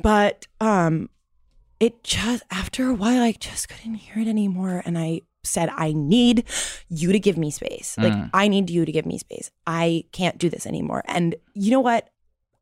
but 0.00 0.46
um, 0.60 1.10
it 1.80 2.04
just 2.04 2.42
after 2.50 2.88
a 2.88 2.94
while, 2.94 3.22
I 3.22 3.32
just 3.32 3.68
couldn't 3.68 3.94
hear 3.96 4.22
it 4.22 4.28
anymore, 4.28 4.82
and 4.86 4.96
I 4.96 5.22
said, 5.44 5.70
I 5.76 5.92
need 5.92 6.44
you 6.88 7.12
to 7.12 7.18
give 7.18 7.36
me 7.38 7.50
space. 7.50 7.96
Like, 7.98 8.12
Mm. 8.12 8.30
I 8.34 8.48
need 8.48 8.70
you 8.70 8.84
to 8.84 8.92
give 8.92 9.06
me 9.06 9.18
space. 9.18 9.50
I 9.66 10.04
can't 10.12 10.38
do 10.38 10.48
this 10.50 10.66
anymore. 10.66 11.02
And 11.06 11.34
you 11.54 11.70
know 11.70 11.80
what? 11.80 12.08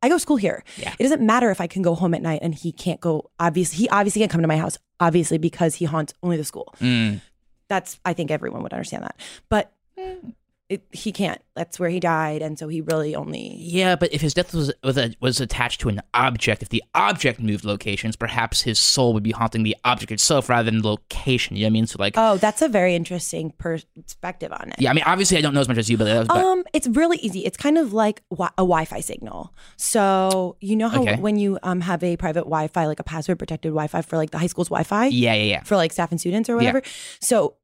I 0.01 0.09
go 0.09 0.15
to 0.15 0.19
school 0.19 0.35
here. 0.37 0.63
Yeah. 0.77 0.93
It 0.99 1.03
doesn't 1.03 1.21
matter 1.25 1.49
if 1.49 1.61
I 1.61 1.67
can 1.67 1.81
go 1.81 1.95
home 1.95 2.13
at 2.13 2.21
night 2.21 2.39
and 2.41 2.53
he 2.53 2.71
can't 2.73 2.99
go. 2.99 3.31
Obviously, 3.39 3.77
he 3.77 3.89
obviously 3.89 4.19
can't 4.19 4.31
come 4.31 4.41
to 4.41 4.47
my 4.47 4.57
house. 4.57 4.77
Obviously, 4.99 5.37
because 5.37 5.75
he 5.75 5.85
haunts 5.85 6.13
only 6.21 6.37
the 6.37 6.43
school 6.43 6.73
Mm. 6.81 7.21
that's 7.69 7.99
I 8.05 8.13
think 8.13 8.29
everyone 8.29 8.63
would 8.63 8.73
understand 8.73 9.03
that. 9.03 9.15
But 9.49 9.71
it, 10.73 10.83
he 10.91 11.11
can't. 11.11 11.41
That's 11.55 11.79
where 11.79 11.89
he 11.89 11.99
died, 11.99 12.41
and 12.41 12.57
so 12.57 12.67
he 12.67 12.81
really 12.81 13.15
only. 13.15 13.55
Yeah, 13.59 13.95
but 13.95 14.11
if 14.11 14.21
his 14.21 14.33
death 14.33 14.53
was 14.53 14.73
was, 14.83 14.97
a, 14.97 15.13
was 15.19 15.39
attached 15.39 15.81
to 15.81 15.89
an 15.89 16.01
object, 16.15 16.63
if 16.63 16.69
the 16.69 16.83
object 16.95 17.39
moved 17.39 17.63
locations, 17.63 18.15
perhaps 18.15 18.61
his 18.61 18.79
soul 18.79 19.13
would 19.13 19.21
be 19.23 19.31
haunting 19.31 19.61
the 19.63 19.75
object 19.85 20.11
itself 20.11 20.49
rather 20.49 20.69
than 20.71 20.81
the 20.81 20.87
location. 20.87 21.55
You 21.55 21.63
know 21.63 21.65
what 21.67 21.69
I 21.69 21.73
mean? 21.73 21.87
So 21.87 21.95
like, 21.99 22.13
Oh, 22.17 22.37
that's 22.37 22.61
a 22.63 22.67
very 22.69 22.95
interesting 22.95 23.51
perspective 23.59 24.51
on 24.51 24.69
it. 24.69 24.75
yeah, 24.79 24.89
I 24.89 24.93
mean, 24.93 25.03
obviously 25.05 25.37
I 25.37 25.41
don't 25.41 25.53
know 25.53 25.61
as 25.61 25.67
much 25.67 25.77
as 25.77 25.89
you, 25.91 25.97
but, 25.97 26.27
but 26.27 26.35
Um, 26.37 26.63
it's 26.73 26.87
really 26.87 27.17
easy. 27.17 27.45
It's 27.45 27.57
kind 27.57 27.77
of 27.77 27.93
like 27.93 28.23
wi- 28.31 28.49
a 28.57 28.63
Wi-Fi 28.63 28.99
signal. 29.01 29.53
So 29.77 30.57
you 30.59 30.75
know 30.75 30.89
how 30.89 31.01
Okay. 31.03 31.17
when 31.17 31.37
you 31.37 31.59
um 31.61 31.81
have 31.81 32.03
a 32.03 32.17
private 32.17 32.45
Wi-Fi, 32.45 32.85
like 32.87 32.99
a 32.99 33.03
password 33.03 33.37
protected 33.37 33.69
Wi-Fi 33.71 34.01
for 34.01 34.17
like 34.17 34.31
the 34.31 34.39
high 34.39 34.47
school's 34.47 34.69
Wi-Fi, 34.69 35.05
yeah, 35.07 35.33
yeah, 35.35 35.43
yeah. 35.43 35.63
for 35.63 35.75
like 35.75 35.91
staff 35.93 36.09
and 36.11 36.19
students 36.19 36.49
or 36.49 36.53
Yeah. 36.53 36.57
whatever. 36.71 36.81
So 37.21 37.55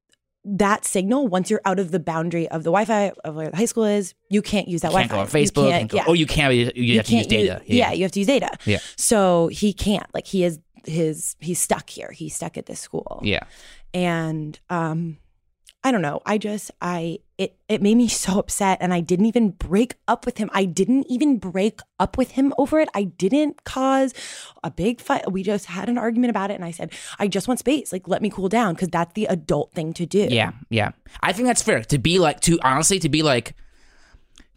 that 0.45 0.85
signal 0.85 1.27
once 1.27 1.49
you're 1.49 1.61
out 1.65 1.79
of 1.79 1.91
the 1.91 1.99
boundary 1.99 2.47
of 2.49 2.63
the 2.63 2.71
Wi-Fi 2.71 3.11
of 3.23 3.35
where 3.35 3.49
the 3.49 3.57
high 3.57 3.65
school 3.65 3.83
is, 3.83 4.13
you 4.29 4.41
can't 4.41 4.67
use 4.67 4.81
that 4.81 4.91
can't 4.91 5.09
Wi-Fi. 5.09 5.15
go 5.15 5.21
on 5.21 5.27
Facebook. 5.27 5.65
You 5.65 5.71
can't 5.71 5.79
can't, 5.79 5.91
go, 5.91 5.97
yeah. 5.97 6.03
Oh, 6.07 6.13
you 6.13 6.25
can't. 6.25 6.53
You, 6.53 6.71
you 6.75 6.97
have 6.97 7.05
to 7.07 7.15
use 7.15 7.27
can't 7.27 7.29
data. 7.29 7.61
yeah. 7.65 7.91
you 7.91 8.03
have 8.03 8.11
to 8.13 8.19
use 8.19 8.27
data. 8.27 8.49
Yeah. 8.65 8.79
So 8.95 9.47
he 9.47 9.73
can't. 9.73 10.07
Like 10.13 10.27
he 10.27 10.43
is 10.43 10.59
his 10.85 11.35
he's 11.39 11.59
stuck 11.59 11.89
here. 11.89 12.11
He's 12.11 12.35
stuck 12.35 12.57
at 12.57 12.65
this 12.65 12.79
school. 12.79 13.19
Yeah. 13.23 13.43
And 13.93 14.59
um 14.69 15.17
I 15.83 15.91
don't 15.91 16.01
know. 16.01 16.21
I 16.25 16.37
just 16.37 16.71
I 16.81 17.19
it 17.37 17.57
it 17.69 17.81
made 17.81 17.95
me 17.95 18.07
so 18.25 18.39
upset 18.39 18.79
and 18.81 18.93
I 18.93 18.99
didn't 18.99 19.27
even 19.27 19.51
break 19.51 19.95
up 20.07 20.25
with 20.25 20.37
him. 20.37 20.49
I 20.53 20.65
didn't 20.65 21.05
even 21.09 21.37
break 21.37 21.79
up 21.99 22.17
with 22.17 22.31
him 22.31 22.53
over 22.57 22.79
it. 22.79 22.89
I 22.93 23.03
didn't 23.03 23.63
cause 23.63 24.13
a 24.63 24.71
big 24.71 24.99
fight. 24.99 25.31
We 25.31 25.43
just 25.43 25.67
had 25.67 25.89
an 25.89 25.97
argument 25.97 26.31
about 26.31 26.51
it 26.51 26.55
and 26.55 26.65
I 26.65 26.71
said, 26.71 26.91
"I 27.17 27.27
just 27.27 27.47
want 27.47 27.59
space. 27.59 27.93
Like 27.93 28.07
let 28.07 28.21
me 28.21 28.29
cool 28.29 28.49
down 28.49 28.73
because 28.73 28.89
that's 28.89 29.13
the 29.13 29.25
adult 29.25 29.71
thing 29.73 29.93
to 29.93 30.05
do." 30.05 30.27
Yeah, 30.29 30.51
yeah. 30.69 30.91
I 31.21 31.33
think 31.33 31.47
that's 31.47 31.63
fair 31.63 31.83
to 31.83 31.97
be 31.97 32.19
like 32.19 32.41
to 32.41 32.59
honestly 32.61 32.99
to 32.99 33.09
be 33.09 33.23
like 33.23 33.55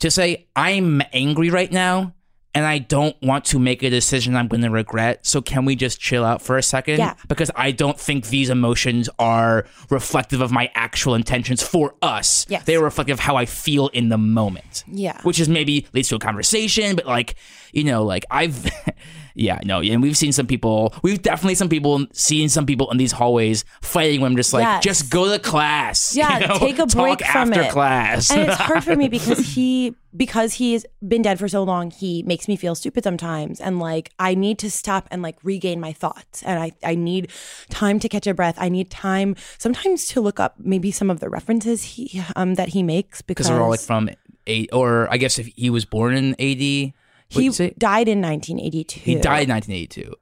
to 0.01 0.11
say 0.11 0.49
I'm 0.57 1.03
angry 1.13 1.51
right 1.51 1.71
now 1.71 2.15
and 2.55 2.67
I 2.67 2.79
don't 2.79 3.17
want 3.23 3.45
to 3.47 3.59
make 3.59 3.83
a 3.83 3.89
decision 3.89 4.37
I'm 4.37 4.49
going 4.49 4.63
to 4.63 4.71
regret. 4.71 5.25
So 5.27 5.41
can 5.41 5.65
we 5.65 5.75
just 5.75 6.01
chill 6.01 6.25
out 6.25 6.43
for 6.43 6.59
a 6.59 6.63
second? 6.63 6.99
Yeah. 6.99 7.15
Because 7.27 7.51
I 7.57 7.71
don't 7.71 7.99
think 7.99 8.27
these 8.27 8.51
emotions 8.51 9.09
are 9.19 9.65
reflective 9.89 10.41
of 10.41 10.53
my 10.53 10.71
actual 10.75 11.15
intentions 11.15 11.63
for 11.63 11.95
us. 12.03 12.45
Yes. 12.49 12.65
They're 12.65 12.83
reflective 12.83 13.15
of 13.15 13.21
how 13.21 13.37
I 13.37 13.47
feel 13.47 13.89
in 13.89 14.11
the 14.11 14.19
moment. 14.19 14.85
Yeah. 14.87 15.21
Which 15.23 15.41
is 15.41 15.49
maybe 15.49 15.87
leads 15.95 16.09
to 16.11 16.17
a 16.17 16.19
conversation, 16.19 16.95
but 16.95 17.07
like, 17.07 17.37
you 17.73 17.85
know, 17.85 18.05
like 18.05 18.25
I've 18.31 18.71
yeah, 19.35 19.59
no, 19.65 19.81
and 19.81 20.03
we've 20.03 20.17
seen 20.17 20.33
some 20.33 20.47
people 20.47 20.95
we've 21.03 21.23
definitely 21.23 21.55
some 21.55 21.69
people 21.69 22.07
seen 22.13 22.49
some 22.49 22.67
people 22.67 22.91
in 22.91 22.97
these 22.99 23.13
hallways 23.13 23.65
fighting 23.81 24.21
when 24.21 24.33
I'm 24.33 24.37
just 24.37 24.53
like, 24.53 24.63
Yes. 24.63 24.83
just 24.85 25.11
go 25.11 25.31
to 25.31 25.39
class. 25.39 26.15
Yeah, 26.23 26.39
you 26.39 26.47
know? 26.49 26.59
take 26.59 26.79
a 26.79 26.87
break 26.87 27.19
Talk 27.19 27.29
from 27.33 27.49
after 27.53 27.63
it. 27.63 27.71
class. 27.71 28.31
and 28.31 28.43
it's 28.43 28.57
hard 28.57 28.85
for 28.85 28.95
me 28.97 29.09
because 29.17 29.55
he 29.55 29.95
because 30.15 30.55
he's 30.55 30.85
been 31.07 31.23
dead 31.23 31.39
for 31.39 31.49
so 31.49 31.63
long 31.63 31.91
he 31.91 32.23
makes 32.25 32.47
me 32.47 32.55
feel 32.55 32.75
stupid 32.75 33.03
sometimes 33.03 33.61
and 33.63 33.79
like 33.79 34.11
i 34.19 34.35
need 34.35 34.59
to 34.59 34.71
stop 34.71 35.09
and 35.11 35.23
like 35.23 35.39
regain 35.43 35.81
my 35.81 35.91
thoughts 35.91 36.43
and 36.43 36.61
i 36.61 36.71
i 36.85 36.95
need 36.95 37.31
time 37.71 37.99
to 37.99 38.11
catch 38.11 38.27
a 38.27 38.35
breath 38.35 38.55
i 38.59 38.69
need 38.69 38.91
time 38.91 39.35
sometimes 39.57 40.05
to 40.07 40.21
look 40.21 40.39
up 40.39 40.55
maybe 40.59 40.91
some 40.91 41.09
of 41.09 41.21
the 41.21 41.31
references 41.31 41.83
he 41.83 42.23
um 42.37 42.57
that 42.57 42.69
he 42.69 42.83
makes 42.83 43.23
because 43.23 43.49
they're 43.49 43.63
all 43.63 43.71
like 43.71 43.81
from 43.81 44.11
eight, 44.47 44.69
or 44.73 45.09
I 45.11 45.17
guess 45.19 45.39
if 45.39 45.47
he 45.57 45.71
was 45.71 45.85
born 45.85 46.15
in 46.15 46.33
AD, 46.39 46.93
he 47.33 47.39
what'd 47.39 47.45
you 47.45 47.53
say? 47.53 47.75
died 47.79 48.09
in 48.09 48.21
1982 48.21 49.01
he 49.01 49.15
died 49.17 49.49
in 49.49 49.55
1982. 49.55 50.15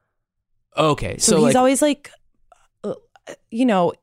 Okay, 0.77 1.17
so, 1.17 1.31
so, 1.31 1.35
he's 1.37 1.43
like, 1.43 1.55
always 1.55 1.81
like 1.81 2.11
uh, 2.83 2.93
you 3.49 3.65
know 3.65 3.93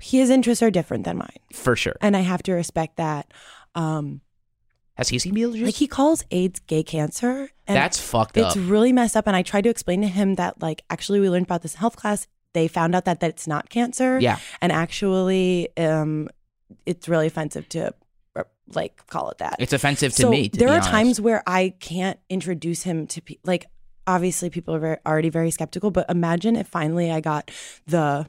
his 0.00 0.30
interests 0.30 0.62
are 0.62 0.70
different 0.70 1.04
than 1.04 1.18
mine 1.18 1.38
for 1.52 1.74
sure. 1.76 1.96
and 2.00 2.16
i 2.16 2.20
have 2.20 2.42
to 2.42 2.52
respect 2.52 2.96
that 2.96 3.26
um 3.74 4.20
Has 4.94 5.08
he 5.08 5.18
seen 5.18 5.34
Beetlejuice? 5.34 5.64
like 5.64 5.74
he 5.74 5.86
calls 5.88 6.24
AIDS 6.30 6.60
gay 6.60 6.82
cancer. 6.84 7.50
And 7.66 7.76
That's 7.76 7.98
fucked 7.98 8.38
up. 8.38 8.46
It's 8.48 8.56
really 8.56 8.92
messed 8.92 9.16
up. 9.16 9.26
And 9.26 9.34
I 9.34 9.42
tried 9.42 9.64
to 9.64 9.70
explain 9.70 10.02
to 10.02 10.06
him 10.06 10.34
that 10.36 10.60
like 10.62 10.82
actually 10.90 11.18
we 11.18 11.28
learned 11.30 11.46
about 11.46 11.62
this 11.62 11.74
in 11.74 11.80
health 11.80 11.96
class. 11.96 12.26
They 12.52 12.68
found 12.68 12.94
out 12.94 13.04
that 13.06 13.20
that 13.20 13.30
it's 13.30 13.48
not 13.48 13.68
cancer. 13.70 14.20
Yeah. 14.20 14.38
And 14.60 14.70
actually, 14.70 15.68
um, 15.76 16.28
it's 16.86 17.08
really 17.08 17.26
offensive 17.26 17.68
to 17.70 17.88
uh, 17.88 17.90
like 18.68 19.06
call 19.08 19.30
it 19.30 19.38
that. 19.38 19.56
It's 19.58 19.72
offensive 19.72 20.12
to 20.14 20.22
so 20.22 20.30
me. 20.30 20.48
To 20.48 20.58
there 20.58 20.68
are 20.68 20.74
honest. 20.74 20.88
times 20.90 21.20
where 21.20 21.42
I 21.46 21.74
can't 21.80 22.18
introduce 22.30 22.82
him 22.82 23.06
to 23.08 23.20
pe- 23.20 23.36
like 23.44 23.66
obviously 24.06 24.50
people 24.50 24.74
are 24.74 24.78
very, 24.80 24.96
already 25.06 25.28
very 25.30 25.50
skeptical, 25.50 25.90
but 25.90 26.08
imagine 26.10 26.56
if 26.56 26.68
finally 26.68 27.10
I 27.10 27.20
got 27.20 27.50
the 27.86 28.26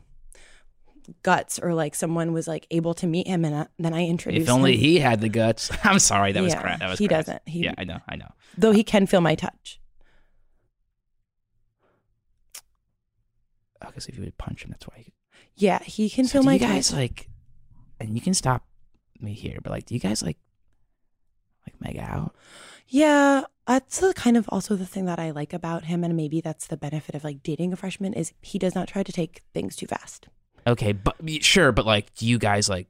guts 1.21 1.59
or 1.59 1.73
like 1.73 1.93
someone 1.95 2.33
was 2.33 2.47
like 2.47 2.65
able 2.71 2.93
to 2.95 3.05
meet 3.07 3.27
him 3.27 3.45
and 3.45 3.53
uh, 3.55 3.65
then 3.77 3.93
I 3.93 4.05
introduced 4.07 4.37
him. 4.41 4.43
If 4.43 4.49
only 4.49 4.73
him. 4.73 4.79
he 4.79 4.99
had 4.99 5.21
the 5.21 5.29
guts. 5.29 5.69
I'm 5.83 5.99
sorry, 5.99 6.31
that 6.31 6.41
was 6.41 6.53
Yeah, 6.53 6.61
crap. 6.61 6.79
That 6.79 6.89
was 6.89 6.99
he 6.99 7.07
crass. 7.07 7.25
doesn't. 7.25 7.41
He- 7.47 7.63
yeah, 7.65 7.73
I 7.77 7.83
know, 7.83 7.99
I 8.09 8.15
know. 8.15 8.31
though 8.57 8.71
he 8.71 8.83
can 8.83 9.05
feel 9.05 9.21
my 9.21 9.35
touch. 9.35 9.79
I 13.81 13.91
guess 13.91 14.07
if 14.07 14.15
you 14.17 14.23
would 14.23 14.37
punch 14.37 14.63
him, 14.63 14.71
that's 14.71 14.87
why. 14.87 14.95
He, 14.97 15.13
Yeah, 15.55 15.81
he 15.83 16.09
can 16.09 16.25
so 16.25 16.33
feel 16.33 16.43
my 16.43 16.53
you 16.53 16.59
guys 16.59 16.89
touch. 16.89 16.97
like, 16.97 17.29
and 17.99 18.15
you 18.15 18.21
can 18.21 18.33
stop 18.33 18.65
me 19.21 19.33
here, 19.33 19.59
but 19.63 19.71
like, 19.71 19.85
do 19.85 19.93
you 19.93 19.99
guys 19.99 20.21
like, 20.21 20.37
like 21.65 21.75
make 21.79 21.97
out? 21.97 22.35
Yeah, 22.87 23.43
that's 23.65 23.99
the 23.99 24.13
kind 24.13 24.37
of 24.37 24.47
also 24.49 24.75
the 24.75 24.85
thing 24.85 25.05
that 25.05 25.19
I 25.19 25.31
like 25.31 25.53
about 25.53 25.85
him, 25.85 26.03
and 26.03 26.15
maybe 26.15 26.41
that's 26.41 26.67
the 26.67 26.77
benefit 26.77 27.15
of 27.15 27.23
like 27.23 27.43
dating 27.43 27.73
a 27.73 27.75
freshman 27.75 28.13
is 28.13 28.33
he 28.41 28.59
does 28.59 28.75
not 28.75 28.87
try 28.87 29.03
to 29.03 29.11
take 29.11 29.41
things 29.53 29.75
too 29.75 29.87
fast. 29.87 30.27
Okay, 30.67 30.93
but 30.93 31.15
sure, 31.41 31.71
but 31.71 31.85
like, 31.85 32.13
do 32.15 32.27
you 32.27 32.37
guys 32.37 32.69
like, 32.69 32.87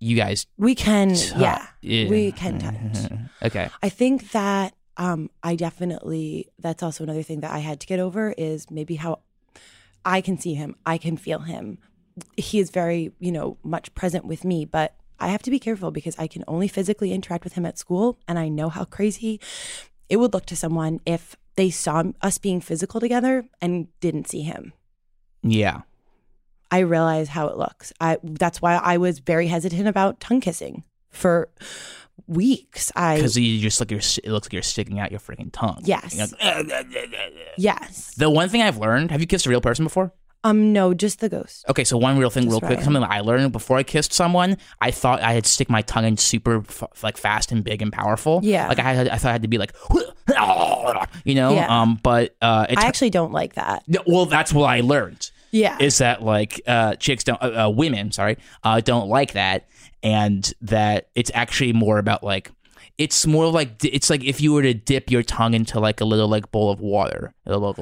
you 0.00 0.16
guys? 0.16 0.46
We 0.56 0.74
can, 0.74 1.14
tou- 1.14 1.40
yeah, 1.40 1.66
we 1.82 2.32
can 2.32 2.58
touch. 2.58 3.10
okay. 3.42 3.68
I 3.82 3.88
think 3.88 4.30
that 4.32 4.74
um, 4.96 5.30
I 5.42 5.56
definitely 5.56 6.48
that's 6.58 6.82
also 6.82 7.04
another 7.04 7.22
thing 7.22 7.40
that 7.40 7.52
I 7.52 7.58
had 7.58 7.80
to 7.80 7.86
get 7.86 8.00
over 8.00 8.32
is 8.36 8.70
maybe 8.70 8.96
how 8.96 9.20
I 10.04 10.20
can 10.20 10.38
see 10.38 10.54
him, 10.54 10.76
I 10.86 10.98
can 10.98 11.16
feel 11.16 11.40
him. 11.40 11.78
He 12.36 12.58
is 12.58 12.70
very, 12.70 13.12
you 13.18 13.32
know, 13.32 13.56
much 13.62 13.94
present 13.94 14.24
with 14.24 14.44
me, 14.44 14.64
but 14.64 14.94
I 15.20 15.28
have 15.28 15.42
to 15.42 15.50
be 15.50 15.58
careful 15.58 15.90
because 15.90 16.18
I 16.18 16.26
can 16.26 16.44
only 16.46 16.68
physically 16.68 17.12
interact 17.12 17.44
with 17.44 17.54
him 17.54 17.66
at 17.66 17.78
school, 17.78 18.18
and 18.28 18.38
I 18.38 18.48
know 18.48 18.68
how 18.68 18.84
crazy 18.84 19.40
it 20.08 20.16
would 20.16 20.32
look 20.32 20.46
to 20.46 20.56
someone 20.56 21.00
if 21.04 21.36
they 21.56 21.70
saw 21.70 22.04
us 22.22 22.38
being 22.38 22.60
physical 22.60 23.00
together 23.00 23.44
and 23.60 23.88
didn't 24.00 24.28
see 24.28 24.42
him. 24.42 24.72
Yeah. 25.42 25.82
I 26.70 26.80
realize 26.80 27.28
how 27.30 27.48
it 27.48 27.56
looks. 27.56 27.92
I 28.00 28.18
that's 28.22 28.60
why 28.60 28.76
I 28.76 28.98
was 28.98 29.20
very 29.20 29.46
hesitant 29.46 29.88
about 29.88 30.20
tongue 30.20 30.40
kissing 30.40 30.84
for 31.10 31.48
weeks. 32.26 32.92
I 32.94 33.16
Because 33.16 33.36
you 33.36 33.58
just 33.60 33.80
like 33.80 33.90
you're, 33.90 34.00
it 34.00 34.26
looks 34.26 34.46
like 34.46 34.52
you're 34.52 34.62
sticking 34.62 35.00
out 35.00 35.10
your 35.10 35.20
freaking 35.20 35.50
tongue. 35.50 35.80
Yes. 35.84 36.16
Like, 36.16 36.30
yes. 37.56 38.14
the 38.16 38.30
one 38.30 38.48
thing 38.48 38.62
I've 38.62 38.76
learned. 38.78 39.10
Have 39.10 39.20
you 39.20 39.26
kissed 39.26 39.46
a 39.46 39.50
real 39.50 39.60
person 39.60 39.84
before? 39.84 40.12
Um 40.44 40.72
no, 40.72 40.94
just 40.94 41.20
the 41.20 41.28
ghost. 41.28 41.64
Okay, 41.68 41.84
so 41.84 41.96
one 41.98 42.16
real 42.18 42.30
thing, 42.30 42.44
Just 42.44 42.52
real 42.52 42.60
quick, 42.60 42.70
Ryan. 42.78 42.84
something 42.84 43.02
that 43.02 43.10
I 43.10 43.20
learned 43.20 43.52
before 43.52 43.76
I 43.76 43.82
kissed 43.82 44.12
someone. 44.12 44.56
I 44.80 44.90
thought 44.92 45.20
I 45.20 45.32
had 45.32 45.44
to 45.44 45.50
stick 45.50 45.68
my 45.68 45.82
tongue 45.82 46.04
in 46.04 46.16
super 46.16 46.58
f- 46.58 46.84
like 47.02 47.16
fast 47.16 47.50
and 47.50 47.64
big 47.64 47.82
and 47.82 47.92
powerful. 47.92 48.40
Yeah. 48.42 48.68
like 48.68 48.78
I 48.78 48.92
had, 48.92 49.08
I 49.08 49.16
thought 49.16 49.30
I 49.30 49.32
had 49.32 49.42
to 49.42 49.48
be 49.48 49.58
like, 49.58 49.74
you 51.24 51.34
know. 51.34 51.54
Yeah. 51.54 51.66
Um, 51.82 51.98
but 52.02 52.36
uh, 52.40 52.66
I 52.68 52.86
actually 52.86 53.10
don't 53.10 53.32
like 53.32 53.54
that. 53.54 53.82
No, 53.88 54.00
well, 54.06 54.26
that's 54.26 54.52
what 54.52 54.66
I 54.66 54.80
learned. 54.80 55.30
Yeah. 55.50 55.76
Is 55.80 55.98
that 55.98 56.22
like 56.22 56.60
uh, 56.66 56.94
chicks 56.96 57.24
don't, 57.24 57.42
uh, 57.42 57.66
uh, 57.66 57.70
women, 57.70 58.12
sorry, 58.12 58.36
uh, 58.62 58.80
don't 58.80 59.08
like 59.08 59.32
that, 59.32 59.66
and 60.02 60.52
that 60.60 61.08
it's 61.14 61.30
actually 61.34 61.72
more 61.72 61.98
about 61.98 62.22
like, 62.22 62.50
it's 62.98 63.26
more 63.26 63.50
like 63.50 63.82
it's 63.84 64.10
like 64.10 64.24
if 64.24 64.40
you 64.40 64.52
were 64.52 64.62
to 64.62 64.74
dip 64.74 65.10
your 65.10 65.22
tongue 65.22 65.54
into 65.54 65.80
like 65.80 66.00
a 66.00 66.04
little 66.04 66.28
like 66.28 66.50
bowl 66.50 66.70
of 66.70 66.80
water, 66.80 67.32
it'll 67.46 67.74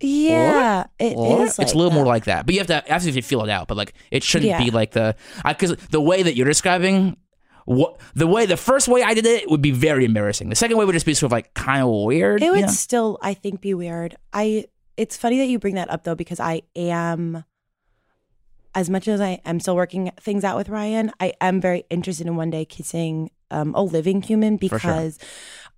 yeah, 0.00 0.84
it 0.98 1.14
or 1.16 1.44
is. 1.46 1.58
it's 1.58 1.72
a 1.72 1.76
little 1.76 1.92
more 1.92 2.04
like 2.06 2.24
that. 2.24 2.46
But 2.46 2.54
you 2.54 2.60
have 2.60 2.66
to 2.68 2.84
have 2.86 3.02
to 3.02 3.22
feel 3.22 3.42
it 3.42 3.50
out. 3.50 3.68
But 3.68 3.76
like 3.76 3.94
it 4.10 4.22
shouldn't 4.22 4.50
Yeah. 4.50 4.62
be 4.62 4.70
like 4.70 4.92
the 4.92 5.16
because 5.44 5.76
the 5.90 6.00
way 6.00 6.22
that 6.22 6.36
you're 6.36 6.46
describing. 6.46 7.16
What 7.68 7.98
the 8.14 8.28
way 8.28 8.46
the 8.46 8.56
first 8.56 8.86
way 8.86 9.02
I 9.02 9.12
did 9.14 9.26
it 9.26 9.50
would 9.50 9.60
be 9.60 9.72
very 9.72 10.04
embarrassing. 10.04 10.50
The 10.50 10.54
second 10.54 10.76
way 10.76 10.84
would 10.84 10.92
just 10.92 11.04
be 11.04 11.14
sort 11.14 11.26
of 11.28 11.32
like 11.32 11.52
kind 11.54 11.82
of 11.82 11.88
weird. 12.04 12.40
It 12.40 12.52
would 12.52 12.60
know? 12.60 12.66
still, 12.68 13.18
I 13.22 13.34
think, 13.34 13.60
be 13.60 13.74
weird. 13.74 14.16
I. 14.32 14.66
It's 14.96 15.16
funny 15.16 15.38
that 15.38 15.46
you 15.46 15.58
bring 15.58 15.74
that 15.74 15.90
up 15.90 16.04
though, 16.04 16.14
because 16.14 16.38
I 16.38 16.62
am, 16.76 17.44
as 18.74 18.88
much 18.88 19.08
as 19.08 19.20
I 19.20 19.40
am 19.44 19.58
still 19.60 19.74
working 19.76 20.12
things 20.20 20.44
out 20.44 20.56
with 20.56 20.68
Ryan, 20.68 21.10
I 21.18 21.32
am 21.40 21.60
very 21.60 21.84
interested 21.90 22.26
in 22.26 22.36
one 22.36 22.50
day 22.50 22.64
kissing 22.64 23.30
um, 23.50 23.74
a 23.74 23.82
living 23.82 24.22
human 24.22 24.58
For 24.58 24.68
sure. 24.68 24.78
because 24.78 25.18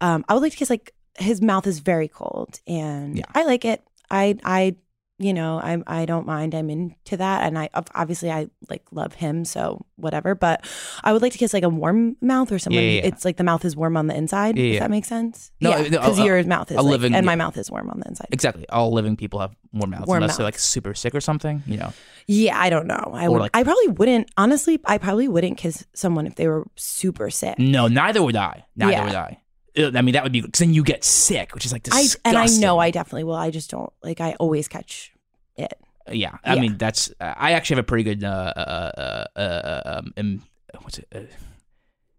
um, 0.00 0.24
I 0.28 0.34
would 0.34 0.42
like 0.42 0.52
to 0.52 0.58
kiss 0.58 0.68
like 0.70 0.92
his 1.18 1.40
mouth 1.40 1.66
is 1.66 1.78
very 1.78 2.06
cold 2.08 2.60
and 2.66 3.16
Yeah. 3.18 3.24
I 3.34 3.44
like 3.44 3.64
it. 3.64 3.82
I 4.10 4.36
I 4.44 4.76
you 5.20 5.34
know 5.34 5.58
I 5.58 5.82
I 5.86 6.04
don't 6.06 6.26
mind. 6.26 6.54
I'm 6.54 6.70
into 6.70 7.16
that, 7.16 7.44
and 7.44 7.58
I 7.58 7.68
obviously 7.74 8.30
I 8.30 8.46
like 8.70 8.84
love 8.92 9.14
him, 9.14 9.44
so 9.44 9.84
whatever. 9.96 10.36
But 10.36 10.64
I 11.02 11.12
would 11.12 11.22
like 11.22 11.32
to 11.32 11.38
kiss 11.38 11.52
like 11.52 11.64
a 11.64 11.68
warm 11.68 12.16
mouth 12.20 12.52
or 12.52 12.58
someone. 12.60 12.82
Yeah, 12.84 12.88
yeah, 12.90 13.00
yeah. 13.00 13.06
It's 13.08 13.24
like 13.24 13.36
the 13.36 13.42
mouth 13.42 13.64
is 13.64 13.74
warm 13.74 13.96
on 13.96 14.06
the 14.06 14.16
inside. 14.16 14.56
Yeah, 14.56 14.74
If 14.74 14.78
that 14.80 14.90
makes 14.92 15.08
sense. 15.08 15.50
No, 15.60 15.70
yeah, 15.70 15.82
no, 15.82 15.88
because 15.98 16.20
your 16.20 16.40
mouth 16.44 16.70
is 16.70 16.76
like- 16.76 16.86
living- 16.86 17.14
and 17.14 17.26
my 17.26 17.34
mouth 17.34 17.56
is 17.56 17.68
warm 17.68 17.90
on 17.90 17.98
the 17.98 18.06
inside. 18.08 18.28
exactly. 18.30 18.68
All 18.68 18.92
living 18.92 19.16
people 19.16 19.40
have 19.40 19.56
warm 19.72 19.90
mouths 19.90 20.06
Warm 20.06 20.22
unless 20.22 20.36
they're 20.36 20.46
like 20.46 20.58
super 20.58 20.94
sick 20.94 21.16
or 21.16 21.20
something. 21.20 21.64
You 21.66 21.78
know. 21.78 21.92
Yeah, 22.28 22.56
I 22.56 22.70
don't 22.70 22.86
know. 22.86 23.10
I 23.12 23.28
would. 23.28 23.40
like- 23.40 23.50
I 23.56 23.64
probably 23.64 23.88
wouldn't. 23.88 24.30
Honestly, 24.36 24.78
I 24.84 24.98
probably 24.98 25.26
wouldn't 25.26 25.56
kiss 25.58 25.84
someone 25.94 26.28
if 26.28 26.36
they 26.36 26.46
were 26.46 26.64
super 26.76 27.28
sick. 27.30 27.58
No, 27.58 27.88
neither 27.88 28.22
would 28.22 28.36
I. 28.36 28.66
Neither 28.76 29.02
would 29.04 29.14
I. 29.16 29.40
Uh, 29.78 29.90
I 29.94 30.02
mean, 30.02 30.12
that 30.14 30.22
would 30.22 30.32
be 30.32 30.40
because 30.40 30.58
then 30.58 30.74
you 30.74 30.82
get 30.82 31.04
sick, 31.04 31.54
which 31.54 31.64
is 31.64 31.72
like 31.72 31.82
I 31.92 32.02
disgusting. 32.02 32.20
and 32.24 32.36
I 32.36 32.46
know 32.46 32.78
I 32.78 32.90
definitely 32.90 33.24
will. 33.24 33.34
I 33.36 33.50
just 33.50 33.70
don't 33.70 33.92
like. 34.02 34.20
I 34.20 34.34
always 34.40 34.66
catch 34.68 35.12
it. 35.56 35.72
Yeah, 36.10 36.38
I 36.44 36.54
Yeah. 36.54 36.60
mean 36.60 36.76
that's. 36.78 37.10
Uh, 37.20 37.34
I 37.36 37.52
actually 37.52 37.76
have 37.76 37.84
a 37.84 37.86
pretty 37.86 38.04
good. 38.04 38.24
Uh, 38.24 38.52
uh, 38.56 39.26
uh, 39.36 39.38
uh, 39.38 39.82
um, 39.98 40.12
um, 40.16 40.42
what's 40.82 40.98
it? 40.98 41.30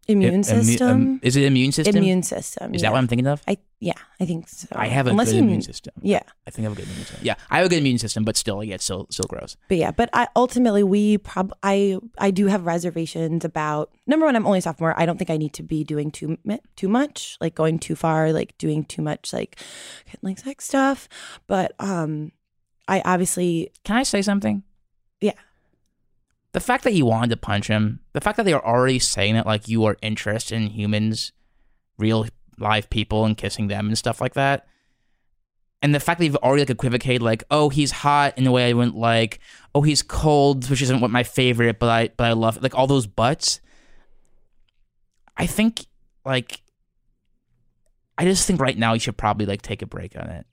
Immune 0.09 0.33
Im- 0.33 0.41
immu- 0.41 0.65
system. 0.65 0.89
um, 0.89 1.19
is 1.21 1.35
it 1.35 1.43
immune 1.43 1.71
system? 1.71 1.95
immune 1.97 2.23
system. 2.23 2.73
Is 2.73 2.81
yeah. 2.81 2.87
that 2.89 2.93
what 2.93 2.97
I'm 2.97 3.07
thinking 3.07 3.27
of? 3.27 3.41
I 3.47 3.57
yeah, 3.79 3.93
I 4.19 4.25
think 4.25 4.49
so. 4.49 4.67
I 4.73 4.87
have 4.87 5.07
a 5.07 5.11
Unless 5.11 5.29
good 5.29 5.35
you- 5.37 5.43
immune 5.43 5.61
system. 5.61 5.93
Yeah, 6.01 6.23
I 6.47 6.51
think 6.51 6.65
I 6.65 6.69
have 6.69 6.77
a 6.77 6.81
good 6.81 6.89
immune 6.89 7.05
system. 7.05 7.19
Yeah, 7.23 7.35
I 7.49 7.57
have 7.57 7.67
a 7.67 7.69
good 7.69 7.77
immune 7.79 7.97
system, 7.99 8.23
but 8.25 8.35
still, 8.35 8.63
yeah, 8.63 8.75
it's 8.75 8.83
still 8.83 9.07
still 9.09 9.27
gross. 9.29 9.55
but 9.69 9.77
yeah, 9.77 9.91
but 9.91 10.09
I 10.13 10.27
ultimately 10.35 10.83
we 10.83 11.17
prob 11.19 11.53
I 11.63 11.97
I 12.17 12.31
do 12.31 12.47
have 12.47 12.65
reservations 12.65 13.45
about 13.45 13.91
number 14.07 14.25
one. 14.25 14.35
I'm 14.35 14.45
only 14.47 14.59
a 14.59 14.61
sophomore. 14.61 14.93
I 14.99 15.05
don't 15.05 15.17
think 15.17 15.29
I 15.29 15.37
need 15.37 15.53
to 15.53 15.63
be 15.63 15.83
doing 15.83 16.11
too 16.11 16.37
mi- 16.43 16.59
too 16.75 16.89
much, 16.89 17.37
like 17.39 17.53
going 17.55 17.79
too 17.79 17.95
far, 17.95 18.33
like 18.33 18.57
doing 18.57 18.83
too 18.85 19.01
much, 19.01 19.31
like 19.31 19.59
like 20.21 20.39
sex 20.39 20.65
stuff. 20.65 21.07
But 21.47 21.73
um, 21.79 22.31
I 22.87 23.01
obviously 23.05 23.71
Can 23.83 23.95
I 23.95 24.03
say 24.03 24.21
something? 24.21 24.63
Yeah. 25.21 25.33
The 26.51 26.59
fact 26.59 26.83
that 26.83 26.93
you 26.93 27.05
wanted 27.05 27.29
to 27.29 27.37
punch 27.37 27.67
him, 27.67 27.99
the 28.13 28.21
fact 28.21 28.37
that 28.37 28.43
they 28.43 28.53
are 28.53 28.65
already 28.65 28.99
saying 28.99 29.35
it 29.35 29.45
like 29.45 29.67
you 29.67 29.85
are 29.85 29.97
interested 30.01 30.55
in 30.55 30.67
humans, 30.67 31.31
real 31.97 32.25
live 32.57 32.89
people, 32.89 33.25
and 33.25 33.37
kissing 33.37 33.67
them 33.67 33.87
and 33.87 33.97
stuff 33.97 34.19
like 34.19 34.33
that, 34.33 34.67
and 35.81 35.95
the 35.95 35.99
fact 35.99 36.19
that 36.19 36.25
you've 36.25 36.35
already 36.37 36.63
like 36.63 36.69
equivocated, 36.69 37.21
like, 37.21 37.43
oh, 37.51 37.69
he's 37.69 37.91
hot 37.91 38.37
in 38.37 38.45
a 38.45 38.51
way 38.51 38.69
I 38.69 38.73
wouldn't 38.73 38.97
like, 38.97 39.39
oh, 39.73 39.81
he's 39.81 40.01
cold, 40.01 40.69
which 40.69 40.81
isn't 40.81 40.99
what 40.99 41.11
my 41.11 41.23
favorite, 41.23 41.79
but 41.79 41.89
I 41.89 42.09
but 42.09 42.25
I 42.25 42.33
love 42.33 42.57
it. 42.57 42.63
like 42.63 42.75
all 42.75 42.87
those 42.87 43.07
buts. 43.07 43.61
I 45.37 45.45
think 45.45 45.85
like, 46.25 46.61
I 48.17 48.25
just 48.25 48.45
think 48.45 48.59
right 48.59 48.77
now 48.77 48.93
you 48.93 48.99
should 48.99 49.15
probably 49.15 49.45
like 49.45 49.61
take 49.61 49.81
a 49.81 49.85
break 49.85 50.17
on 50.17 50.29
it 50.29 50.45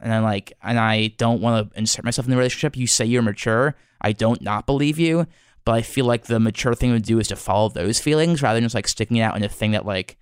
and 0.00 0.12
I'm 0.12 0.22
like, 0.22 0.52
and 0.62 0.78
I 0.78 1.08
don't 1.18 1.40
want 1.40 1.72
to 1.72 1.78
insert 1.78 2.04
myself 2.04 2.26
in 2.26 2.30
the 2.30 2.36
relationship. 2.36 2.76
You 2.76 2.86
say 2.86 3.04
you're 3.04 3.22
mature. 3.22 3.76
I 4.00 4.12
don't 4.12 4.40
not 4.42 4.66
believe 4.66 4.98
you, 4.98 5.26
but 5.64 5.72
I 5.72 5.82
feel 5.82 6.04
like 6.04 6.24
the 6.24 6.40
mature 6.40 6.74
thing 6.74 6.92
to 6.92 7.00
do 7.00 7.18
is 7.18 7.28
to 7.28 7.36
follow 7.36 7.68
those 7.68 7.98
feelings 7.98 8.42
rather 8.42 8.56
than 8.56 8.64
just 8.64 8.74
like 8.74 8.88
sticking 8.88 9.18
it 9.18 9.22
out 9.22 9.36
in 9.36 9.42
a 9.42 9.48
thing 9.48 9.72
that 9.72 9.84
like 9.84 10.16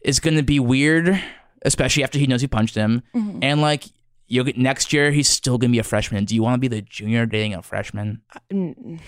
is 0.00 0.20
going 0.20 0.36
to 0.36 0.42
be 0.42 0.60
weird, 0.60 1.20
especially 1.62 2.04
after 2.04 2.18
he 2.18 2.26
knows 2.26 2.42
you 2.42 2.48
punched 2.48 2.74
him. 2.76 3.02
And 3.42 3.60
like, 3.60 3.84
you'll 4.28 4.44
get 4.44 4.56
next 4.56 4.92
year, 4.92 5.10
he's 5.10 5.28
still 5.28 5.58
going 5.58 5.70
to 5.70 5.74
be 5.74 5.78
a 5.78 5.84
freshman. 5.84 6.24
Do 6.24 6.34
you 6.34 6.42
want 6.42 6.54
to 6.54 6.58
be 6.60 6.68
the 6.68 6.82
junior 6.82 7.26
dating 7.26 7.54
a 7.54 7.62
freshman? 7.62 8.22
mm, 8.52 9.00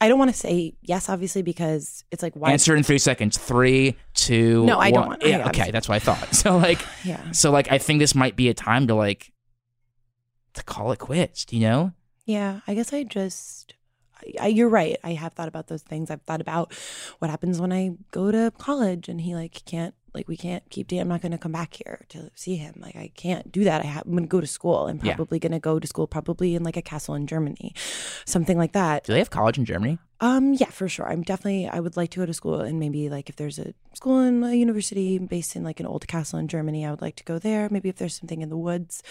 I 0.00 0.08
don't 0.08 0.18
want 0.18 0.30
to 0.32 0.36
say 0.36 0.74
yes, 0.82 1.08
obviously, 1.08 1.42
because 1.42 2.04
it's 2.10 2.22
like 2.22 2.34
why 2.34 2.50
Answer 2.52 2.76
in 2.76 2.82
three 2.82 2.98
seconds. 2.98 3.38
Three, 3.38 3.96
two. 4.14 4.64
No, 4.66 4.78
I 4.78 4.90
don't 4.90 5.00
one. 5.00 5.08
want- 5.10 5.22
Yeah, 5.22 5.38
obviously- 5.44 5.62
okay, 5.62 5.70
that's 5.70 5.88
what 5.88 5.94
I 5.96 5.98
thought. 6.00 6.34
So 6.34 6.56
like, 6.58 6.80
yeah 7.04 7.30
so 7.32 7.50
like, 7.50 7.70
I 7.70 7.78
think 7.78 8.00
this 8.00 8.14
might 8.14 8.36
be 8.36 8.48
a 8.48 8.54
time 8.54 8.86
to 8.88 8.94
like 8.94 9.32
to 10.54 10.62
call 10.64 10.92
it 10.92 10.98
quits. 10.98 11.44
Do 11.44 11.56
you 11.56 11.62
know? 11.62 11.92
Yeah, 12.26 12.60
I 12.66 12.74
guess 12.74 12.92
I 12.92 13.02
just, 13.04 13.74
I, 14.16 14.44
I, 14.44 14.46
you're 14.48 14.68
right. 14.68 14.96
I 15.04 15.12
have 15.14 15.32
thought 15.34 15.48
about 15.48 15.66
those 15.68 15.82
things. 15.82 16.10
I've 16.10 16.22
thought 16.22 16.40
about 16.40 16.72
what 17.18 17.30
happens 17.30 17.60
when 17.60 17.72
I 17.72 17.90
go 18.10 18.30
to 18.30 18.52
college 18.58 19.08
and 19.08 19.20
he 19.20 19.34
like 19.34 19.62
can't, 19.64 19.94
like 20.14 20.28
we 20.28 20.36
can't 20.36 20.62
keep 20.70 20.88
dating. 20.88 21.02
I'm 21.02 21.08
not 21.08 21.20
going 21.22 21.32
to 21.32 21.38
come 21.38 21.52
back 21.52 21.74
here 21.74 22.04
to 22.10 22.30
see 22.34 22.56
him. 22.56 22.74
Like 22.78 22.96
I 22.96 23.10
can't 23.16 23.50
do 23.50 23.64
that. 23.64 23.84
I 23.84 23.88
I'm 24.04 24.10
going 24.12 24.24
to 24.24 24.28
go 24.28 24.40
to 24.40 24.46
school. 24.46 24.86
I'm 24.86 25.00
Yeah. 25.02 25.16
probably 25.16 25.38
going 25.38 25.52
to 25.52 25.58
go 25.58 25.78
to 25.78 25.86
school, 25.86 26.06
probably 26.06 26.54
in 26.54 26.62
like 26.62 26.76
a 26.76 26.82
castle 26.82 27.14
in 27.14 27.26
Germany, 27.26 27.74
something 28.24 28.56
like 28.58 28.72
that. 28.72 29.04
Do 29.04 29.12
they 29.12 29.18
have 29.18 29.30
college 29.30 29.58
in 29.58 29.64
Germany? 29.64 29.98
Um, 30.20 30.54
yeah, 30.54 30.70
for 30.70 30.88
sure. 30.88 31.06
I'm 31.10 31.22
definitely. 31.22 31.68
I 31.68 31.80
would 31.80 31.96
like 31.96 32.10
to 32.12 32.20
go 32.20 32.26
to 32.26 32.32
school 32.32 32.60
and 32.60 32.78
maybe 32.78 33.08
like 33.10 33.28
if 33.28 33.36
there's 33.36 33.58
a 33.58 33.74
school 33.94 34.20
in 34.20 34.42
a 34.44 34.54
university 34.54 35.18
based 35.18 35.56
in 35.56 35.64
like 35.64 35.80
an 35.80 35.86
old 35.86 36.06
castle 36.06 36.38
in 36.38 36.48
Germany, 36.48 36.86
I 36.86 36.90
would 36.90 37.02
like 37.02 37.16
to 37.16 37.24
go 37.24 37.38
there. 37.38 37.68
Maybe 37.70 37.88
if 37.88 37.96
there's 37.96 38.14
something 38.18 38.40
in 38.40 38.48
the 38.48 38.56
woods, 38.56 39.02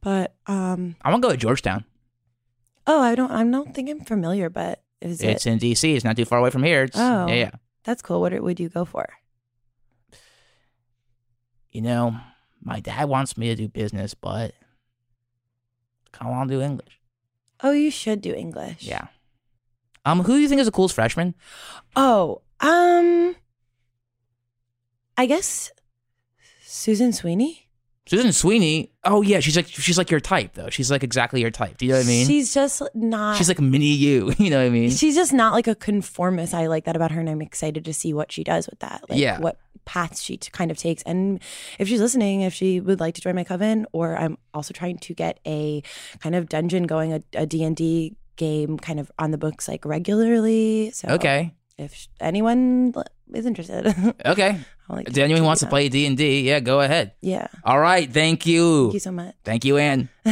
but 0.00 0.34
um, 0.46 0.96
I 1.02 1.10
want 1.10 1.22
to 1.22 1.28
go 1.28 1.32
to 1.32 1.36
Georgetown. 1.38 1.84
oh, 2.86 3.00
I 3.00 3.14
don't. 3.14 3.30
I 3.30 3.44
don't 3.44 3.74
think 3.74 3.90
I'm 3.90 4.00
familiar, 4.00 4.48
but 4.48 4.82
is 5.00 5.20
it? 5.22 5.30
It's 5.30 5.46
in 5.46 5.58
DC. 5.58 5.94
It's 5.94 6.04
not 6.04 6.16
too 6.16 6.24
far 6.24 6.38
away 6.38 6.50
from 6.50 6.62
here. 6.62 6.84
It's, 6.84 6.96
Oh. 6.98 7.26
yeah, 7.28 7.34
yeah. 7.34 7.50
That's 7.84 8.00
cool. 8.02 8.20
What 8.20 8.32
would 8.40 8.60
you 8.60 8.68
go 8.68 8.84
for? 8.84 9.08
You 11.72 11.80
know, 11.82 12.16
my 12.62 12.80
dad 12.80 13.08
wants 13.08 13.36
me 13.36 13.48
to 13.48 13.56
do 13.56 13.66
business, 13.68 14.14
but 14.14 14.52
I 16.06 16.10
kind 16.16 16.30
of 16.30 16.36
want 16.36 16.50
to 16.50 16.56
do 16.56 16.62
English. 16.62 17.00
Oh, 17.62 17.72
you 17.72 17.90
should 17.90 18.20
do 18.20 18.34
English. 18.34 18.82
Yeah. 18.82 19.06
Um, 20.04 20.20
who 20.20 20.34
do 20.34 20.40
you 20.40 20.48
think 20.48 20.60
is 20.60 20.66
the 20.66 20.72
coolest 20.72 20.94
freshman? 20.94 21.34
Oh, 21.96 22.42
um, 22.60 23.36
I 25.16 25.26
guess 25.26 25.70
Susan 26.64 27.12
Sweeney. 27.12 27.68
Susan 28.06 28.32
Sweeney. 28.32 28.90
Oh 29.04 29.22
yeah, 29.22 29.38
she's 29.38 29.54
like 29.54 29.68
she's 29.68 29.96
like 29.96 30.10
your 30.10 30.18
type 30.18 30.54
though. 30.54 30.68
She's 30.70 30.90
like 30.90 31.04
exactly 31.04 31.40
your 31.40 31.52
type. 31.52 31.78
Do 31.78 31.86
you 31.86 31.92
know 31.92 31.98
what 31.98 32.04
I 32.04 32.08
mean? 32.08 32.26
She's 32.26 32.52
just 32.52 32.82
not. 32.94 33.36
She's 33.36 33.46
like 33.48 33.60
mini 33.60 33.86
you. 33.86 34.32
You 34.38 34.50
know 34.50 34.58
what 34.58 34.66
I 34.66 34.70
mean? 34.70 34.90
She's 34.90 35.14
just 35.14 35.32
not 35.32 35.52
like 35.52 35.68
a 35.68 35.76
conformist. 35.76 36.52
I 36.52 36.66
like 36.66 36.84
that 36.86 36.96
about 36.96 37.12
her, 37.12 37.20
and 37.20 37.30
I'm 37.30 37.40
excited 37.40 37.84
to 37.84 37.94
see 37.94 38.12
what 38.12 38.32
she 38.32 38.42
does 38.42 38.68
with 38.68 38.80
that. 38.80 39.04
Like 39.08 39.20
Yeah. 39.20 39.38
what 39.38 39.56
paths 39.84 40.22
she 40.22 40.36
t- 40.36 40.50
kind 40.52 40.70
of 40.70 40.76
takes, 40.76 41.02
and 41.02 41.40
if 41.78 41.88
she's 41.88 42.00
listening, 42.00 42.42
if 42.42 42.54
she 42.54 42.80
would 42.80 43.00
like 43.00 43.14
to 43.16 43.20
join 43.20 43.34
my 43.34 43.44
coven, 43.44 43.86
or 43.92 44.16
I'm 44.16 44.38
also 44.54 44.72
trying 44.72 44.98
to 44.98 45.14
get 45.14 45.40
a 45.46 45.82
kind 46.20 46.34
of 46.34 46.48
dungeon 46.48 46.84
going, 46.84 47.12
a, 47.12 47.22
a 47.34 47.46
D 47.46 47.64
and 47.64 47.74
D 47.76 48.16
game, 48.36 48.78
kind 48.78 48.98
of 49.00 49.10
on 49.18 49.30
the 49.30 49.38
books 49.38 49.68
like 49.68 49.84
regularly. 49.84 50.90
So 50.92 51.08
okay. 51.10 51.54
if 51.78 51.94
sh- 51.94 52.06
anyone 52.20 52.94
is 53.34 53.46
interested, 53.46 53.86
Okay. 54.26 54.58
Like, 54.88 55.08
If 55.08 55.16
anyone 55.16 55.44
wants 55.44 55.60
to 55.62 55.68
play 55.68 55.88
D 55.88 56.04
and 56.06 56.16
D, 56.18 56.42
yeah, 56.42 56.60
go 56.60 56.80
ahead. 56.80 57.12
yeah. 57.22 57.46
All 57.64 57.78
right. 57.80 58.12
Thank 58.12 58.44
you. 58.46 58.84
Thank 58.86 58.94
you 58.94 59.00
so 59.00 59.12
much. 59.12 59.34
Thank 59.42 59.64
you, 59.64 59.78
Anne. 59.78 60.08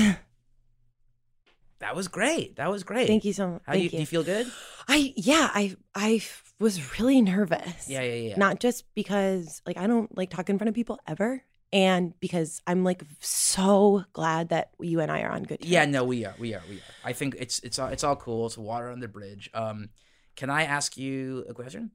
that 1.78 1.96
was 1.96 2.08
great. 2.08 2.56
That 2.56 2.70
was 2.70 2.84
great. 2.84 3.06
Thank 3.08 3.24
you 3.24 3.32
so 3.32 3.48
much. 3.52 3.62
How 3.66 3.74
you, 3.74 3.84
you. 3.84 3.90
do 3.90 3.96
you 3.98 4.06
feel 4.06 4.22
good? 4.22 4.46
I 4.88 5.12
yeah, 5.16 5.50
I 5.54 5.76
I 5.94 6.20
was 6.62 6.98
really 6.98 7.22
nervous. 7.22 7.88
Yeah, 7.88 8.02
yeah, 8.02 8.14
yeah. 8.14 8.36
Not 8.36 8.60
just 8.60 8.84
because 8.94 9.62
like 9.66 9.76
I 9.76 9.86
don't 9.86 10.14
like 10.16 10.30
talk 10.30 10.50
in 10.50 10.58
front 10.58 10.68
of 10.68 10.74
people 10.74 10.98
ever, 11.06 11.42
and 11.72 12.18
because 12.20 12.60
I'm 12.66 12.84
like 12.84 13.02
so 13.20 14.04
glad 14.12 14.50
that 14.50 14.70
you 14.80 15.00
and 15.00 15.10
I 15.10 15.22
are 15.22 15.30
on 15.30 15.44
good 15.44 15.60
terms. 15.60 15.70
Yeah, 15.70 15.84
no, 15.86 16.04
we 16.04 16.24
are, 16.24 16.34
we 16.38 16.54
are, 16.54 16.62
we 16.68 16.76
are. 16.76 16.94
I 17.04 17.12
think 17.12 17.36
it's 17.38 17.60
it's 17.60 17.78
all 17.78 17.88
it's 17.88 18.04
all 18.04 18.16
cool. 18.16 18.46
It's 18.46 18.58
water 18.58 18.90
on 18.90 19.00
the 19.00 19.08
bridge. 19.08 19.50
Um, 19.54 19.90
can 20.36 20.50
I 20.50 20.64
ask 20.64 20.96
you 20.96 21.44
a 21.48 21.54
question? 21.54 21.90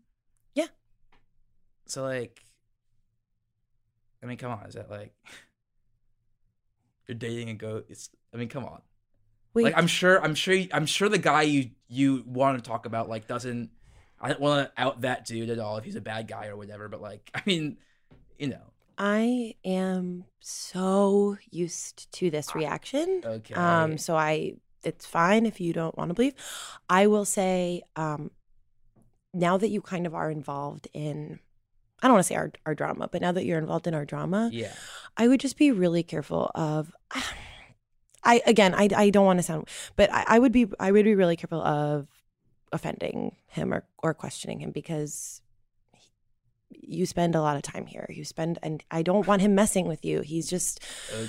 Yeah. 0.53 0.67
So 1.85 2.03
like, 2.03 2.41
I 4.23 4.25
mean, 4.25 4.37
come 4.37 4.51
on, 4.51 4.65
is 4.65 4.75
that 4.75 4.89
like 4.89 5.13
you're 7.07 7.15
dating 7.15 7.49
a 7.49 7.53
goat? 7.53 7.85
It's 7.89 8.09
I 8.33 8.37
mean, 8.37 8.49
come 8.49 8.65
on. 8.65 8.81
Wait, 9.53 9.63
Like 9.63 9.77
I'm 9.77 9.87
sure, 9.87 10.21
I'm 10.21 10.35
sure, 10.35 10.57
I'm 10.73 10.85
sure 10.85 11.07
the 11.07 11.17
guy 11.17 11.43
you 11.43 11.69
you 11.87 12.23
want 12.27 12.61
to 12.61 12.67
talk 12.69 12.85
about 12.85 13.09
like 13.09 13.27
doesn't. 13.27 13.69
I 14.19 14.29
don't 14.29 14.41
want 14.41 14.69
to 14.75 14.81
out 14.81 15.01
that 15.01 15.25
dude 15.25 15.49
at 15.49 15.59
all 15.59 15.77
if 15.77 15.83
he's 15.83 15.95
a 15.95 16.01
bad 16.01 16.27
guy 16.27 16.47
or 16.47 16.55
whatever. 16.55 16.87
But 16.87 17.01
like, 17.01 17.29
I 17.35 17.41
mean, 17.45 17.77
you 18.37 18.47
know, 18.47 18.61
I 18.97 19.55
am 19.63 20.25
so 20.39 21.37
used 21.51 22.11
to 22.13 22.29
this 22.29 22.55
reaction. 22.55 23.21
okay. 23.23 23.53
Um, 23.53 23.97
so 23.97 24.15
I 24.15 24.55
it's 24.83 25.05
fine 25.05 25.45
if 25.45 25.59
you 25.59 25.73
don't 25.73 25.97
want 25.97 26.09
to 26.09 26.13
believe. 26.13 26.35
I 26.89 27.07
will 27.07 27.25
say, 27.25 27.81
um, 27.95 28.31
now 29.33 29.57
that 29.57 29.69
you 29.69 29.81
kind 29.81 30.05
of 30.05 30.13
are 30.13 30.29
involved 30.29 30.87
in 30.93 31.39
I 32.01 32.07
don't 32.07 32.15
want 32.15 32.25
to 32.25 32.27
say 32.27 32.35
our, 32.35 32.51
our 32.65 32.75
drama, 32.75 33.09
but 33.11 33.21
now 33.21 33.31
that 33.31 33.45
you're 33.45 33.57
involved 33.57 33.87
in 33.87 33.93
our 33.93 34.05
drama, 34.05 34.49
yeah. 34.51 34.73
I 35.17 35.27
would 35.27 35.39
just 35.39 35.57
be 35.57 35.71
really 35.71 36.03
careful 36.03 36.51
of. 36.53 36.93
I 38.27 38.41
again, 38.47 38.73
I, 38.73 38.89
I 38.95 39.09
don't 39.11 39.25
want 39.25 39.37
to 39.37 39.43
sound, 39.43 39.67
but 39.95 40.11
I, 40.11 40.23
I 40.27 40.39
would 40.39 40.51
be 40.51 40.65
I 40.79 40.91
would 40.91 41.05
be 41.05 41.13
really 41.13 41.35
careful 41.35 41.61
of 41.61 42.07
offending 42.71 43.35
him 43.47 43.73
or 43.73 43.85
or 44.01 44.13
questioning 44.13 44.59
him 44.59 44.71
because 44.71 45.41
you 46.71 47.05
spend 47.05 47.35
a 47.35 47.41
lot 47.41 47.55
of 47.55 47.61
time 47.61 47.85
here. 47.85 48.05
You 48.09 48.23
spend, 48.25 48.59
and 48.63 48.83
I 48.91 49.01
don't 49.01 49.25
want 49.27 49.41
him 49.41 49.55
messing 49.55 49.87
with 49.87 50.03
you. 50.05 50.21
He's 50.21 50.49
just 50.49 50.79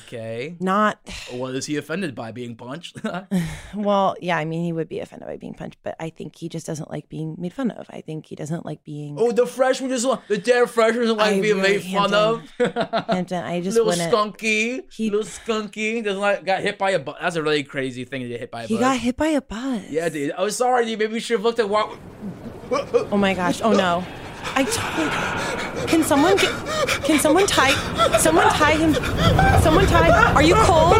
Okay. 0.05 0.57
not. 0.61 0.99
What 1.30 1.55
is 1.55 1.66
he 1.66 1.76
offended 1.76 2.14
by 2.14 2.32
being 2.32 2.57
punched? 2.57 2.99
Well, 3.74 4.16
yeah, 4.20 4.39
I 4.39 4.45
mean, 4.47 4.64
he 4.64 4.72
would 4.72 4.89
be 4.89 5.01
offended 5.01 5.28
by 5.28 5.37
being 5.37 5.53
punched, 5.55 5.78
but 5.82 5.97
I 6.01 6.09
think 6.09 6.37
he 6.37 6.49
just 6.49 6.66
doesn't 6.66 6.91
like 6.91 7.09
being 7.09 7.34
made 7.39 7.53
fun 7.53 7.70
of. 7.70 7.87
I 7.91 8.01
think 8.01 8.26
he 8.26 8.34
doesn't 8.37 8.64
like 8.64 8.82
being. 8.84 9.16
oh, 9.18 9.32
the 9.32 9.47
freshman 9.47 9.91
just 9.91 10.07
the 10.28 10.39
damn 10.39 10.66
freshman 10.66 11.03
doesn't 11.03 11.16
like 11.18 11.34
I 11.34 11.41
being 11.41 11.57
really- 11.57 11.78
made 11.78 11.82
fun 11.84 12.14
of. 12.14 12.51
Hampton, 13.09 13.45
I 13.45 13.61
just 13.61 13.76
little 13.76 13.91
wouldn't. 13.91 14.12
skunky, 14.12 14.82
He- 14.93 15.11
little 15.11 15.24
skunky 15.26 16.03
doesn't 16.03 16.20
like 16.20 16.45
got 16.45 16.62
hit 16.62 16.78
by 16.78 16.93
a 16.93 16.99
bus. 16.99 17.16
That's 17.20 17.37
a 17.37 17.43
really 17.43 17.64
crazy 17.64 18.05
thing 18.05 18.22
to 18.22 18.28
get 18.28 18.41
hit 18.41 18.51
by 18.51 18.62
a 18.62 18.66
He 18.66 18.74
bus. 18.74 18.80
got 18.80 18.97
hit 18.99 19.16
by 19.16 19.28
a 19.28 19.43
bus. 19.43 19.82
Yeah, 19.91 20.09
dude. 20.09 20.32
Oh, 20.39 20.49
sorry, 20.49 20.87
dude. 20.87 20.99
Maybe 20.99 21.12
we 21.14 21.20
should 21.20 21.34
have 21.34 21.45
looked 21.45 21.59
at 21.59 21.68
what. 21.68 21.99
Oh 23.11 23.16
my 23.16 23.34
gosh. 23.34 23.61
Oh 23.62 23.72
no. 23.72 24.05
I 24.55 24.64
t- 24.64 25.86
can 25.86 26.03
someone 26.03 26.36
get, 26.36 26.53
can 27.05 27.18
someone 27.18 27.47
tie 27.47 27.72
someone 28.18 28.49
tie 28.51 28.76
him 28.76 28.94
someone 29.62 29.86
tie 29.86 30.32
are 30.34 30.42
you 30.42 30.55
cold? 30.55 30.97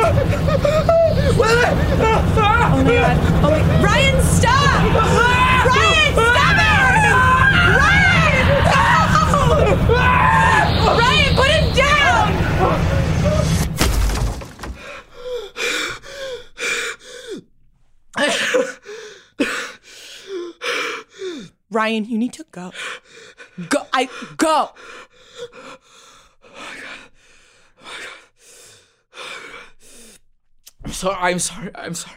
Oh 2.69 2.83
my 2.85 2.95
god. 2.95 3.17
Oh 3.45 3.51
my 3.51 3.61
Ryan 3.83 4.23
stop! 4.23 4.83
Ryan 5.67 6.15
stop 6.15 6.57
it! 6.57 6.87
Ryan! 9.89 10.27
Ryan 10.99 11.35
put 11.37 11.51
him 11.51 11.65
down! 11.75 12.27
Ryan, 21.71 22.05
you 22.05 22.19
need 22.19 22.33
to 22.35 22.45
go. 22.51 22.73
Go. 23.69 23.87
I 23.93 24.09
go. 24.37 24.71
I'm 30.85 30.93
sorry. 30.93 31.17
I'm 31.17 31.39
sorry. 31.39 31.71
I'm 31.75 31.95
sorry. 31.95 32.17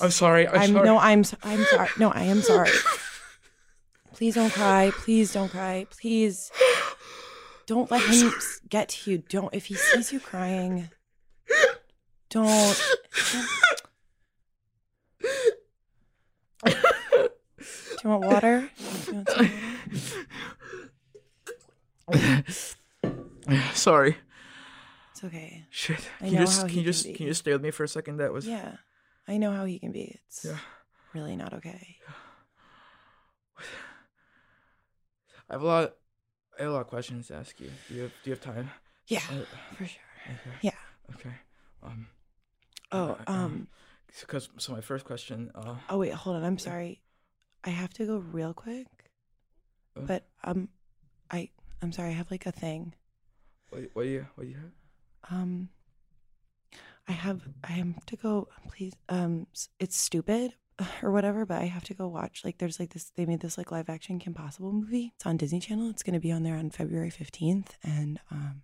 I'm 0.00 0.10
sorry. 0.10 0.48
I'm, 0.48 0.54
I'm 0.60 0.72
sorry. 0.72 0.86
no. 0.86 0.98
I'm. 0.98 1.24
so- 1.24 1.36
I'm 1.42 1.64
sorry. 1.64 1.88
No, 1.98 2.10
I 2.10 2.22
am 2.22 2.42
sorry. 2.42 2.70
Please 4.14 4.34
don't 4.36 4.52
cry. 4.52 4.90
Please 4.94 5.32
don't 5.32 5.50
cry. 5.50 5.86
Please 5.90 6.50
don't 7.66 7.90
let 7.90 8.02
him 8.02 8.32
get 8.68 8.88
to 8.90 9.10
you. 9.10 9.18
Don't. 9.18 9.52
If 9.54 9.66
he 9.66 9.74
sees 9.74 10.12
you 10.12 10.20
crying, 10.20 10.88
don't. 12.30 12.80
Do 16.64 16.72
you 18.04 18.10
want 18.10 18.24
water? 18.24 18.70
Do 18.78 19.12
you 19.12 19.14
want 19.14 19.28
water? 19.28 19.50
sorry. 23.74 24.16
It's 25.12 25.24
okay. 25.24 25.64
Shit. 25.70 26.08
Can 26.18 26.28
you 26.32 26.38
just 26.38 26.68
can 26.68 26.76
you 26.78 26.84
just 26.84 27.04
can 27.04 27.26
you 27.26 27.30
just 27.30 27.40
stay 27.40 27.52
with 27.52 27.62
me 27.62 27.70
for 27.70 27.84
a 27.84 27.88
second? 27.88 28.18
That 28.18 28.32
was 28.32 28.46
Yeah, 28.46 28.76
I 29.26 29.38
know 29.38 29.50
how 29.52 29.64
he 29.64 29.78
can 29.78 29.92
be. 29.92 30.18
It's 30.26 30.44
Yeah. 30.44 30.58
really 31.14 31.36
not 31.36 31.52
okay. 31.54 31.96
I 35.48 35.54
have 35.54 35.62
a 35.62 35.66
lot. 35.66 35.94
I 36.58 36.62
have 36.62 36.70
a 36.70 36.74
lot 36.74 36.80
of 36.82 36.86
questions 36.88 37.28
to 37.28 37.34
ask 37.34 37.58
you. 37.60 37.70
Do 37.88 37.94
you 37.94 38.02
have 38.02 38.10
Do 38.22 38.30
you 38.30 38.32
have 38.32 38.40
time? 38.40 38.70
Yeah, 39.08 39.20
Uh, 39.30 39.44
for 39.76 39.86
sure. 39.86 40.02
okay. 40.26 40.56
Yeah. 40.62 40.70
Okay. 41.14 41.34
Um. 41.82 42.08
Oh, 42.92 43.16
uh, 43.26 43.30
um. 43.30 43.68
Because 44.20 44.48
so 44.58 44.72
my 44.72 44.80
first 44.80 45.04
question. 45.04 45.50
Uh. 45.54 45.76
Oh 45.88 45.98
wait, 45.98 46.12
hold 46.12 46.36
on. 46.36 46.44
I'm 46.44 46.58
sorry. 46.58 47.02
I 47.64 47.70
have 47.70 47.92
to 47.94 48.06
go 48.06 48.18
real 48.18 48.52
quick. 48.54 48.86
Uh. 49.96 50.00
But 50.02 50.28
um, 50.44 50.68
I 51.30 51.50
I'm 51.82 51.92
sorry. 51.92 52.10
I 52.10 52.12
have 52.14 52.30
like 52.30 52.46
a 52.46 52.52
thing. 52.52 52.94
What 53.70 53.82
What 53.94 54.02
do 54.04 54.08
you 54.08 54.26
What 54.34 54.44
do 54.44 54.50
you 54.50 54.56
have? 54.56 55.38
Um, 55.38 55.68
I 57.08 57.12
have 57.12 57.42
I 57.64 57.72
have 57.72 58.04
to 58.06 58.16
go. 58.16 58.48
Please. 58.68 58.94
Um, 59.08 59.46
it's 59.78 59.96
stupid 59.96 60.54
or 61.02 61.10
whatever. 61.10 61.44
But 61.46 61.60
I 61.62 61.66
have 61.66 61.84
to 61.84 61.94
go 61.94 62.08
watch. 62.08 62.42
Like, 62.44 62.58
there's 62.58 62.80
like 62.80 62.92
this. 62.92 63.10
They 63.16 63.26
made 63.26 63.40
this 63.40 63.58
like 63.58 63.70
live 63.70 63.88
action 63.88 64.18
Kim 64.18 64.34
Possible 64.34 64.72
movie. 64.72 65.12
It's 65.16 65.26
on 65.26 65.36
Disney 65.36 65.60
Channel. 65.60 65.90
It's 65.90 66.02
gonna 66.02 66.20
be 66.20 66.32
on 66.32 66.42
there 66.42 66.56
on 66.56 66.70
February 66.70 67.10
fifteenth, 67.10 67.76
and 67.82 68.20
um, 68.30 68.62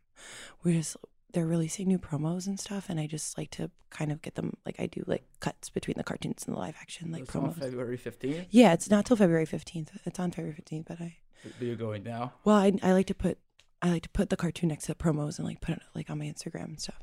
we're 0.63 0.75
just 0.75 0.97
they're 1.33 1.47
releasing 1.47 1.89
new 1.89 1.99
promos 1.99 2.47
and 2.47 2.61
stuff. 2.61 2.87
And 2.91 3.01
I 3.01 3.07
just 3.07 3.39
like 3.39 3.51
to 3.53 3.71
kind 3.91 4.13
of 4.13 4.21
get 4.23 4.35
them 4.35 4.55
like 4.67 4.77
I 4.79 4.87
do 4.87 5.03
like 5.07 5.25
cuts 5.41 5.71
between 5.71 5.95
the 5.97 6.05
cartoons 6.05 6.45
and 6.47 6.55
the 6.55 6.59
live 6.61 6.77
action 6.81 7.11
like 7.13 7.23
It's 7.23 7.37
on 7.37 7.51
promos. 7.53 7.59
February 7.59 7.97
fifteenth. 7.97 8.47
Yeah, 8.51 8.73
it's 8.73 8.91
not 8.91 9.07
till 9.07 9.17
February 9.17 9.47
fifteenth. 9.47 9.93
It's 10.05 10.19
on 10.21 10.31
February 10.31 10.55
fifteenth, 10.55 10.87
but 10.89 11.01
I 11.01 11.17
But 11.43 11.53
you're 11.61 11.77
going 11.77 12.03
now. 12.05 12.33
well, 12.45 12.57
I 12.57 12.73
I 12.83 12.93
like 12.93 13.07
to 13.07 13.15
put 13.15 13.39
I 13.81 13.89
like 13.91 14.03
to 14.03 14.11
put 14.11 14.29
the 14.31 14.37
cartoon 14.37 14.69
next 14.69 14.85
to 14.87 14.93
the 14.93 14.97
promos 14.97 15.39
and 15.39 15.47
like 15.47 15.61
put 15.61 15.77
it 15.77 15.83
like 15.95 16.11
on 16.11 16.19
my 16.19 16.25
Instagram 16.27 16.65
and 16.65 16.81
stuff. 16.81 17.01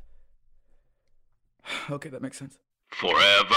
Okay, 1.92 2.10
that 2.10 2.22
makes 2.22 2.38
sense. 2.38 2.58
Forever. 2.90 3.56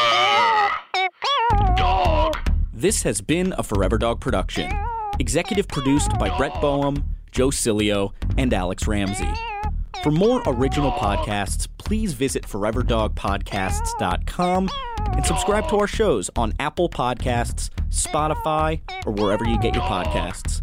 Dog. 1.77 2.37
This 2.73 3.03
has 3.05 3.21
been 3.21 3.55
a 3.57 3.63
Forever 3.63 3.97
Dog 3.99 4.21
production. 4.21 4.73
Executive 5.19 5.69
produced 5.69 6.11
by 6.19 6.35
Brett 6.37 6.61
Boehm, 6.61 7.05
Joe 7.31 7.49
Cilio, 7.49 8.13
and 8.37 8.53
Alex 8.53 8.87
Ramsey. 8.89 9.31
For 10.03 10.11
more 10.11 10.43
original 10.47 10.91
podcasts, 10.93 11.69
please 11.79 12.13
visit 12.15 12.43
foreverdogpodcasts.com 12.45 14.69
and 15.13 15.25
subscribe 15.27 15.69
to 15.69 15.77
our 15.77 15.87
shows 15.87 16.29
on 16.35 16.53
Apple 16.59 16.89
Podcasts, 16.89 17.69
Spotify, 17.91 18.81
or 19.07 19.13
wherever 19.13 19.45
you 19.45 19.59
get 19.61 19.75
your 19.75 19.85
podcasts. 19.85 20.63